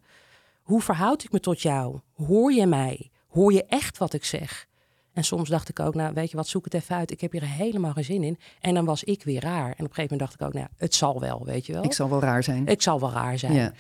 Hoe 0.61 0.81
verhoud 0.81 1.23
ik 1.23 1.31
me 1.31 1.39
tot 1.39 1.61
jou? 1.61 1.99
Hoor 2.13 2.53
je 2.53 2.65
mij? 2.65 3.11
Hoor 3.27 3.53
je 3.53 3.65
echt 3.65 3.97
wat 3.97 4.13
ik 4.13 4.25
zeg? 4.25 4.67
En 5.13 5.23
soms 5.23 5.49
dacht 5.49 5.69
ik 5.69 5.79
ook, 5.79 5.95
nou 5.95 6.13
weet 6.13 6.31
je 6.31 6.37
wat, 6.37 6.47
zoek 6.47 6.63
het 6.63 6.73
even 6.73 6.95
uit. 6.95 7.11
Ik 7.11 7.21
heb 7.21 7.31
hier 7.31 7.43
helemaal 7.43 7.93
geen 7.93 8.03
zin 8.03 8.23
in. 8.23 8.37
En 8.59 8.73
dan 8.73 8.85
was 8.85 9.03
ik 9.03 9.23
weer 9.23 9.41
raar. 9.41 9.65
En 9.65 9.71
op 9.71 9.89
een 9.89 9.93
gegeven 9.93 10.17
moment 10.17 10.19
dacht 10.19 10.33
ik 10.33 10.47
ook, 10.47 10.53
nou 10.53 10.67
het 10.77 10.95
zal 10.95 11.19
wel, 11.19 11.45
weet 11.45 11.65
je 11.65 11.73
wel. 11.73 11.83
Ik 11.83 11.93
zal 11.93 12.09
wel 12.09 12.19
raar 12.19 12.43
zijn. 12.43 12.67
Ik 12.67 12.81
zal 12.81 12.99
wel 12.99 13.11
raar 13.11 13.39
zijn. 13.39 13.53
Ja. 13.53 13.73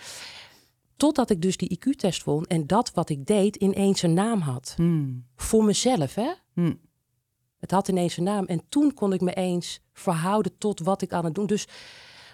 Totdat 0.97 1.29
ik 1.29 1.41
dus 1.41 1.57
die 1.57 1.79
IQ-test 1.79 2.23
won 2.23 2.45
en 2.45 2.67
dat 2.67 2.91
wat 2.93 3.09
ik 3.09 3.25
deed 3.25 3.55
ineens 3.55 4.01
een 4.01 4.13
naam 4.13 4.39
had. 4.39 4.75
Mm. 4.77 5.25
Voor 5.35 5.63
mezelf, 5.63 6.15
hè? 6.15 6.31
Mm. 6.53 6.79
Het 7.57 7.71
had 7.71 7.87
ineens 7.87 8.17
een 8.17 8.23
naam. 8.23 8.45
En 8.45 8.61
toen 8.69 8.93
kon 8.93 9.13
ik 9.13 9.21
me 9.21 9.33
eens 9.33 9.79
verhouden 9.93 10.57
tot 10.57 10.79
wat 10.79 11.01
ik 11.01 11.13
aan 11.13 11.25
het 11.25 11.35
doen. 11.35 11.45
Dus 11.45 11.67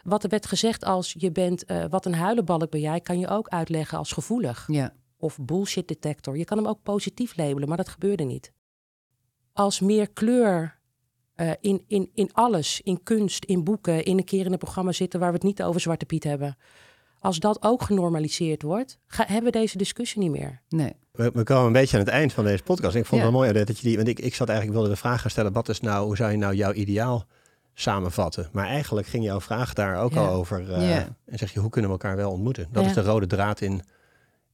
wat 0.03 0.23
er 0.23 0.29
werd 0.29 0.45
gezegd 0.45 0.85
als 0.85 1.15
je 1.17 1.31
bent, 1.31 1.65
eh, 1.65 1.85
wat 1.89 2.05
een 2.05 2.13
huilenbalk 2.13 2.69
ben 2.69 2.79
jij, 2.79 3.01
kan 3.01 3.19
je 3.19 3.27
ook 3.27 3.47
uitleggen 3.47 3.97
als 3.97 4.11
gevoelig. 4.11 4.67
Ja. 4.67 4.93
Of 5.17 5.37
bullshit 5.41 5.87
detector. 5.87 6.37
Je 6.37 6.45
kan 6.45 6.57
hem 6.57 6.67
ook 6.67 6.83
positief 6.83 7.37
labelen, 7.37 7.67
maar 7.67 7.77
dat 7.77 7.89
gebeurde 7.89 8.23
niet. 8.23 8.53
Als 9.53 9.79
meer 9.79 10.09
kleur 10.09 10.79
eh, 11.33 11.51
in, 11.59 11.83
in, 11.87 12.09
in 12.13 12.33
alles, 12.33 12.81
in 12.81 13.03
kunst, 13.03 13.45
in 13.45 13.63
boeken, 13.63 14.03
in 14.03 14.17
een 14.17 14.23
keer 14.23 14.45
in 14.45 14.51
een 14.51 14.57
programma 14.57 14.91
zitten 14.91 15.19
waar 15.19 15.29
we 15.29 15.35
het 15.35 15.45
niet 15.45 15.63
over 15.63 15.81
Zwarte 15.81 16.05
Piet 16.05 16.23
hebben. 16.23 16.57
Als 17.23 17.39
dat 17.39 17.57
ook 17.63 17.81
genormaliseerd 17.81 18.61
wordt, 18.61 18.97
ga, 19.07 19.23
hebben 19.27 19.51
we 19.51 19.59
deze 19.59 19.77
discussie 19.77 20.19
niet 20.21 20.31
meer. 20.31 20.61
Nee. 20.69 20.93
We, 21.11 21.31
we 21.33 21.43
komen 21.43 21.65
een 21.65 21.71
beetje 21.73 21.97
aan 21.97 22.03
het 22.03 22.11
eind 22.13 22.33
van 22.33 22.43
deze 22.43 22.63
podcast. 22.63 22.95
Ik 22.95 23.05
vond 23.05 23.21
Ja. 23.21 23.27
het 23.27 23.35
wel 23.35 23.45
mooi 23.45 23.65
dat 23.65 23.77
je 23.79 23.87
die... 23.87 23.95
Want 23.95 24.07
ik, 24.07 24.19
ik 24.19 24.35
zat 24.35 24.47
eigenlijk, 24.47 24.77
wilde 24.77 24.93
de 24.93 24.99
vraag 25.01 25.21
gaan 25.21 25.29
stellen... 25.31 25.51
Wat 25.53 25.69
is 25.69 25.79
nou, 25.79 26.05
hoe 26.05 26.15
zou 26.15 26.31
je 26.31 26.37
nou 26.37 26.55
jouw 26.55 26.73
ideaal 26.73 27.25
samenvatten? 27.73 28.49
Maar 28.51 28.65
eigenlijk 28.67 29.07
ging 29.07 29.23
jouw 29.23 29.41
vraag 29.41 29.73
daar 29.73 30.01
ook 30.01 30.13
Ja. 30.13 30.19
al 30.25 30.33
over. 30.33 30.73
eh, 30.73 30.89
Ja. 30.89 31.15
En 31.25 31.37
zeg 31.37 31.53
je, 31.53 31.59
hoe 31.59 31.69
kunnen 31.69 31.91
we 31.91 31.97
elkaar 31.97 32.15
wel 32.15 32.31
ontmoeten? 32.31 32.67
Dat 32.71 32.83
Ja. 32.83 32.89
is 32.89 32.95
de 32.95 33.01
rode 33.01 33.27
draad 33.27 33.61
in, 33.61 33.81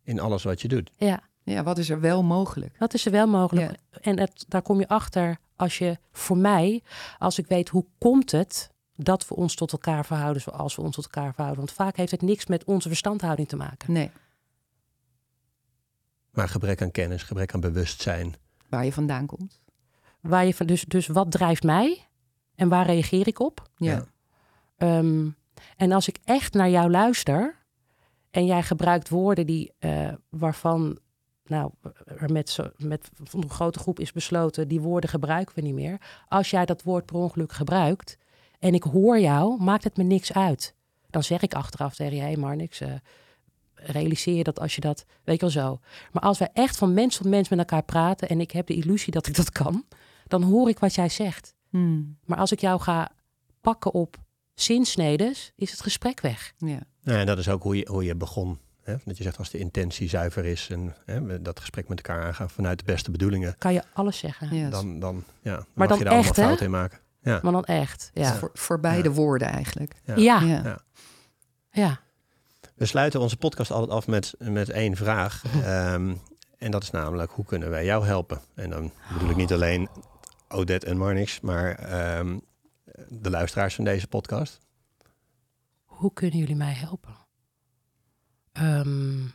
in 0.03 0.19
alles 0.19 0.43
wat 0.43 0.61
je 0.61 0.67
doet. 0.67 0.91
Ja, 0.97 1.21
Ja, 1.43 1.63
wat 1.63 1.77
is 1.77 1.89
er 1.89 1.99
wel 1.99 2.23
mogelijk? 2.23 2.79
dat 2.79 2.93
is 2.93 3.05
er 3.05 3.11
wel 3.11 3.27
mogelijk. 3.27 3.71
En 4.01 4.19
het, 4.19 4.45
daar 4.47 4.61
kom 4.61 4.79
je 4.79 4.87
achter 4.87 5.37
als 5.55 5.77
je, 5.77 5.97
voor 6.11 6.37
mij, 6.37 6.83
als 7.17 7.39
ik 7.39 7.47
weet 7.47 7.69
hoe 7.69 7.85
komt 7.97 8.31
het 8.31 8.69
dat 9.03 9.27
we 9.27 9.35
ons 9.35 9.55
tot 9.55 9.71
elkaar 9.71 10.05
verhouden 10.05 10.41
zoals 10.41 10.75
we 10.75 10.81
ons 10.81 10.95
tot 10.95 11.03
elkaar 11.03 11.33
verhouden. 11.33 11.65
Want 11.65 11.77
vaak 11.77 11.95
heeft 11.95 12.11
het 12.11 12.21
niks 12.21 12.45
met 12.45 12.63
onze 12.63 12.87
verstandhouding 12.87 13.47
te 13.47 13.55
maken. 13.55 13.93
Nee. 13.93 14.11
Maar 16.31 16.49
gebrek 16.49 16.81
aan 16.81 16.91
kennis, 16.91 17.23
gebrek 17.23 17.53
aan 17.53 17.59
bewustzijn. 17.59 18.35
Waar 18.69 18.85
je 18.85 18.93
vandaan 18.93 19.25
komt. 19.25 19.61
Waar 20.21 20.45
je 20.45 20.53
van, 20.53 20.65
dus, 20.65 20.83
dus 20.83 21.07
wat 21.07 21.31
drijft 21.31 21.63
mij 21.63 22.07
en 22.55 22.69
waar 22.69 22.85
reageer 22.85 23.27
ik 23.27 23.39
op? 23.39 23.69
Ja. 23.75 24.05
Ehm, 24.77 25.29
en 25.75 25.91
als 25.91 26.07
ik 26.07 26.19
echt 26.23 26.53
naar 26.53 26.69
jou 26.69 26.89
luister 26.91 27.55
en 28.31 28.45
jij 28.45 28.63
gebruikt 28.63 29.09
woorden 29.09 29.45
die, 29.45 29.73
eh, 29.79 30.13
waarvan 30.29 30.99
nou, 31.43 31.71
er 32.05 32.31
met, 32.31 32.49
zo, 32.49 32.69
met 32.77 33.09
een 33.31 33.49
grote 33.49 33.79
groep 33.79 33.99
is 33.99 34.11
besloten, 34.11 34.67
die 34.67 34.81
woorden 34.81 35.09
gebruiken 35.09 35.55
we 35.55 35.61
niet 35.61 35.73
meer. 35.73 36.01
Als 36.27 36.49
jij 36.49 36.65
dat 36.65 36.83
woord 36.83 37.05
per 37.05 37.15
ongeluk 37.15 37.51
gebruikt 37.51 38.17
en 38.59 38.73
ik 38.73 38.83
hoor 38.83 39.19
jou, 39.19 39.61
maakt 39.63 39.83
het 39.83 39.97
me 39.97 40.03
niks 40.03 40.33
uit. 40.33 40.75
Dan 41.09 41.23
zeg 41.23 41.41
ik 41.41 41.53
achteraf 41.53 41.95
tegen 41.95 42.15
je, 42.15 42.21
hé 42.21 42.27
hey 42.27 42.37
Marnix, 42.37 42.81
eh, 42.81 42.91
realiseer 43.73 44.35
je 44.35 44.43
dat 44.43 44.59
als 44.59 44.75
je 44.75 44.81
dat, 44.81 45.05
weet 45.23 45.35
je 45.35 45.41
wel 45.41 45.49
zo. 45.49 45.79
Maar 46.11 46.23
als 46.23 46.37
wij 46.37 46.49
echt 46.53 46.77
van 46.77 46.93
mens 46.93 47.17
tot 47.17 47.27
mens 47.27 47.49
met 47.49 47.59
elkaar 47.59 47.83
praten 47.83 48.29
en 48.29 48.39
ik 48.39 48.51
heb 48.51 48.67
de 48.67 48.73
illusie 48.73 49.13
dat 49.13 49.27
ik 49.27 49.35
dat 49.35 49.51
kan, 49.51 49.85
dan 50.27 50.43
hoor 50.43 50.69
ik 50.69 50.79
wat 50.79 50.95
jij 50.95 51.09
zegt. 51.09 51.55
Hmm. 51.69 52.17
Maar 52.25 52.37
als 52.37 52.51
ik 52.51 52.59
jou 52.59 52.81
ga 52.81 53.11
pakken 53.61 53.93
op 53.93 54.17
zinsnedes, 54.53 55.51
is 55.55 55.71
het 55.71 55.81
gesprek 55.81 56.21
weg. 56.21 56.53
Ja. 56.57 56.79
Nou, 57.03 57.19
en 57.19 57.25
dat 57.25 57.37
is 57.37 57.49
ook 57.49 57.63
hoe 57.63 57.77
je, 57.77 57.87
hoe 57.89 58.03
je 58.03 58.15
begon. 58.15 58.59
Hè? 58.83 58.95
Dat 59.05 59.17
je 59.17 59.23
zegt, 59.23 59.37
als 59.37 59.49
de 59.49 59.57
intentie 59.57 60.09
zuiver 60.09 60.45
is... 60.45 60.67
en 60.69 60.95
hè, 61.05 61.41
dat 61.41 61.59
gesprek 61.59 61.87
met 61.87 61.97
elkaar 61.97 62.23
aangaan 62.23 62.49
vanuit 62.49 62.79
de 62.79 62.85
beste 62.85 63.11
bedoelingen... 63.11 63.55
Kan 63.57 63.73
je 63.73 63.83
alles 63.93 64.17
zeggen. 64.17 64.55
Ja. 64.55 64.69
dan, 64.69 64.99
dan, 64.99 65.23
ja, 65.41 65.55
dan 65.55 65.65
Maar 65.73 65.87
mag 65.87 65.87
dan 65.87 65.97
je 65.97 66.03
daar 66.03 66.13
allemaal 66.13 66.29
echt, 66.29 66.39
hè? 66.39 66.43
fouten 66.43 66.65
in 66.65 66.71
maken. 66.71 66.99
Ja. 67.29 67.39
Maar 67.43 67.51
dan 67.51 67.65
echt. 67.65 68.11
Ja. 68.13 68.35
Voor, 68.35 68.49
voor 68.53 68.79
beide 68.79 69.11
woorden 69.11 69.47
eigenlijk. 69.47 69.95
Ja. 70.03 70.15
Ja. 70.15 70.39
Ja. 70.41 70.61
Ja. 70.63 70.79
ja. 71.71 71.99
We 72.75 72.85
sluiten 72.85 73.19
onze 73.19 73.37
podcast 73.37 73.71
altijd 73.71 73.91
af 73.91 74.07
met, 74.07 74.33
met 74.37 74.69
één 74.69 74.95
vraag. 74.95 75.43
Ehm, 75.63 76.13
en 76.57 76.71
dat 76.71 76.83
is 76.83 76.91
namelijk, 76.91 77.31
hoe 77.31 77.45
kunnen 77.45 77.69
wij 77.69 77.85
jou 77.85 78.05
helpen? 78.05 78.41
En 78.55 78.69
dan 78.69 78.91
bedoel 79.13 79.29
ik 79.29 79.35
niet 79.35 79.53
alleen 79.53 79.89
Odette 80.47 80.85
en 80.85 80.97
Marnix, 80.97 81.39
maar 81.39 81.75
ehm, 81.75 82.37
de 83.09 83.29
luisteraars 83.29 83.75
van 83.75 83.83
deze 83.83 84.07
podcast. 84.07 84.59
Hoe 85.85 86.13
kunnen 86.13 86.39
jullie 86.39 86.55
mij 86.55 86.73
helpen? 86.73 87.15
Ehm, 88.51 89.25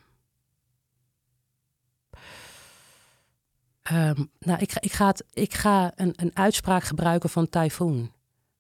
ehm, 3.85 4.25
nou, 4.39 4.59
ik 4.61 4.73
ga, 4.73 4.81
ik 4.81 4.93
ga, 4.93 5.07
het, 5.07 5.25
ik 5.33 5.55
ga 5.55 5.93
een, 5.97 6.13
een 6.17 6.31
uitspraak 6.37 6.83
gebruiken 6.85 7.31
van 7.31 7.49
Typhoon. 7.49 8.13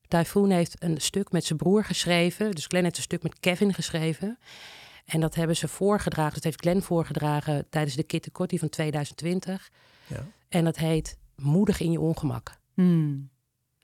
Typhoon 0.09 0.51
heeft 0.51 0.83
een 0.83 1.01
stuk 1.01 1.33
met 1.33 1.45
zijn 1.45 1.59
broer 1.59 1.85
geschreven. 1.85 2.51
Dus 2.51 2.67
Glenn 2.67 2.85
heeft 2.85 2.97
een 2.97 3.03
stuk 3.03 3.23
met 3.23 3.41
Kevin 3.41 3.75
geschreven. 3.75 4.39
En 5.05 5.21
dat 5.21 5.35
hebben 5.35 5.57
ze 5.57 5.69
voorgedragen, 5.69 6.35
dat 6.35 6.45
heeft 6.45 6.61
Glenn 6.61 6.83
voorgedragen 6.83 7.67
tijdens 7.71 7.95
de 7.97 8.03
Kitty 8.03 8.31
Kotti 8.31 8.59
van 8.59 8.69
2020. 8.69 9.71
Ja. 10.07 10.27
En 10.49 10.65
dat 10.65 10.77
heet 10.77 11.17
Moedig 11.37 11.81
in 11.81 11.91
je 11.93 12.01
ongemak. 12.01 12.53
Hmm. 12.75 13.29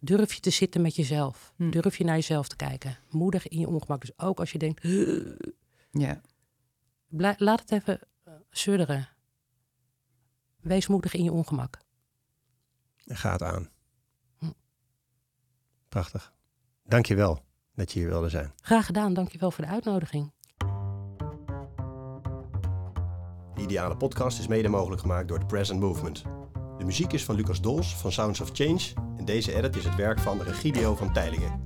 Durf 0.01 0.33
je 0.35 0.41
te 0.41 0.51
zitten 0.51 0.81
met 0.81 0.97
jezelf. 0.97 1.53
Hm. 1.57 1.71
Durf 1.71 1.97
je 1.99 2.05
naar 2.05 2.15
jezelf 2.15 2.49
te 2.49 2.57
kijken. 2.57 2.97
Moedig 3.11 3.49
in 3.49 3.59
je 3.59 3.69
ongemak. 3.69 4.01
Dus 4.01 4.19
ook 4.19 4.39
als 4.41 4.53
je 4.53 4.59
denkt, 4.59 4.83
Ja. 5.91 6.21
blij- 7.09 7.35
laat 7.39 7.61
het 7.61 7.73
even 7.73 8.01
eh, 8.25 8.33
sudderen. 8.51 9.09
Wees 10.61 10.87
moedig 10.87 11.15
in 11.15 11.25
je 11.25 11.33
ongemak. 11.33 11.79
En 13.05 13.17
gaat 13.17 13.43
aan. 13.43 13.69
Hm. 14.39 14.51
Prachtig. 15.89 16.33
Dank 16.85 17.07
je 17.07 17.15
wel 17.15 17.41
dat 17.75 17.93
je 17.93 17.99
hier 17.99 18.09
wilde 18.09 18.29
zijn. 18.29 18.53
Graag 18.61 18.87
gedaan, 18.87 19.15
dankjewel 19.15 19.51
voor 19.51 19.65
de 19.65 19.71
uitnodiging. 19.71 20.33
De 23.55 23.61
Ideale 23.61 23.97
Podcast 23.97 24.39
is 24.39 24.47
mede 24.47 24.69
mogelijk 24.69 25.01
gemaakt 25.01 25.29
door 25.29 25.39
The 25.39 25.47
Present 25.47 25.81
Movement. 25.81 26.23
De 26.79 26.85
muziek 26.85 27.13
is 27.13 27.25
van 27.25 27.35
Lucas 27.35 27.61
Dols 27.61 27.97
van 27.97 28.13
Sounds 28.13 28.41
of 28.41 28.51
Change 28.53 28.81
en 29.17 29.25
deze 29.25 29.55
edit 29.55 29.77
is 29.77 29.85
het 29.85 29.95
werk 29.95 30.19
van 30.19 30.43
Regidio 30.43 30.95
van 30.95 31.13
Teilingen. 31.13 31.65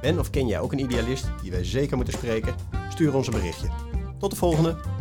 Ben 0.00 0.18
of 0.18 0.30
ken 0.30 0.46
jij 0.46 0.60
ook 0.60 0.72
een 0.72 0.78
idealist 0.78 1.26
die 1.42 1.50
wij 1.50 1.64
zeker 1.64 1.96
moeten 1.96 2.14
spreken? 2.14 2.54
Stuur 2.88 3.14
ons 3.14 3.26
een 3.26 3.32
berichtje. 3.32 3.68
Tot 4.18 4.30
de 4.30 4.36
volgende! 4.36 4.95